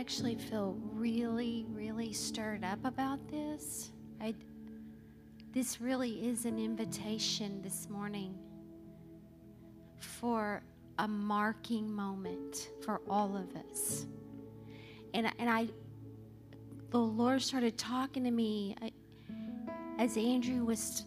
Actually 0.06 0.36
feel 0.36 0.76
really, 0.92 1.66
really 1.70 2.12
stirred 2.12 2.62
up 2.62 2.78
about 2.84 3.18
this. 3.28 3.90
I, 4.20 4.36
this 5.52 5.80
really 5.80 6.28
is 6.28 6.44
an 6.44 6.60
invitation 6.60 7.60
this 7.60 7.90
morning 7.90 8.38
for 9.98 10.62
a 11.00 11.08
marking 11.08 11.90
moment 11.90 12.70
for 12.84 13.00
all 13.10 13.36
of 13.36 13.48
us. 13.68 14.06
And, 15.12 15.26
and 15.40 15.50
I, 15.50 15.66
the 16.90 17.00
Lord 17.00 17.42
started 17.42 17.76
talking 17.76 18.22
to 18.22 18.30
me 18.30 18.76
I, 18.80 18.92
as 19.98 20.16
Andrew 20.16 20.64
was 20.64 21.04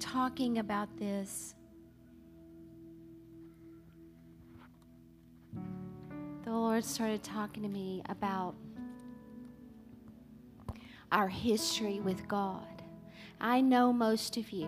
talking 0.00 0.58
about 0.58 0.88
this. 0.98 1.54
Lord 6.82 6.90
started 6.90 7.22
talking 7.22 7.62
to 7.62 7.68
me 7.68 8.02
about 8.08 8.56
our 11.12 11.28
history 11.28 12.00
with 12.00 12.26
God. 12.26 12.82
I 13.40 13.60
know 13.60 13.92
most 13.92 14.36
of 14.36 14.50
you, 14.50 14.66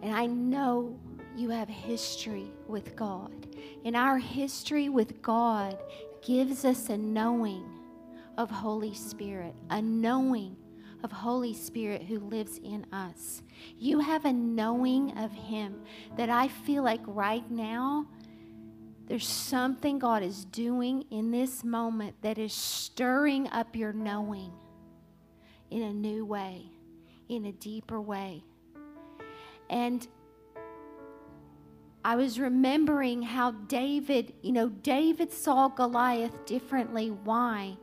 and 0.00 0.14
I 0.14 0.26
know 0.26 0.96
you 1.36 1.50
have 1.50 1.68
history 1.68 2.52
with 2.68 2.94
God. 2.94 3.48
And 3.84 3.96
our 3.96 4.18
history 4.18 4.88
with 4.90 5.20
God 5.20 5.76
gives 6.24 6.64
us 6.64 6.88
a 6.88 6.96
knowing 6.96 7.68
of 8.36 8.48
Holy 8.48 8.94
Spirit, 8.94 9.56
a 9.70 9.82
knowing 9.82 10.56
of 11.02 11.10
Holy 11.10 11.52
Spirit 11.52 12.02
who 12.02 12.20
lives 12.20 12.60
in 12.62 12.86
us. 12.92 13.42
You 13.76 13.98
have 13.98 14.24
a 14.24 14.32
knowing 14.32 15.18
of 15.18 15.32
Him 15.32 15.82
that 16.16 16.30
I 16.30 16.46
feel 16.46 16.84
like 16.84 17.02
right 17.08 17.50
now 17.50 18.06
there's 19.08 19.26
something 19.26 19.98
God 19.98 20.22
is 20.22 20.44
doing 20.44 21.04
in 21.10 21.30
this 21.30 21.64
moment 21.64 22.16
that 22.20 22.36
is 22.36 22.52
stirring 22.52 23.48
up 23.48 23.74
your 23.74 23.92
knowing 23.94 24.52
in 25.70 25.82
a 25.82 25.92
new 25.92 26.26
way, 26.26 26.66
in 27.28 27.46
a 27.46 27.52
deeper 27.52 28.00
way. 28.00 28.44
And 29.70 30.06
I 32.04 32.16
was 32.16 32.38
remembering 32.38 33.22
how 33.22 33.52
David, 33.52 34.34
you 34.42 34.52
know, 34.52 34.68
David 34.68 35.32
saw 35.32 35.68
Goliath 35.68 36.44
differently. 36.44 37.10
Why? 37.10 37.76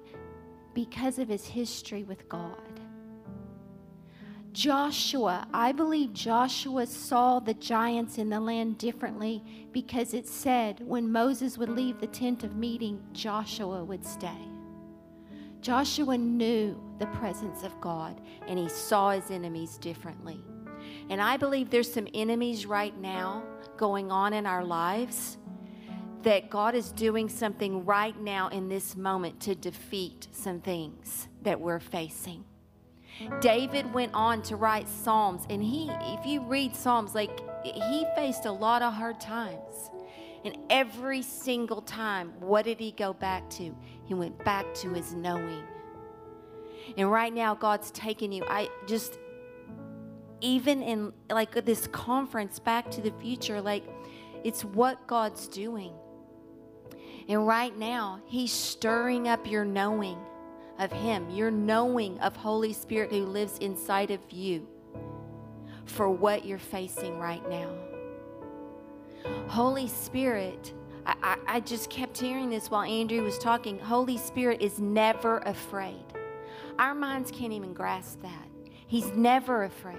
Because 0.74 1.18
of 1.18 1.28
his 1.28 1.46
history 1.46 2.04
with 2.04 2.30
God. 2.30 2.65
Joshua, 4.56 5.46
I 5.54 5.74
believe 5.74 6.14
Joshua 6.14 6.88
saw 6.88 7.40
the 7.40 7.56
giants 7.56 8.18
in 8.18 8.30
the 8.30 8.40
land 8.40 8.78
differently 8.78 9.44
because 9.74 10.14
it 10.14 10.26
said 10.26 10.80
when 10.80 11.12
Moses 11.12 11.58
would 11.58 11.68
leave 11.68 12.00
the 12.00 12.08
tent 12.08 12.46
of 12.46 12.56
meeting, 12.56 13.04
Joshua 13.12 13.84
would 13.84 14.06
stay. 14.06 14.48
Joshua 15.60 16.18
knew 16.18 16.82
the 17.00 17.08
presence 17.08 17.64
of 17.64 17.82
God 17.82 18.22
and 18.48 18.58
he 18.58 18.70
saw 18.70 19.12
his 19.12 19.30
enemies 19.30 19.78
differently. 19.78 20.42
And 21.10 21.22
I 21.22 21.36
believe 21.36 21.70
there's 21.70 21.94
some 21.94 22.08
enemies 22.14 22.66
right 22.66 22.98
now 22.98 23.44
going 23.76 24.10
on 24.10 24.32
in 24.32 24.46
our 24.46 24.64
lives 24.64 25.38
that 26.22 26.50
God 26.50 26.76
is 26.76 26.94
doing 26.94 27.28
something 27.28 27.84
right 27.84 28.18
now 28.22 28.48
in 28.48 28.70
this 28.70 28.96
moment 28.96 29.38
to 29.42 29.54
defeat 29.54 30.30
some 30.32 30.62
things 30.62 31.28
that 31.42 31.60
we're 31.60 31.82
facing. 31.82 32.46
David 33.40 33.94
went 33.94 34.14
on 34.14 34.42
to 34.44 34.56
write 34.56 34.88
Psalms, 34.90 35.46
and 35.50 35.64
he, 35.64 35.90
if 35.90 36.26
you 36.26 36.42
read 36.42 36.76
Psalms, 36.76 37.16
like 37.16 37.40
he 37.64 38.06
faced 38.16 38.46
a 38.46 38.52
lot 38.52 38.82
of 38.82 38.94
hard 38.94 39.20
times. 39.20 39.92
And 40.44 40.58
every 40.70 41.24
single 41.24 41.82
time, 41.82 42.34
what 42.40 42.66
did 42.66 42.80
he 42.80 42.92
go 42.92 43.14
back 43.14 43.50
to? 43.52 43.76
He 44.06 44.14
went 44.14 44.44
back 44.46 44.72
to 44.76 44.90
his 44.94 45.14
knowing. 45.14 45.64
And 46.98 47.12
right 47.12 47.34
now, 47.34 47.56
God's 47.56 47.90
taking 47.92 48.32
you. 48.32 48.44
I 48.48 48.70
just, 48.86 49.18
even 50.42 50.84
in 50.84 51.14
like 51.32 51.66
this 51.66 51.88
conference, 51.88 52.60
Back 52.60 52.92
to 52.92 53.02
the 53.02 53.12
Future, 53.20 53.60
like 53.60 53.84
it's 54.44 54.64
what 54.64 55.08
God's 55.08 55.48
doing. 55.48 55.94
And 57.28 57.48
right 57.48 57.76
now, 57.76 58.22
He's 58.28 58.52
stirring 58.52 59.28
up 59.28 59.50
your 59.50 59.66
knowing 59.66 60.20
of 60.80 60.92
Him, 60.92 61.30
your 61.30 61.52
knowing 61.52 62.20
of 62.20 62.36
Holy 62.36 62.74
Spirit 62.74 63.12
who 63.12 63.26
lives 63.26 63.58
inside 63.60 64.12
of 64.12 64.20
you 64.30 64.68
for 65.86 66.10
what 66.10 66.46
you're 66.46 66.58
facing 66.58 67.20
right 67.20 67.48
now. 67.50 67.70
Holy 69.48 69.88
Spirit, 69.88 70.74
I, 71.06 71.16
I, 71.22 71.38
I, 71.48 71.60
just 71.60 71.90
kept 71.90 72.18
hearing 72.18 72.50
this 72.50 72.70
while 72.70 72.84
Andrew 72.84 73.24
was 73.24 73.38
talking. 73.38 73.80
Holy 73.80 74.18
Spirit 74.18 74.62
is 74.62 74.80
never 74.80 75.40
afraid. 75.40 76.04
Our 76.80 76.96
minds 76.96 77.32
can't 77.32 77.54
even 77.54 77.74
grasp 77.74 78.22
that. 78.22 78.48
He's 78.88 79.12
never 79.14 79.64
afraid. 79.64 79.98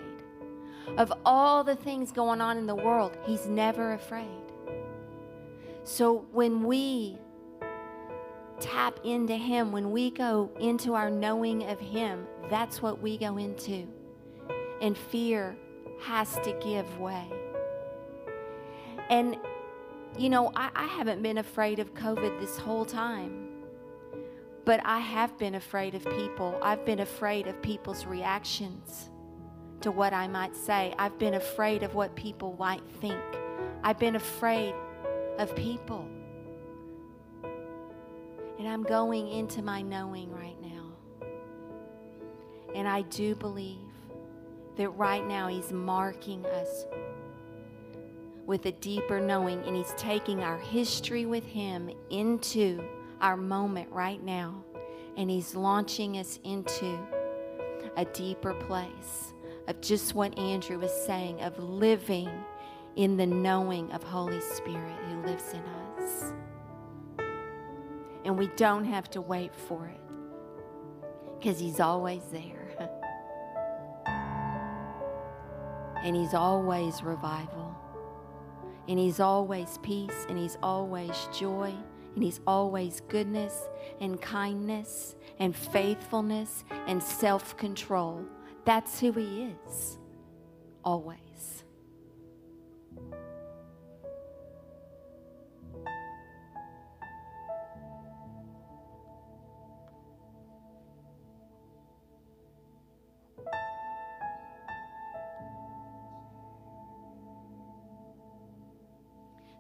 Of 0.99 1.13
all 1.25 1.65
the 1.65 1.75
things 1.75 2.13
going 2.13 2.41
on 2.41 2.59
in 2.59 2.67
the 2.67 2.75
world, 2.75 3.17
He's 3.25 3.47
never 3.47 3.95
afraid. 3.95 4.29
So 5.85 6.27
when 6.33 6.65
we 6.65 7.19
tap 8.61 9.01
into 9.05 9.35
Him, 9.35 9.73
when 9.73 9.91
we 9.91 10.11
go 10.11 10.51
into 10.61 10.95
our 10.95 11.11
knowing 11.11 11.65
of 11.65 11.81
Him, 11.81 12.27
that's 12.49 12.83
what 12.83 13.01
we 13.01 13.17
go 13.19 13.37
into. 13.37 13.87
And 14.81 14.97
fear 14.97 15.57
has 16.03 16.35
to 16.45 16.53
give 16.63 16.99
way. 16.99 17.31
And, 19.09 19.37
you 20.19 20.29
know, 20.29 20.53
I, 20.55 20.71
I 20.75 20.87
haven't 20.87 21.23
been 21.23 21.39
afraid 21.39 21.79
of 21.79 21.95
COVID 21.95 22.41
this 22.41 22.57
whole 22.57 22.85
time. 22.85 23.49
But 24.65 24.81
I 24.85 24.99
have 24.99 25.39
been 25.39 25.55
afraid 25.55 25.95
of 25.95 26.05
people. 26.05 26.59
I've 26.61 26.85
been 26.85 27.01
afraid 27.01 27.47
of 27.47 27.61
people's 27.63 28.05
reactions 28.05 29.11
to 29.81 29.93
what 29.93 30.13
I 30.13 30.27
might 30.27 30.57
say. 30.57 30.93
I've 30.99 31.19
been 31.19 31.35
afraid 31.35 31.85
of 31.85 31.95
what 31.95 32.17
people 32.17 32.57
might 32.59 32.83
think. 33.01 33.21
I've 33.85 33.99
been 33.99 34.17
afraid 34.17 34.75
of 35.39 35.55
people. 35.55 36.09
And 38.59 38.67
I'm 38.67 38.83
going 38.83 39.29
into 39.29 39.63
my 39.63 39.83
knowing 39.83 40.33
right 40.33 40.57
now. 40.63 41.29
And 42.75 42.89
I 42.89 43.03
do 43.03 43.35
believe 43.35 43.79
that 44.77 44.91
right 44.91 45.27
now 45.27 45.49
He's 45.49 45.73
marking 45.73 46.45
us 46.47 46.87
with 48.47 48.67
a 48.67 48.73
deeper 48.73 49.21
knowing, 49.21 49.63
and 49.65 49.77
He's 49.77 49.93
taking 49.97 50.41
our 50.41 50.59
history 50.59 51.27
with 51.27 51.45
Him 51.45 51.91
into 52.11 52.83
our 53.21 53.37
moment 53.37 53.91
right 53.91 54.23
now, 54.23 54.63
and 55.17 55.29
He's 55.29 55.55
launching 55.55 56.19
us 56.19 56.39
into 56.45 56.99
a 57.97 58.05
deeper 58.05 58.55
place 58.55 59.33
of 59.67 59.81
just 59.81 60.15
what 60.15 60.39
Andrew 60.39 60.79
was 60.79 60.93
saying 60.93 61.41
of 61.41 61.59
living 61.59 62.31
in 62.95 63.17
the 63.17 63.27
knowing 63.27 63.91
of 63.93 64.03
Holy 64.03 64.41
Spirit 64.41 64.97
who 65.09 65.23
lives 65.23 65.53
in 65.53 65.61
us. 66.03 66.33
And 68.27 68.37
we 68.37 68.49
don't 68.57 68.85
have 68.85 69.09
to 69.11 69.23
wait 69.23 69.55
for 69.55 69.87
it 69.87 70.01
because 71.39 71.59
He's 71.59 71.81
always 71.81 72.23
there. 72.33 72.69
and 76.05 76.15
He's 76.15 76.35
always 76.35 77.03
revival. 77.03 77.75
And 78.89 78.99
He's 78.99 79.21
always 79.21 79.79
peace. 79.83 80.27
And 80.29 80.37
He's 80.37 80.59
always 80.63 81.29
joy 81.33 81.73
and 82.17 82.25
He's 82.25 82.41
always 82.47 83.01
goodness 83.09 83.69
and 84.01 84.21
kindness 84.21 85.15
and 85.39 85.55
faithfulness 85.55 86.65
and 86.89 87.01
self 87.01 87.57
control. 87.57 88.25
That's 88.65 88.99
who 88.99 89.13
He 89.13 89.55
is, 89.69 89.99
always. 90.85 91.26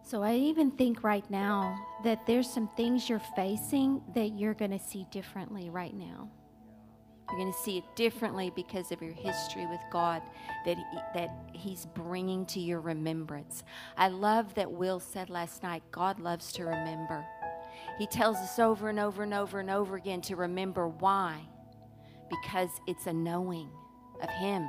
So 0.06 0.22
I 0.22 0.34
even 0.36 0.70
think 0.70 1.02
right 1.02 1.28
now 1.32 1.84
that 2.04 2.26
there's 2.28 2.48
some 2.48 2.68
things 2.76 3.08
you're 3.08 3.18
facing 3.34 4.00
that 4.14 4.38
you're 4.38 4.54
going 4.54 4.70
to 4.70 4.78
see 4.78 5.04
differently 5.10 5.68
right 5.68 5.92
now. 5.92 6.30
You're 7.28 7.40
going 7.40 7.52
to 7.52 7.58
see 7.58 7.78
it 7.78 7.96
differently 7.96 8.52
because 8.54 8.92
of 8.92 9.02
your 9.02 9.12
history 9.12 9.66
with 9.66 9.80
God 9.90 10.22
that, 10.64 10.76
he, 10.76 10.98
that 11.12 11.30
He's 11.52 11.86
bringing 11.86 12.46
to 12.46 12.60
your 12.60 12.80
remembrance. 12.80 13.64
I 13.96 14.06
love 14.06 14.54
that 14.54 14.70
Will 14.70 15.00
said 15.00 15.28
last 15.28 15.64
night 15.64 15.82
God 15.90 16.20
loves 16.20 16.52
to 16.52 16.62
remember. 16.62 17.26
He 17.98 18.06
tells 18.06 18.36
us 18.36 18.60
over 18.60 18.88
and 18.88 19.00
over 19.00 19.24
and 19.24 19.34
over 19.34 19.58
and 19.58 19.70
over 19.70 19.96
again 19.96 20.20
to 20.22 20.36
remember 20.36 20.86
why. 20.86 21.40
Because 22.30 22.70
it's 22.86 23.08
a 23.08 23.12
knowing 23.12 23.70
of 24.22 24.30
Him 24.30 24.68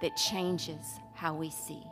that 0.00 0.16
changes 0.16 0.86
how 1.12 1.34
we 1.34 1.50
see. 1.50 1.82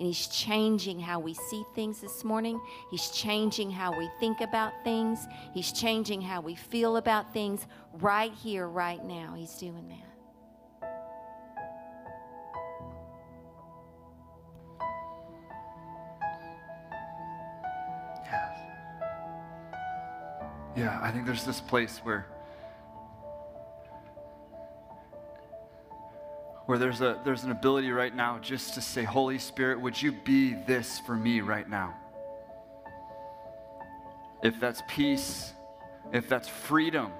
And 0.00 0.08
He's 0.08 0.26
changing 0.26 0.98
how 0.98 1.20
we 1.20 1.34
see 1.34 1.62
things 1.74 2.00
this 2.00 2.24
morning. 2.24 2.60
He's 2.90 3.10
changing 3.10 3.70
how 3.70 3.96
we 3.96 4.08
think 4.18 4.40
about 4.40 4.72
things. 4.82 5.28
He's 5.52 5.70
changing 5.70 6.22
how 6.22 6.40
we 6.40 6.56
feel 6.56 6.96
about 6.96 7.32
things 7.32 7.66
right 7.92 8.32
here, 8.32 8.66
right 8.66 9.04
now. 9.04 9.34
He's 9.36 9.54
doing 9.54 9.86
that. 9.88 10.10
Yeah, 20.76 20.98
I 21.02 21.10
think 21.10 21.26
there's 21.26 21.44
this 21.44 21.60
place 21.60 21.98
where 21.98 22.26
where 26.70 26.78
there's 26.78 27.00
a 27.00 27.20
there's 27.24 27.42
an 27.42 27.50
ability 27.50 27.90
right 27.90 28.14
now 28.14 28.38
just 28.38 28.74
to 28.74 28.80
say, 28.80 29.02
Holy 29.02 29.40
Spirit, 29.40 29.80
would 29.80 30.00
you 30.00 30.12
be 30.12 30.54
this 30.54 31.00
for 31.00 31.16
me 31.16 31.40
right 31.40 31.68
now? 31.68 31.96
If 34.40 34.60
that's 34.60 34.80
peace, 34.86 35.52
if 36.12 36.28
that's 36.28 36.46
freedom, 36.46 37.10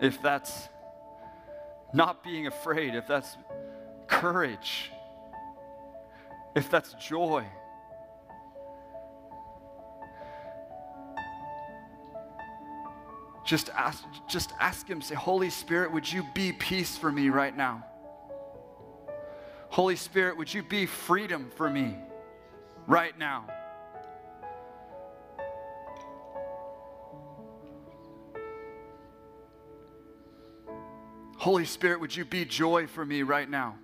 if 0.00 0.22
that's 0.22 0.70
not 1.92 2.24
being 2.24 2.46
afraid, 2.46 2.94
if 2.94 3.06
that's 3.06 3.36
courage, 4.06 4.90
if 6.56 6.70
that's 6.70 6.94
joy. 6.94 7.44
Just 13.48 13.70
ask, 13.70 14.04
just 14.28 14.52
ask 14.60 14.86
Him, 14.86 15.00
say, 15.00 15.14
Holy 15.14 15.48
Spirit, 15.48 15.90
would 15.90 16.12
you 16.12 16.22
be 16.34 16.52
peace 16.52 16.98
for 16.98 17.10
me 17.10 17.30
right 17.30 17.56
now? 17.56 17.82
Holy 19.70 19.96
Spirit, 19.96 20.36
would 20.36 20.52
you 20.52 20.62
be 20.62 20.84
freedom 20.84 21.50
for 21.56 21.70
me 21.70 21.96
right 22.86 23.18
now? 23.18 23.46
Holy 31.38 31.64
Spirit, 31.64 32.00
would 32.00 32.14
you 32.14 32.26
be 32.26 32.44
joy 32.44 32.86
for 32.86 33.06
me 33.06 33.22
right 33.22 33.48
now? 33.48 33.76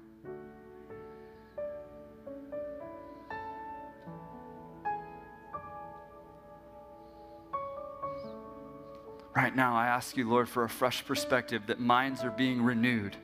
Right 9.54 9.62
now, 9.70 9.76
I 9.76 9.86
ask 9.86 10.16
you, 10.16 10.28
Lord, 10.28 10.48
for 10.48 10.64
a 10.64 10.68
fresh 10.68 11.06
perspective 11.06 11.68
that 11.68 11.78
minds 11.78 12.24
are 12.24 12.30
being 12.32 12.60
renewed. 12.60 13.16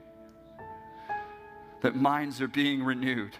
That 1.82 1.96
minds 1.96 2.40
are 2.40 2.46
being 2.46 2.84
renewed. 2.84 3.36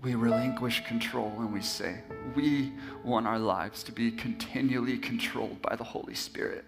We 0.00 0.14
relinquish 0.14 0.84
control 0.84 1.32
and 1.38 1.52
we 1.52 1.60
say, 1.60 2.02
We 2.34 2.72
want 3.04 3.26
our 3.26 3.38
lives 3.38 3.82
to 3.84 3.92
be 3.92 4.10
continually 4.10 4.98
controlled 4.98 5.60
by 5.60 5.76
the 5.76 5.84
Holy 5.84 6.14
Spirit. 6.14 6.64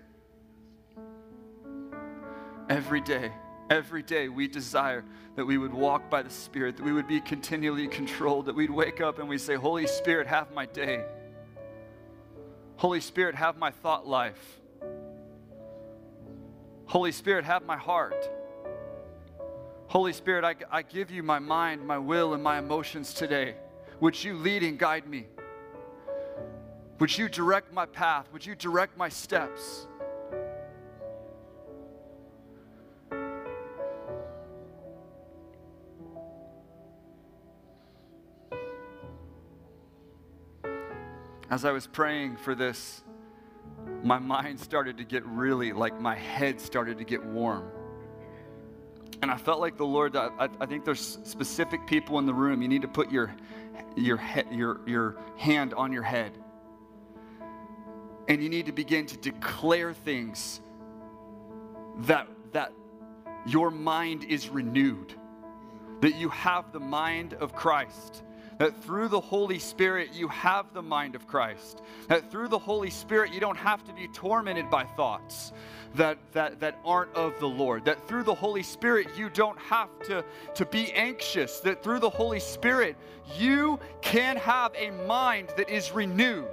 Every 2.69 3.01
day, 3.01 3.33
every 3.69 4.03
day, 4.03 4.29
we 4.29 4.49
desire 4.49 5.05
that 5.37 5.45
we 5.45 5.59
would 5.59 5.73
walk 5.73 6.11
by 6.11 6.23
the 6.23 6.31
Spirit, 6.31 6.77
that 6.77 6.83
we 6.83 6.93
would 6.93 7.09
be 7.09 7.21
continually 7.21 7.87
controlled, 7.87 8.47
that 8.47 8.55
we'd 8.55 8.71
wake 8.71 9.01
up 9.01 9.19
and 9.19 9.29
we 9.29 9.39
say, 9.39 9.55
Holy 9.55 9.87
Spirit, 9.87 10.27
have 10.27 10.53
my 10.53 10.67
day. 10.67 11.05
Holy 12.77 13.01
Spirit, 13.01 13.35
have 13.37 13.59
my 13.59 13.71
thought 13.71 14.09
life. 14.09 14.61
Holy 16.87 17.13
Spirit, 17.13 17.45
have 17.45 17.65
my 17.65 17.77
heart. 17.77 18.29
Holy 19.91 20.13
Spirit, 20.13 20.45
I, 20.45 20.55
I 20.71 20.83
give 20.83 21.11
you 21.11 21.25
my 21.25 21.41
mind, 21.41 21.85
my 21.85 21.99
will, 21.99 22.35
and 22.35 22.41
my 22.41 22.61
emotions 22.61 23.13
today. 23.13 23.57
Would 23.99 24.23
you 24.23 24.35
lead 24.37 24.63
and 24.63 24.79
guide 24.79 25.05
me? 25.05 25.27
Would 27.01 27.19
you 27.19 27.29
direct 27.29 27.73
my 27.73 27.87
path? 27.87 28.29
Would 28.33 28.47
you 28.47 28.55
direct 28.55 28.97
my 28.97 29.09
steps? 29.09 29.89
As 41.51 41.65
I 41.65 41.73
was 41.73 41.89
praying 41.89 42.37
for 42.37 42.55
this, 42.55 43.03
my 44.05 44.21
mind 44.21 44.61
started 44.61 44.99
to 44.99 45.05
get 45.05 45.27
really, 45.27 45.73
like 45.73 46.01
my 46.01 46.15
head 46.15 46.61
started 46.61 46.99
to 46.99 47.05
get 47.05 47.25
warm. 47.25 47.73
And 49.23 49.31
I 49.31 49.37
felt 49.37 49.61
like 49.61 49.77
the 49.77 49.87
Lord, 49.87 50.17
I, 50.17 50.49
I, 50.61 50.67
think 50.67 50.85
there's 50.85 51.19
specific 51.25 51.87
people 51.87 52.19
in 52.19 52.27
the 52.27 52.33
room. 52.33 52.63
You 52.63 52.69
need 52.69 52.83
to 52.83 52.89
put 52.89 53.13
your, 53.13 53.35
your, 53.95 54.19
your, 54.51 54.81
your 54.87 55.17
hand 55.37 55.75
on 55.75 55.93
your 55.93 56.03
head. 56.03 56.33
And 58.29 58.43
you 58.43 58.49
need 58.49 58.67
to 58.67 58.73
begin 58.73 59.07
to 59.07 59.17
declare 59.19 59.93
things 59.93 60.61
that, 61.99 62.29
that 62.53 62.73
your 63.47 63.71
mind 63.71 64.25
is 64.25 64.49
renewed, 64.49 65.15
that 66.01 66.15
you 66.15 66.31
have 66.31 66.73
the 66.73 66.81
mind 66.81 67.35
of 67.35 67.55
Christ 67.55 68.23
that 68.61 68.85
through 68.85 69.09
the 69.09 69.21
Holy 69.21 69.59
Spirit 69.59 70.13
you 70.13 70.29
have 70.29 70.75
the 70.75 70.83
mind 70.83 71.15
of 71.15 71.27
Christ. 71.27 71.81
That 72.09 72.31
through 72.31 72.49
the 72.49 72.59
Holy 72.59 72.91
Spirit 72.91 73.33
you 73.33 73.41
don't 73.41 73.57
have 73.57 73.83
to 73.85 73.93
be 73.95 74.07
tormented 74.09 74.69
by 74.69 74.85
thoughts 74.85 75.53
that, 75.95 76.19
that, 76.33 76.61
that 76.61 76.79
aren't 76.85 77.15
of 77.15 77.41
the 77.41 77.49
Lord. 77.49 77.87
That 77.87 78.07
through 78.07 78.25
the 78.25 78.35
Holy 78.35 78.63
Spirit 78.63 79.09
you 79.17 79.31
don't 79.31 79.59
have 79.59 79.89
to, 80.01 80.23
to 80.55 80.67
be 80.67 80.93
anxious. 80.93 81.61
That 81.61 81.83
through 81.83 82.01
the 82.01 82.11
Holy 82.11 82.39
Spirit 82.39 82.97
you 83.39 83.81
can 84.03 84.37
have 84.37 84.73
a 84.77 84.91
mind 85.07 85.49
that 85.57 85.71
is 85.71 85.91
renewed. 85.93 86.53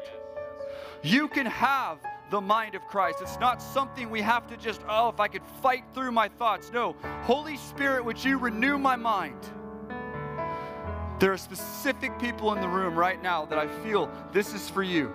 You 1.03 1.27
can 1.27 1.45
have 1.45 1.97
the 2.31 2.39
mind 2.39 2.75
of 2.75 2.83
Christ. 2.83 3.19
It's 3.21 3.37
not 3.39 3.61
something 3.61 4.09
we 4.09 4.21
have 4.21 4.47
to 4.47 4.55
just, 4.55 4.79
oh, 4.87 5.09
if 5.09 5.19
I 5.19 5.27
could 5.27 5.43
fight 5.61 5.83
through 5.93 6.13
my 6.13 6.29
thoughts. 6.29 6.71
No. 6.71 6.95
Holy 7.23 7.57
Spirit, 7.57 8.05
would 8.05 8.23
you 8.23 8.37
renew 8.37 8.77
my 8.77 8.95
mind? 8.95 9.39
There 11.19 11.33
are 11.33 11.37
specific 11.37 12.19
people 12.19 12.53
in 12.53 12.61
the 12.61 12.67
room 12.67 12.95
right 12.95 13.21
now 13.21 13.45
that 13.45 13.57
I 13.57 13.67
feel 13.83 14.11
this 14.31 14.53
is 14.53 14.69
for 14.69 14.83
you. 14.83 15.11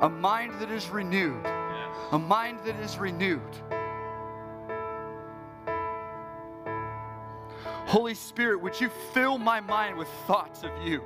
A 0.00 0.08
mind 0.08 0.60
that 0.60 0.70
is 0.70 0.88
renewed. 0.88 1.44
A 2.12 2.18
mind 2.18 2.60
that 2.64 2.76
is 2.76 2.96
renewed. 2.96 3.40
Holy 7.86 8.14
Spirit, 8.14 8.60
would 8.60 8.80
you 8.80 8.88
fill 9.14 9.36
my 9.36 9.60
mind 9.60 9.96
with 9.96 10.08
thoughts 10.28 10.62
of 10.62 10.70
you? 10.86 11.02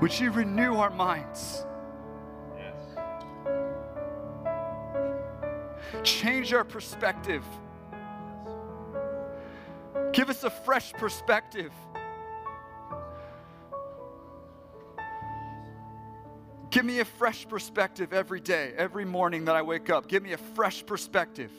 Would 0.00 0.18
you 0.18 0.30
renew 0.30 0.76
our 0.76 0.90
minds? 0.90 1.66
Change 6.06 6.52
our 6.52 6.64
perspective. 6.64 7.44
Give 10.12 10.30
us 10.30 10.44
a 10.44 10.50
fresh 10.50 10.92
perspective. 10.92 11.72
Give 16.70 16.84
me 16.84 17.00
a 17.00 17.04
fresh 17.04 17.48
perspective 17.48 18.12
every 18.12 18.40
day, 18.40 18.72
every 18.76 19.04
morning 19.04 19.46
that 19.46 19.56
I 19.56 19.62
wake 19.62 19.90
up. 19.90 20.08
Give 20.08 20.22
me 20.22 20.32
a 20.32 20.38
fresh 20.38 20.84
perspective. 20.86 21.50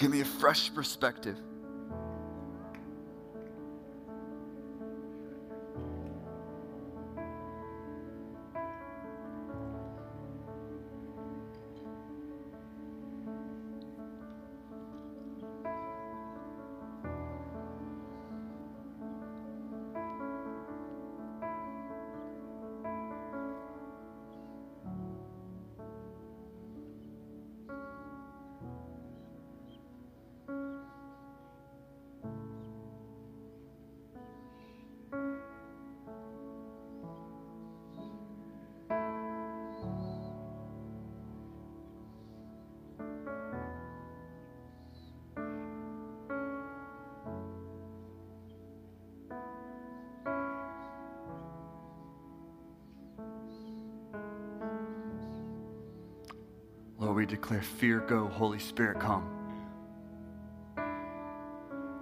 Give 0.00 0.10
me 0.10 0.22
a 0.22 0.24
fresh 0.24 0.72
perspective. 0.72 1.36
We 57.20 57.26
declare 57.26 57.60
fear 57.60 58.00
go, 58.00 58.28
Holy 58.28 58.58
Spirit 58.58 58.98
come. 58.98 59.24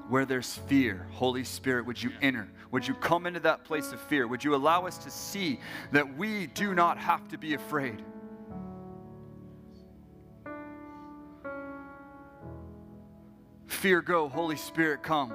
Where 0.09 0.25
there's 0.25 0.55
fear, 0.69 1.09
Holy 1.11 1.43
Spirit, 1.43 1.87
would 1.87 2.01
you 2.01 2.13
enter? 2.23 2.49
Would 2.71 2.87
you 2.87 2.95
come 2.95 3.27
into 3.27 3.41
that 3.41 3.65
place 3.65 3.91
of 3.91 4.01
fear? 4.01 4.29
Would 4.29 4.45
you 4.45 4.55
allow 4.55 4.87
us 4.87 4.97
to 4.99 5.11
see 5.11 5.59
that 5.91 6.17
we 6.17 6.47
do 6.47 6.73
not 6.73 6.99
have 6.99 7.27
to 7.31 7.37
be 7.37 7.55
afraid? 7.55 8.01
Fear 13.67 14.03
go, 14.03 14.29
Holy 14.29 14.55
Spirit 14.55 15.03
come. 15.03 15.33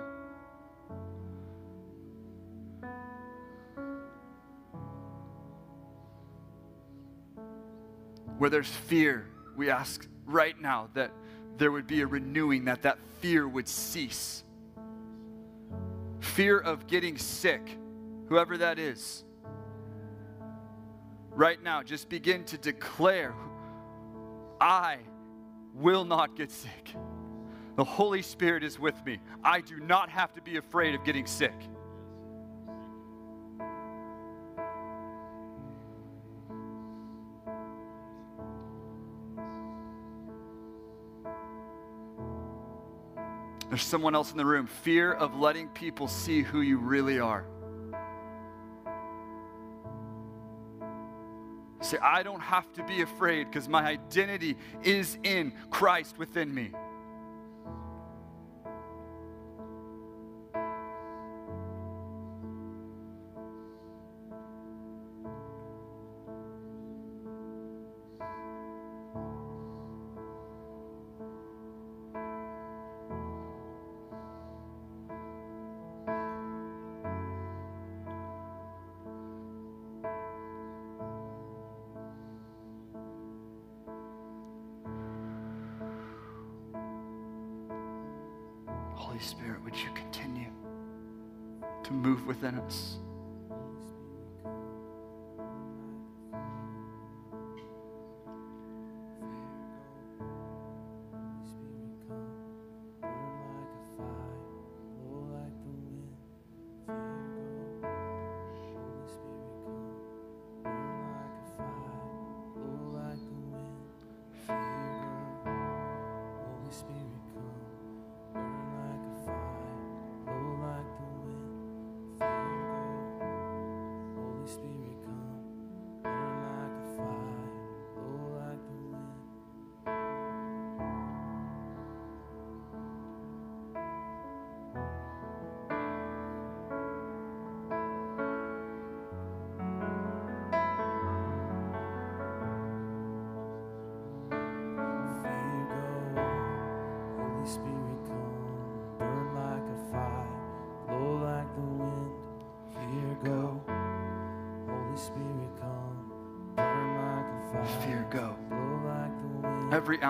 Where 8.37 8.49
there's 8.49 8.69
fear, 8.69 9.27
we 9.55 9.69
ask 9.69 10.07
right 10.25 10.59
now 10.59 10.89
that 10.93 11.11
there 11.57 11.71
would 11.71 11.87
be 11.87 12.01
a 12.01 12.07
renewing, 12.07 12.65
that 12.65 12.81
that 12.83 12.97
fear 13.19 13.47
would 13.47 13.67
cease. 13.67 14.43
Fear 16.19 16.59
of 16.59 16.87
getting 16.87 17.17
sick, 17.17 17.77
whoever 18.27 18.57
that 18.57 18.79
is. 18.79 19.23
Right 21.31 21.61
now, 21.61 21.83
just 21.83 22.09
begin 22.09 22.43
to 22.45 22.57
declare, 22.57 23.33
I 24.59 24.97
will 25.73 26.05
not 26.05 26.35
get 26.35 26.51
sick. 26.51 26.95
The 27.75 27.83
Holy 27.83 28.21
Spirit 28.21 28.63
is 28.63 28.79
with 28.79 29.03
me. 29.05 29.19
I 29.43 29.61
do 29.61 29.79
not 29.79 30.09
have 30.09 30.33
to 30.33 30.41
be 30.41 30.57
afraid 30.57 30.93
of 30.93 31.03
getting 31.03 31.25
sick. 31.25 31.55
There's 43.73 43.81
someone 43.81 44.13
else 44.13 44.29
in 44.29 44.37
the 44.37 44.45
room. 44.45 44.67
Fear 44.67 45.13
of 45.13 45.35
letting 45.35 45.67
people 45.69 46.07
see 46.07 46.43
who 46.43 46.61
you 46.61 46.77
really 46.77 47.19
are. 47.19 47.43
Say, 51.81 51.97
I 51.97 52.21
don't 52.21 52.39
have 52.39 52.71
to 52.73 52.83
be 52.83 53.01
afraid 53.01 53.45
because 53.49 53.67
my 53.67 53.83
identity 53.83 54.57
is 54.83 55.17
in 55.23 55.53
Christ 55.71 56.19
within 56.19 56.53
me. 56.53 56.69
Holy 89.13 89.23
Spirit, 89.23 89.63
would 89.63 89.75
you 89.75 89.91
continue 89.93 90.49
to 91.83 91.93
move 91.93 92.25
within 92.25 92.55
us? 92.55 92.97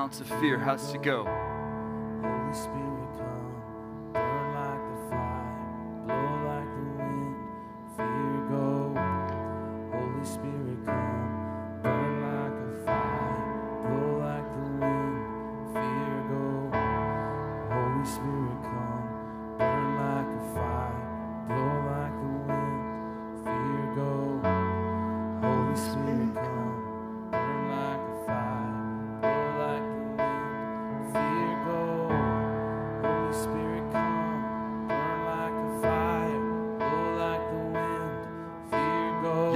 Ounce 0.04 0.20
of 0.20 0.28
fear 0.42 0.58
has 0.58 0.92
to 0.92 0.98
go. 0.98 1.43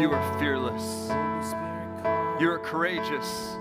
You 0.07 0.13
are 0.13 0.39
fearless. 0.39 1.09
You 2.39 2.49
are 2.49 2.59
courageous. 2.63 3.57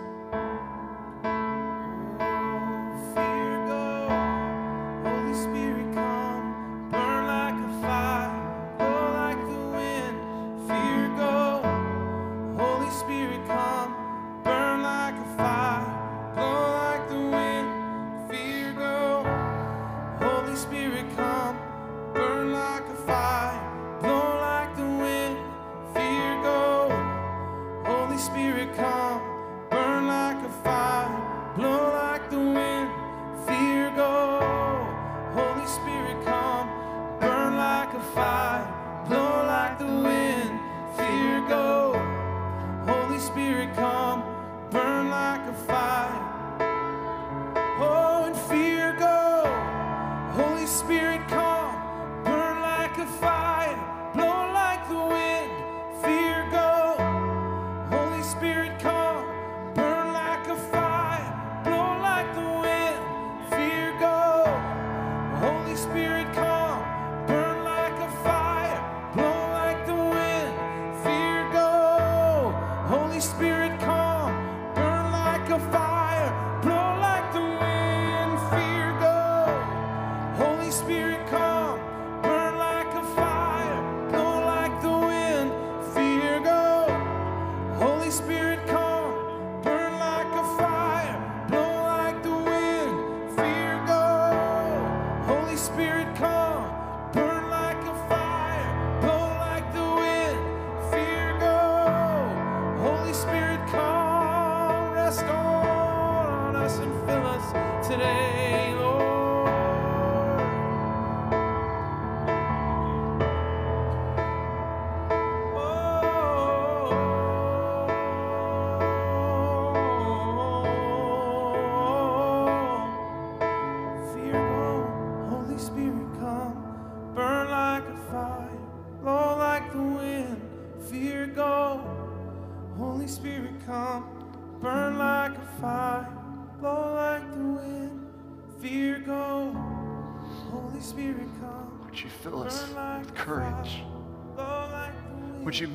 Spirit, 95.57 96.15
come. 96.17 96.86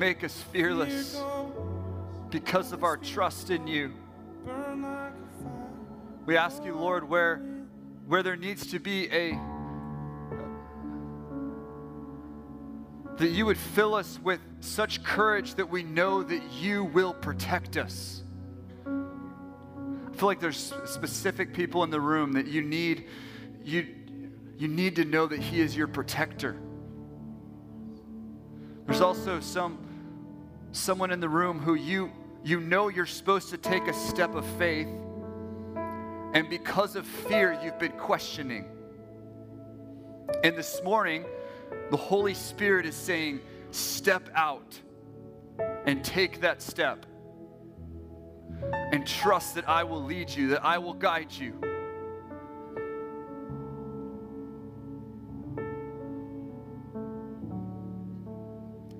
Make 0.02 0.24
us 0.24 0.36
fearless 0.50 1.22
because 2.28 2.72
of 2.72 2.82
our 2.82 2.96
trust 2.96 3.50
in 3.50 3.68
you? 3.68 3.94
We 6.26 6.36
ask 6.36 6.64
you, 6.64 6.74
Lord, 6.74 7.08
where, 7.08 7.40
where 8.08 8.24
there 8.24 8.34
needs 8.34 8.66
to 8.72 8.80
be 8.80 9.08
a 9.12 9.38
that 13.16 13.28
you 13.30 13.46
would 13.46 13.56
fill 13.58 13.94
us 13.94 14.18
with 14.20 14.40
such 14.58 15.04
courage 15.04 15.54
that 15.54 15.70
we 15.70 15.84
know 15.84 16.24
that 16.24 16.42
you 16.50 16.82
will 16.82 17.14
protect 17.14 17.76
us. 17.76 18.24
I 18.84 20.16
feel 20.16 20.26
like 20.26 20.40
there's 20.40 20.74
specific 20.84 21.54
people 21.54 21.84
in 21.84 21.90
the 21.90 22.00
room 22.00 22.32
that 22.32 22.48
you 22.48 22.62
need 22.62 23.06
you 23.62 23.86
you 24.58 24.66
need 24.66 24.96
to 24.96 25.04
know 25.04 25.28
that 25.28 25.38
he 25.38 25.60
is 25.60 25.76
your 25.76 25.86
protector. 25.86 26.56
There's 28.86 29.00
also 29.00 29.38
some 29.38 29.91
someone 30.72 31.10
in 31.10 31.20
the 31.20 31.28
room 31.28 31.58
who 31.58 31.74
you 31.74 32.10
you 32.44 32.58
know 32.58 32.88
you're 32.88 33.06
supposed 33.06 33.50
to 33.50 33.56
take 33.56 33.86
a 33.86 33.94
step 33.94 34.34
of 34.34 34.44
faith 34.58 34.88
and 36.34 36.48
because 36.48 36.96
of 36.96 37.06
fear, 37.06 37.58
you've 37.62 37.78
been 37.78 37.92
questioning. 37.92 38.66
And 40.42 40.56
this 40.56 40.82
morning, 40.82 41.26
the 41.90 41.96
Holy 41.96 42.32
Spirit 42.32 42.86
is 42.86 42.96
saying, 42.96 43.40
step 43.70 44.30
out 44.34 44.80
and 45.84 46.02
take 46.02 46.40
that 46.40 46.62
step. 46.62 47.04
And 48.92 49.06
trust 49.06 49.56
that 49.56 49.68
I 49.68 49.84
will 49.84 50.02
lead 50.02 50.30
you, 50.30 50.48
that 50.48 50.64
I 50.64 50.78
will 50.78 50.94
guide 50.94 51.32
you. 51.32 51.52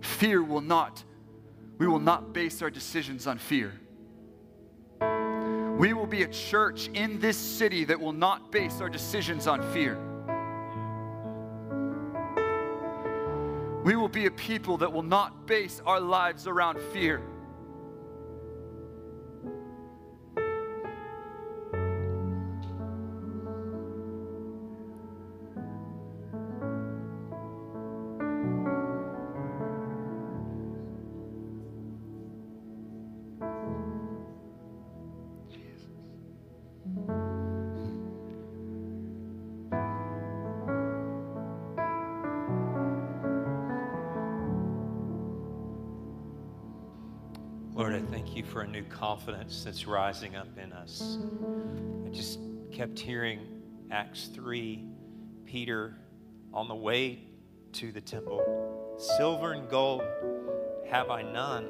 Fear 0.03 0.43
will 0.43 0.61
not, 0.61 1.03
we 1.83 1.89
will 1.89 1.99
not 1.99 2.33
base 2.33 2.63
our 2.63 2.71
decisions 2.71 3.27
on 3.27 3.39
fear. 3.39 3.73
We 5.81 5.95
will 5.95 6.07
be 6.07 6.23
a 6.23 6.29
church 6.29 6.87
in 6.95 7.19
this 7.19 7.37
city 7.37 7.85
that 7.87 7.99
will 8.01 8.13
not 8.13 8.53
base 8.53 8.81
our 8.81 8.89
decisions 8.89 9.49
on 9.49 9.61
fear. 9.73 9.99
We 13.83 13.97
will 13.97 14.09
be 14.09 14.27
a 14.27 14.31
people 14.31 14.77
that 14.77 14.93
will 14.93 15.03
not 15.03 15.49
base 15.49 15.83
our 15.85 15.99
lives 15.99 16.47
around 16.47 16.79
fear. 16.93 17.21
New 48.73 48.83
confidence 48.85 49.65
that's 49.65 49.87
rising 49.87 50.35
up 50.35 50.59
in 50.59 50.73
us. 50.73 51.19
I 52.07 52.09
just 52.09 52.39
kept 52.73 52.99
hearing 52.99 53.41
Acts 53.91 54.31
3, 54.35 54.83
Peter 55.45 55.95
on 56.55 56.69
the 56.69 56.75
way 56.75 57.19
to 57.73 57.93
the 57.93 58.01
temple. 58.01 58.97
Silver 59.19 59.53
and 59.53 59.69
gold 59.69 60.03
have 60.89 61.11
I 61.11 61.21
none, 61.21 61.69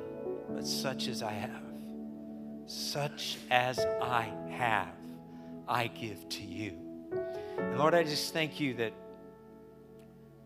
but 0.48 0.64
such 0.64 1.08
as 1.08 1.24
I 1.24 1.32
have. 1.32 1.50
Such 2.66 3.38
as 3.50 3.80
I 4.00 4.32
have, 4.50 4.94
I 5.66 5.88
give 5.88 6.28
to 6.28 6.42
you. 6.42 6.78
And 7.58 7.78
Lord, 7.78 7.94
I 7.94 8.04
just 8.04 8.32
thank 8.32 8.60
you 8.60 8.74
that 8.74 8.92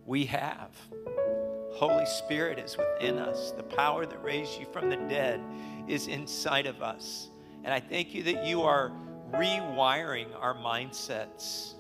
we 0.07 0.25
have. 0.25 0.71
Holy 1.73 2.07
Spirit 2.07 2.59
is 2.59 2.79
within 2.79 3.19
us. 3.19 3.53
The 3.53 3.63
power 3.63 4.07
that 4.07 4.25
raised 4.25 4.59
you 4.59 4.65
from 4.73 4.89
the 4.89 4.97
dead 4.97 5.41
is 5.89 6.07
inside 6.07 6.67
of 6.67 6.83
us. 6.83 7.29
And 7.65 7.73
I 7.73 7.81
thank 7.81 8.15
you 8.15 8.23
that 8.25 8.45
you 8.45 8.63
are 8.63 8.93
rewiring 9.33 10.29
our 10.41 10.55
mindsets. 10.55 11.75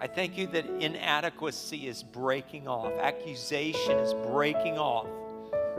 I 0.00 0.06
thank 0.06 0.38
you 0.38 0.46
that 0.48 0.66
inadequacy 0.66 1.88
is 1.88 2.02
breaking 2.02 2.68
off, 2.68 2.92
accusation 3.00 3.98
is 3.98 4.14
breaking 4.14 4.78
off. 4.78 5.06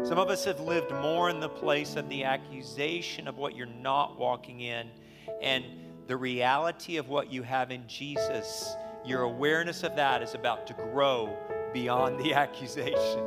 Some 0.03 0.17
of 0.17 0.29
us 0.29 0.45
have 0.45 0.59
lived 0.59 0.91
more 0.91 1.29
in 1.29 1.39
the 1.39 1.49
place 1.49 1.95
of 1.95 2.07
the 2.09 2.23
accusation 2.23 3.27
of 3.27 3.37
what 3.37 3.55
you're 3.55 3.65
not 3.65 4.17
walking 4.17 4.61
in 4.61 4.89
and 5.41 5.65
the 6.07 6.15
reality 6.15 6.97
of 6.97 7.09
what 7.09 7.31
you 7.31 7.43
have 7.43 7.71
in 7.71 7.87
Jesus. 7.87 8.75
Your 9.05 9.21
awareness 9.21 9.83
of 9.83 9.95
that 9.95 10.21
is 10.21 10.35
about 10.35 10.67
to 10.67 10.73
grow 10.73 11.35
beyond 11.73 12.19
the 12.19 12.33
accusation. 12.35 13.23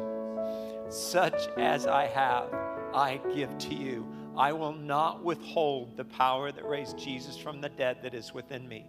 Such 0.88 1.48
as 1.56 1.86
I 1.86 2.06
have, 2.06 2.52
I 2.94 3.20
give 3.34 3.56
to 3.58 3.74
you. 3.74 4.06
I 4.36 4.52
will 4.52 4.72
not 4.72 5.22
withhold 5.22 5.96
the 5.96 6.04
power 6.04 6.50
that 6.52 6.66
raised 6.66 6.98
Jesus 6.98 7.36
from 7.36 7.60
the 7.60 7.68
dead 7.68 7.98
that 8.02 8.14
is 8.14 8.32
within 8.32 8.66
me. 8.66 8.86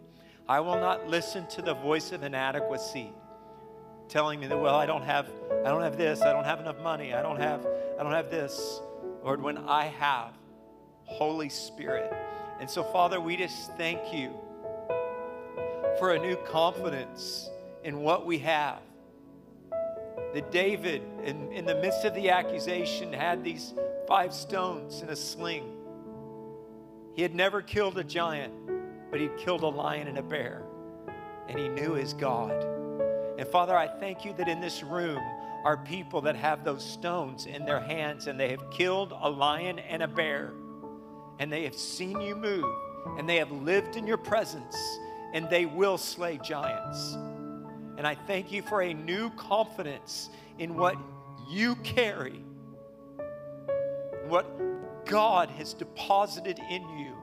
I 0.47 0.59
will 0.59 0.79
not 0.79 1.07
listen 1.07 1.47
to 1.47 1.61
the 1.61 1.73
voice 1.73 2.11
of 2.11 2.23
inadequacy 2.23 3.11
telling 4.09 4.39
me 4.39 4.47
that 4.47 4.59
well 4.59 4.75
I 4.75 4.85
don't 4.85 5.03
have 5.03 5.27
I 5.65 5.69
don't 5.69 5.81
have 5.81 5.97
this, 5.97 6.21
I 6.21 6.31
don't 6.33 6.43
have 6.43 6.59
enough 6.59 6.79
money, 6.81 7.13
I 7.13 7.21
don't 7.21 7.39
have 7.39 7.65
I 7.99 8.03
don't 8.03 8.11
have 8.11 8.29
this. 8.29 8.81
Lord, 9.23 9.41
when 9.41 9.57
I 9.57 9.85
have 9.85 10.33
Holy 11.05 11.49
Spirit. 11.49 12.13
And 12.59 12.69
so 12.69 12.83
Father, 12.83 13.19
we 13.19 13.37
just 13.37 13.71
thank 13.77 14.13
you 14.13 14.33
for 15.99 16.13
a 16.13 16.19
new 16.19 16.35
confidence 16.37 17.49
in 17.83 17.99
what 17.99 18.25
we 18.25 18.39
have 18.39 18.79
that 20.33 20.51
David, 20.51 21.03
in, 21.23 21.51
in 21.51 21.65
the 21.65 21.75
midst 21.75 22.05
of 22.05 22.15
the 22.15 22.29
accusation, 22.29 23.13
had 23.13 23.43
these 23.43 23.73
five 24.13 24.31
stones 24.31 25.01
in 25.01 25.09
a 25.09 25.15
sling. 25.15 25.63
He 27.15 27.23
had 27.23 27.33
never 27.33 27.63
killed 27.63 27.97
a 27.97 28.03
giant, 28.03 28.53
but 29.09 29.19
he'd 29.19 29.35
killed 29.37 29.63
a 29.63 29.67
lion 29.67 30.07
and 30.07 30.19
a 30.19 30.21
bear, 30.21 30.61
and 31.49 31.57
he 31.57 31.67
knew 31.67 31.93
his 31.93 32.13
God. 32.13 32.63
And 33.39 33.47
Father, 33.47 33.75
I 33.75 33.87
thank 33.87 34.23
you 34.23 34.31
that 34.33 34.47
in 34.47 34.61
this 34.61 34.83
room 34.83 35.17
are 35.65 35.77
people 35.77 36.21
that 36.21 36.35
have 36.35 36.63
those 36.63 36.85
stones 36.85 37.47
in 37.47 37.65
their 37.65 37.79
hands, 37.79 38.27
and 38.27 38.39
they 38.39 38.49
have 38.49 38.69
killed 38.69 39.17
a 39.19 39.27
lion 39.27 39.79
and 39.79 40.03
a 40.03 40.07
bear, 40.07 40.53
and 41.39 41.51
they 41.51 41.63
have 41.63 41.75
seen 41.75 42.21
you 42.21 42.35
move, 42.35 42.71
and 43.17 43.27
they 43.27 43.37
have 43.37 43.51
lived 43.51 43.95
in 43.95 44.05
your 44.05 44.17
presence, 44.17 44.77
and 45.33 45.49
they 45.49 45.65
will 45.65 45.97
slay 45.97 46.37
giants. 46.37 47.13
And 47.97 48.05
I 48.05 48.13
thank 48.13 48.51
you 48.51 48.61
for 48.61 48.83
a 48.83 48.93
new 48.93 49.31
confidence 49.31 50.29
in 50.59 50.75
what 50.75 50.97
you 51.49 51.73
carry, 51.77 52.43
what 54.33 55.05
God 55.05 55.51
has 55.51 55.75
deposited 55.75 56.59
in 56.71 56.81
you, 56.97 57.15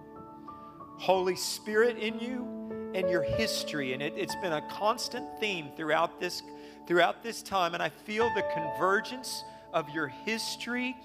Holy 0.96 1.34
Spirit 1.34 1.98
in 1.98 2.20
you, 2.20 2.46
and 2.94 3.10
your 3.10 3.24
history. 3.24 3.94
And 3.94 4.00
it, 4.00 4.16
has 4.16 4.36
been 4.36 4.52
a 4.52 4.62
constant 4.70 5.26
theme 5.40 5.70
throughout 5.76 6.20
this, 6.20 6.44
throughout 6.86 7.24
this 7.24 7.42
time. 7.42 7.74
And 7.74 7.82
I 7.82 7.88
feel 7.88 8.32
the 8.36 8.44
convergence 8.54 9.42
of 9.74 9.90
your 9.90 10.06
history 10.06 10.96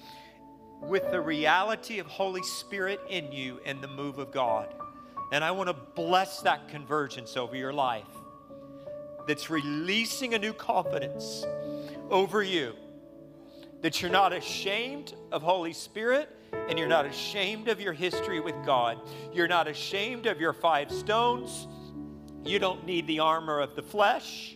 with 0.80 1.10
the 1.10 1.20
reality 1.20 1.98
of 1.98 2.06
Holy 2.06 2.44
Spirit 2.44 3.00
in 3.10 3.32
you 3.32 3.60
and 3.66 3.82
the 3.82 3.88
move 3.88 4.20
of 4.20 4.32
God. 4.32 4.76
And 5.32 5.44
I 5.44 5.50
want 5.50 5.70
to 5.70 5.76
bless 5.96 6.42
that 6.42 6.68
convergence 6.68 7.36
over 7.36 7.56
your 7.56 7.74
life 7.74 8.06
that's 9.28 9.50
releasing 9.50 10.36
a 10.36 10.38
new 10.38 10.54
confidence 10.54 11.44
over 12.12 12.44
you. 12.44 12.76
That 13.82 14.02
you're 14.02 14.12
not 14.12 14.34
ashamed 14.34 15.14
of 15.32 15.42
Holy 15.42 15.74
Spirit 15.74 16.30
and 16.68 16.80
you're 16.80 16.88
not 16.88 17.06
ashamed 17.06 17.68
of 17.68 17.80
your 17.80 17.94
history 17.94 18.40
with 18.40 18.56
God. 18.66 19.00
You're 19.34 19.48
not 19.48 19.68
ashamed 19.68 20.26
of 20.26 20.40
your 20.40 20.54
five 20.54 20.92
stones. 20.92 21.68
You 22.44 22.60
don't 22.60 22.86
need 22.86 23.08
the 23.08 23.20
armor 23.20 23.60
of 23.60 23.76
the 23.76 23.84
flesh. 23.84 24.56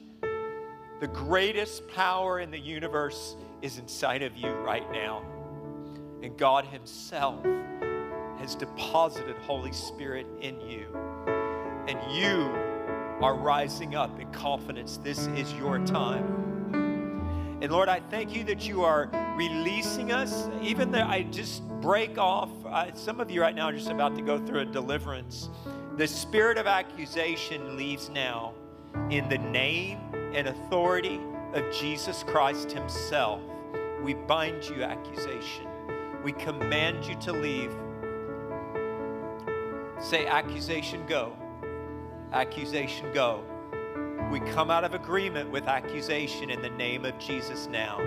The 1.00 1.08
greatest 1.08 1.88
power 1.90 2.40
in 2.40 2.52
the 2.52 2.60
universe 2.60 3.36
is 3.62 3.78
inside 3.78 4.22
of 4.24 4.36
you 4.36 4.50
right 4.50 4.90
now. 4.92 5.24
And 6.22 6.38
God 6.38 6.66
Himself 6.66 7.46
has 8.40 8.56
deposited 8.56 9.38
Holy 9.38 9.72
Spirit 9.72 10.26
in 10.42 10.60
you. 10.62 10.88
And 11.88 12.00
you 12.12 12.52
are 13.22 13.36
rising 13.36 13.96
up 13.96 14.20
in 14.20 14.32
confidence. 14.32 14.98
This 14.98 15.28
is 15.28 15.54
your 15.54 15.80
time. 15.86 16.49
And 17.62 17.72
Lord, 17.72 17.90
I 17.90 18.00
thank 18.10 18.36
you 18.36 18.44
that 18.46 18.68
you 18.68 18.84
are 18.84 19.10
releasing 19.36 20.12
us. 20.12 20.48
Even 20.62 20.92
though 20.92 21.04
I 21.04 21.24
just 21.24 21.64
break 21.82 22.18
off. 22.18 22.50
Uh, 22.66 22.94
some 22.94 23.20
of 23.20 23.32
you 23.32 23.42
right 23.42 23.56
now 23.56 23.68
are 23.68 23.74
just 23.74 23.90
about 23.90 24.16
to 24.16 24.22
go 24.22 24.38
through 24.38 24.60
a 24.60 24.66
deliverance. 24.66 25.50
The 25.98 26.08
spirit 26.08 26.58
of 26.58 26.68
accusation 26.68 27.78
leaves 27.78 28.10
now 28.10 28.54
in 29.10 29.28
the 29.30 29.38
name 29.38 30.00
and 30.34 30.48
authority 30.48 31.20
of 31.54 31.64
Jesus 31.74 32.24
Christ 32.24 32.72
Himself. 32.72 33.42
We 34.04 34.14
bind 34.14 34.64
you, 34.66 34.84
accusation. 34.84 35.68
We 36.24 36.32
command 36.34 37.06
you 37.06 37.16
to 37.16 37.32
leave. 37.32 37.74
Say, 40.00 40.28
accusation, 40.28 41.06
go. 41.08 41.34
Accusation, 42.32 43.12
go. 43.14 43.44
We 44.30 44.40
come 44.42 44.70
out 44.70 44.84
of 44.84 44.94
agreement 44.94 45.50
with 45.50 45.68
accusation 45.68 46.52
in 46.52 46.62
the 46.62 46.70
name 46.70 47.04
of 47.04 47.18
Jesus 47.18 47.66
now. 47.66 48.00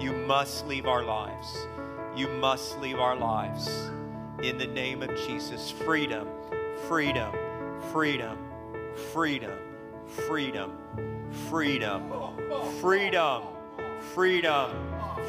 You 0.00 0.12
must 0.12 0.66
leave 0.66 0.86
our 0.86 1.02
lives. 1.02 1.66
You 2.16 2.26
must 2.28 2.78
leave 2.80 2.98
our 2.98 3.14
lives. 3.14 3.68
In 4.42 4.56
the 4.56 4.66
name 4.66 5.02
of 5.02 5.10
Jesus. 5.26 5.70
Freedom, 5.70 6.26
freedom, 6.86 7.34
freedom, 7.92 8.38
freedom, 9.12 9.58
freedom, 10.06 10.72
freedom, 11.50 12.02
freedom, 12.80 13.42
freedom, 14.14 14.70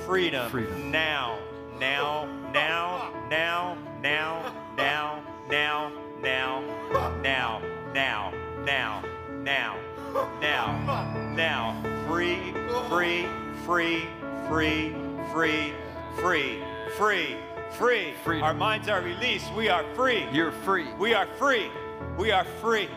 freedom. 0.05 0.49
Freedom. 0.49 0.91
Now, 0.91 1.37
now, 1.79 2.25
now, 2.53 3.11
now, 3.29 3.77
now, 4.01 4.53
now, 4.81 5.21
now, 5.49 5.91
now, 6.21 6.61
now, 7.21 7.61
now, 7.93 8.33
now, 8.63 9.03
now, 9.43 9.88
now, 10.41 11.33
now. 11.35 11.81
Free, 12.07 12.53
free, 12.89 13.27
free, 13.65 14.07
free, 14.47 14.95
free, 15.31 15.73
free, 16.19 16.63
free, 16.97 17.37
free. 17.77 18.13
Freedom. 18.23 18.43
Our 18.43 18.53
minds 18.53 18.89
are 18.89 19.01
released. 19.01 19.53
We 19.53 19.69
are 19.69 19.83
free. 19.95 20.25
You're 20.31 20.51
free. 20.51 20.87
We 20.93 21.13
are 21.13 21.27
free. 21.37 21.69
We 22.17 22.31
are 22.31 22.45
free. 22.61 22.89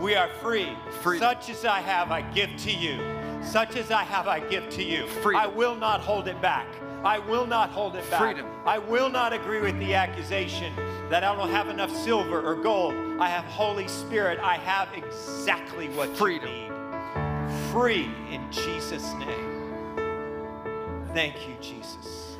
We 0.00 0.16
are 0.16 0.28
free. 0.40 0.72
Freedom. 1.02 1.20
Such 1.20 1.50
as 1.50 1.64
I 1.64 1.80
have, 1.80 2.10
I 2.10 2.22
give 2.22 2.50
to 2.58 2.72
you. 2.72 2.98
Such 3.44 3.76
as 3.76 3.90
I 3.90 4.02
have, 4.02 4.26
I 4.26 4.40
give 4.40 4.68
to 4.70 4.82
you. 4.82 5.06
Freedom. 5.06 5.40
I 5.40 5.46
will 5.46 5.76
not 5.76 6.00
hold 6.00 6.26
it 6.26 6.40
back. 6.42 6.66
I 7.04 7.18
will 7.18 7.46
not 7.46 7.70
hold 7.70 7.96
it 7.96 8.08
back. 8.10 8.20
Freedom. 8.20 8.46
I 8.64 8.78
will 8.78 9.08
not 9.10 9.32
agree 9.32 9.60
with 9.60 9.76
the 9.80 9.94
accusation 9.94 10.72
that 11.10 11.24
I 11.24 11.34
don't 11.34 11.50
have 11.50 11.68
enough 11.68 11.94
silver 11.94 12.40
or 12.40 12.54
gold. 12.54 12.94
I 13.20 13.28
have 13.28 13.44
Holy 13.44 13.88
Spirit. 13.88 14.38
I 14.38 14.56
have 14.58 14.88
exactly 14.94 15.88
what 15.90 16.16
Freedom. 16.16 16.48
you 16.48 16.54
need. 16.54 17.72
Free 17.72 18.10
in 18.30 18.46
Jesus' 18.52 19.12
name. 19.14 21.06
Thank 21.12 21.48
you, 21.48 21.54
Jesus. 21.60 22.36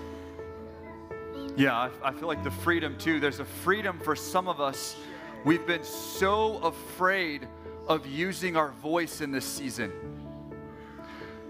Yeah, 1.56 1.76
I, 1.76 1.90
I 2.02 2.12
feel 2.12 2.28
like 2.28 2.44
the 2.44 2.50
freedom 2.50 2.96
too. 2.96 3.18
There's 3.18 3.40
a 3.40 3.44
freedom 3.44 3.98
for 3.98 4.14
some 4.14 4.46
of 4.48 4.60
us. 4.60 4.96
We've 5.44 5.66
been 5.66 5.84
so 5.84 6.58
afraid 6.58 7.48
of 7.88 8.06
using 8.06 8.56
our 8.56 8.70
voice 8.70 9.20
in 9.20 9.32
this 9.32 9.44
season. 9.44 9.92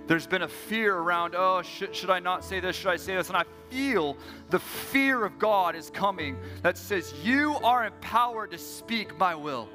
There's 0.07 0.27
been 0.27 0.43
a 0.43 0.49
fear 0.49 0.97
around, 0.97 1.35
oh, 1.37 1.63
should, 1.63 1.95
should 1.95 2.11
I 2.11 2.19
not 2.19 2.45
say 2.45 2.61
this? 2.61 2.77
Should 2.77 2.91
I 2.91 2.97
say 2.97 3.15
this? 3.17 3.29
And 3.29 3.37
I 3.37 3.45
feel 3.71 4.17
the 4.51 4.59
fear 4.59 5.25
of 5.25 5.39
God 5.39 5.77
is 5.77 5.91
coming 5.91 6.37
that 6.63 6.77
says, 6.77 7.15
You 7.23 7.55
are 7.63 7.87
empowered 7.87 8.51
to 8.51 8.59
speak 8.59 9.17
my 9.19 9.35
will. 9.35 9.69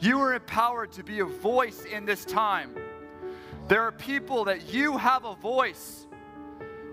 You 0.00 0.20
are 0.20 0.34
empowered 0.34 0.92
to 0.92 1.02
be 1.02 1.20
a 1.20 1.24
voice 1.24 1.84
in 1.84 2.04
this 2.04 2.24
time. 2.24 2.74
There 3.68 3.82
are 3.82 3.92
people 3.92 4.44
that 4.44 4.72
you 4.72 4.98
have 4.98 5.24
a 5.24 5.34
voice. 5.34 6.06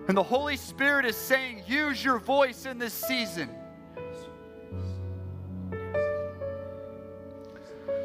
And 0.07 0.17
the 0.17 0.24
Holy 0.24 0.57
Spirit 0.57 1.05
is 1.05 1.15
saying, 1.15 1.63
use 1.67 2.03
your 2.03 2.17
voice 2.17 2.65
in 2.65 2.78
this 2.78 2.93
season. 2.93 3.49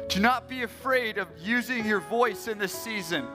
Do 0.09 0.19
not 0.19 0.47
be 0.47 0.63
afraid 0.63 1.17
of 1.17 1.27
using 1.41 1.85
your 1.85 1.99
voice 1.99 2.47
in 2.47 2.57
this 2.57 2.71
season. 2.71 3.25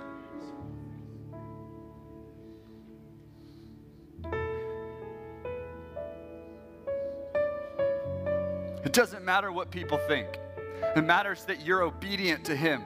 It 8.92 8.96
doesn't 8.96 9.24
matter 9.24 9.50
what 9.50 9.70
people 9.70 9.96
think, 10.06 10.38
it 10.94 11.02
matters 11.02 11.46
that 11.46 11.64
you're 11.64 11.80
obedient 11.80 12.44
to 12.44 12.54
Him. 12.54 12.82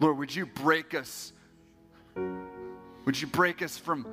Lord, 0.00 0.18
would 0.18 0.34
you 0.34 0.46
break 0.46 0.94
us? 0.94 1.32
Would 2.16 3.20
you 3.20 3.28
break 3.28 3.62
us 3.62 3.78
from 3.78 4.04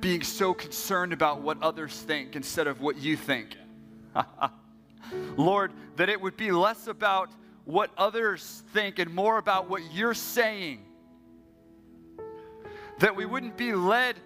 being 0.00 0.22
so 0.22 0.52
concerned 0.52 1.14
about 1.14 1.40
what 1.40 1.62
others 1.62 1.98
think 2.02 2.36
instead 2.36 2.66
of 2.66 2.82
what 2.82 2.98
you 2.98 3.16
think? 3.16 3.56
Lord, 5.38 5.72
that 5.96 6.10
it 6.10 6.20
would 6.20 6.36
be 6.36 6.52
less 6.52 6.86
about 6.86 7.30
what 7.64 7.90
others 7.96 8.62
think 8.74 8.98
and 8.98 9.10
more 9.10 9.38
about 9.38 9.70
what 9.70 9.80
you're 9.90 10.12
saying. 10.12 10.84
That 12.98 13.16
we 13.16 13.26
wouldn't 13.26 13.56
be 13.56 13.72
led 13.72 14.16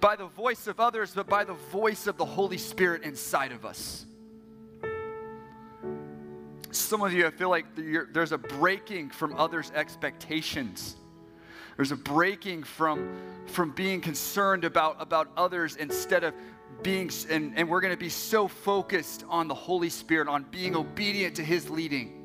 by 0.00 0.16
the 0.16 0.26
voice 0.26 0.66
of 0.66 0.80
others, 0.80 1.12
but 1.14 1.28
by 1.28 1.44
the 1.44 1.54
voice 1.54 2.06
of 2.06 2.16
the 2.16 2.24
Holy 2.24 2.58
Spirit 2.58 3.02
inside 3.02 3.52
of 3.52 3.64
us. 3.64 4.06
Some 6.70 7.02
of 7.02 7.12
you, 7.12 7.26
I 7.26 7.30
feel 7.30 7.50
like 7.50 7.66
there's 7.76 8.32
a 8.32 8.38
breaking 8.38 9.10
from 9.10 9.34
others' 9.36 9.70
expectations. 9.74 10.96
There's 11.76 11.92
a 11.92 11.96
breaking 11.96 12.64
from, 12.64 13.16
from 13.46 13.70
being 13.70 14.00
concerned 14.00 14.64
about, 14.64 14.96
about 15.00 15.30
others 15.36 15.76
instead 15.76 16.24
of 16.24 16.34
being, 16.82 17.10
and, 17.30 17.56
and 17.56 17.68
we're 17.68 17.80
going 17.80 17.92
to 17.92 17.98
be 17.98 18.08
so 18.08 18.48
focused 18.48 19.24
on 19.28 19.48
the 19.48 19.54
Holy 19.54 19.88
Spirit, 19.88 20.28
on 20.28 20.44
being 20.50 20.76
obedient 20.76 21.36
to 21.36 21.44
His 21.44 21.70
leading. 21.70 22.23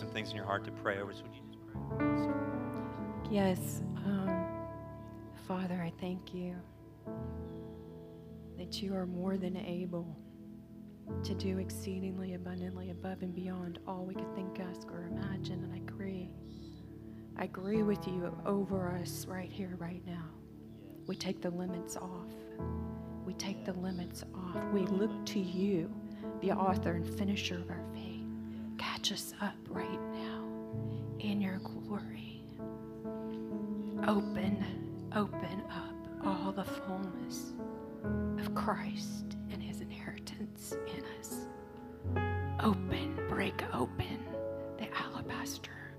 Some 0.00 0.10
things 0.10 0.30
in 0.30 0.36
your 0.36 0.46
heart 0.46 0.64
to 0.64 0.72
pray 0.72 0.98
over. 0.98 1.12
So 1.12 1.22
would 1.22 1.34
you 1.34 1.42
just 1.46 1.58
pray? 1.98 2.28
Yes. 3.30 3.82
Um, 4.04 4.46
Father, 5.46 5.80
I 5.82 5.92
thank 6.00 6.34
you 6.34 6.56
that 8.56 8.82
you 8.82 8.94
are 8.94 9.06
more 9.06 9.36
than 9.36 9.56
able 9.56 10.16
to 11.24 11.34
do 11.34 11.58
exceedingly 11.58 12.34
abundantly 12.34 12.90
above 12.90 13.22
and 13.22 13.34
beyond 13.34 13.78
all 13.86 14.04
we 14.04 14.14
could 14.14 14.34
think, 14.34 14.60
ask, 14.60 14.90
or 14.90 15.06
imagine. 15.10 15.64
And 15.64 15.72
I 15.72 15.78
agree. 15.78 16.30
I 17.36 17.44
agree 17.44 17.82
with 17.82 18.06
you 18.06 18.34
over 18.46 18.90
us 19.02 19.26
right 19.26 19.50
here, 19.50 19.74
right 19.78 20.02
now. 20.06 20.24
We 21.06 21.16
take 21.16 21.40
the 21.40 21.50
limits 21.50 21.96
off. 21.96 22.32
We 23.26 23.34
take 23.34 23.64
the 23.64 23.72
limits 23.74 24.24
off. 24.34 24.62
We 24.72 24.82
look 24.82 25.26
to 25.26 25.40
you, 25.40 25.92
the 26.40 26.52
author 26.52 26.92
and 26.92 27.06
finisher 27.18 27.56
of 27.56 27.70
our 27.70 27.82
faith. 27.92 28.26
Catch 28.78 29.12
us 29.12 29.34
up 29.40 29.56
right 29.68 29.89
Open, 34.10 35.08
open 35.14 35.62
up 35.70 36.26
all 36.26 36.50
the 36.50 36.64
fullness 36.64 37.52
of 38.40 38.52
Christ 38.56 39.36
and 39.52 39.62
his 39.62 39.80
inheritance 39.80 40.74
in 40.88 41.04
us. 41.20 41.46
Open, 42.60 43.16
break 43.28 43.62
open 43.72 44.18
the 44.78 44.88
alabaster. 44.98 45.94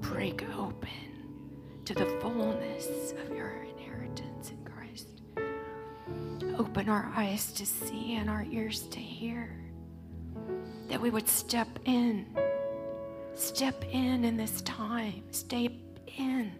Break 0.00 0.44
open 0.58 0.88
to 1.84 1.94
the 1.94 2.06
fullness 2.20 3.12
of 3.24 3.32
your 3.36 3.62
inheritance 3.62 4.50
in 4.50 4.64
Christ. 4.64 5.22
Open 6.58 6.88
our 6.88 7.12
eyes 7.14 7.52
to 7.52 7.64
see 7.64 8.16
and 8.16 8.28
our 8.28 8.44
ears 8.50 8.80
to 8.88 8.98
hear. 8.98 9.56
That 10.88 11.00
we 11.00 11.10
would 11.10 11.28
step 11.28 11.68
in, 11.84 12.26
step 13.36 13.84
in 13.92 14.24
in 14.24 14.36
this 14.36 14.60
time, 14.62 15.22
step 15.30 15.70
in 16.18 16.50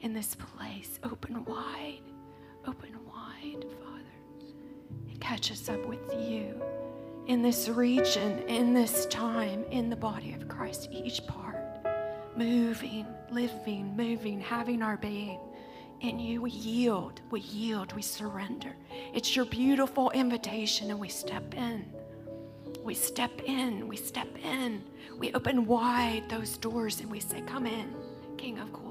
in 0.00 0.12
this 0.12 0.34
place. 0.34 0.98
Open 1.04 1.44
wide, 1.44 2.02
open 2.66 2.94
wide, 3.06 3.64
Father. 3.82 4.48
And 5.08 5.20
catch 5.20 5.50
us 5.50 5.68
up 5.68 5.84
with 5.86 6.12
you 6.14 6.60
in 7.26 7.42
this 7.42 7.68
region, 7.68 8.38
in 8.48 8.72
this 8.72 9.06
time, 9.06 9.64
in 9.70 9.90
the 9.90 9.96
body 9.96 10.32
of 10.32 10.48
Christ, 10.48 10.88
each 10.90 11.26
part, 11.26 11.56
moving, 12.36 13.06
living, 13.30 13.94
moving, 13.96 14.40
having 14.40 14.82
our 14.82 14.96
being. 14.96 15.38
In 16.00 16.20
you, 16.20 16.42
we 16.42 16.50
yield, 16.50 17.20
we 17.30 17.40
yield, 17.40 17.92
we 17.92 18.02
surrender. 18.02 18.74
It's 19.12 19.34
your 19.34 19.44
beautiful 19.44 20.10
invitation, 20.10 20.90
and 20.90 20.98
we 20.98 21.08
step 21.08 21.54
in. 21.54 21.84
We 22.82 22.94
step 22.94 23.42
in, 23.44 23.88
we 23.88 23.96
step 23.96 24.28
in. 24.42 24.82
We 25.18 25.32
open 25.34 25.66
wide 25.66 26.22
those 26.28 26.56
doors 26.56 27.00
and 27.00 27.10
we 27.10 27.20
say, 27.20 27.42
Come 27.42 27.66
in, 27.66 27.94
King 28.38 28.58
of 28.58 28.72
glory. 28.72 28.87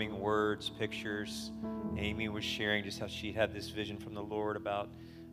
Confirming 0.00 0.20
words, 0.22 0.70
pictures. 0.70 1.50
Amy 1.98 2.30
was 2.30 2.42
sharing 2.42 2.82
just 2.82 2.98
how 2.98 3.06
she 3.06 3.32
had 3.32 3.52
this 3.52 3.68
vision 3.68 3.98
from 3.98 4.14
the 4.14 4.22
Lord 4.22 4.56
about 4.56 4.88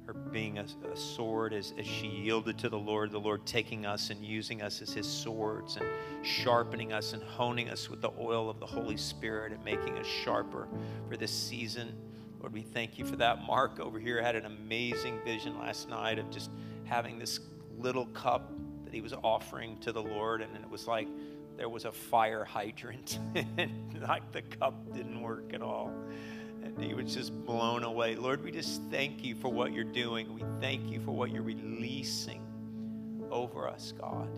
her 0.05 0.13
being 0.13 0.57
a, 0.57 0.65
a 0.91 0.97
sword 0.97 1.53
as, 1.53 1.74
as 1.80 1.88
she 1.88 2.07
yielded 2.07 2.57
to 2.57 2.68
the 2.68 2.78
Lord, 2.78 3.11
the 3.11 3.20
Lord 3.20 3.45
taking 3.45 3.86
us 3.86 4.09
and 4.09 4.22
using 4.22 4.61
us 4.61 4.82
as 4.82 4.91
his 4.91 5.07
swords 5.07 5.78
and 5.78 5.86
sharpening 6.22 6.91
us 6.91 7.13
and 7.13 7.24
honing 7.24 7.70
us 7.70 7.89
with 7.89 8.01
the 8.01 8.11
oil 8.20 8.49
of 8.49 8.59
the 8.59 8.65
Holy 8.65 8.97
Spirit 8.97 9.53
and 9.53 9.63
making 9.63 9.97
us 9.97 10.05
sharper 10.05 10.68
for 11.07 11.15
this 11.15 11.32
season. 11.32 11.95
Lord, 12.41 12.51
we 12.51 12.61
thank 12.61 12.97
you 12.97 13.05
for 13.05 13.15
that. 13.15 13.45
Mark 13.45 13.80
over 13.80 13.99
here 13.99 14.22
had 14.22 14.36
an 14.36 14.45
amazing 14.45 15.20
vision 15.24 15.57
last 15.59 15.88
night 15.88 16.20
of 16.20 16.30
just 16.30 16.51
having 16.84 17.18
this 17.20 17.39
little 17.78 18.07
cup 18.07 18.51
that 18.84 18.93
he 18.93 18.99
was 18.99 19.13
offering 19.24 19.78
to 19.80 19.93
the 19.93 20.01
Lord, 20.01 20.41
and 20.41 20.53
it 20.55 20.70
was 20.70 20.88
like 20.88 21.07
there 21.58 21.70
was 21.70 21.86
a 21.86 21.91
fire 21.91 22.45
hydrant, 22.45 23.20
and 23.58 24.01
like 24.08 24.32
the 24.32 24.43
cup 24.43 24.93
didn't 24.93 25.22
work 25.22 25.53
at 25.53 25.62
all. 25.62 25.91
And 26.64 26.82
he 26.82 26.93
was 26.93 27.14
just 27.14 27.34
blown 27.45 27.84
away. 27.84 28.16
Lord, 28.16 28.43
we 28.43 28.51
just 28.51 28.82
thank 28.91 29.24
you 29.24 29.36
for 29.36 29.49
what 29.49 29.74
you're 29.74 29.84
doing. 29.84 30.34
We 30.34 30.43
thank 30.62 30.89
you 30.89 30.99
for 31.01 31.12
what 31.12 31.32
you're 31.32 31.43
releasing 31.43 32.41
over 33.32 33.68
us, 33.68 33.93
God. 33.99 34.30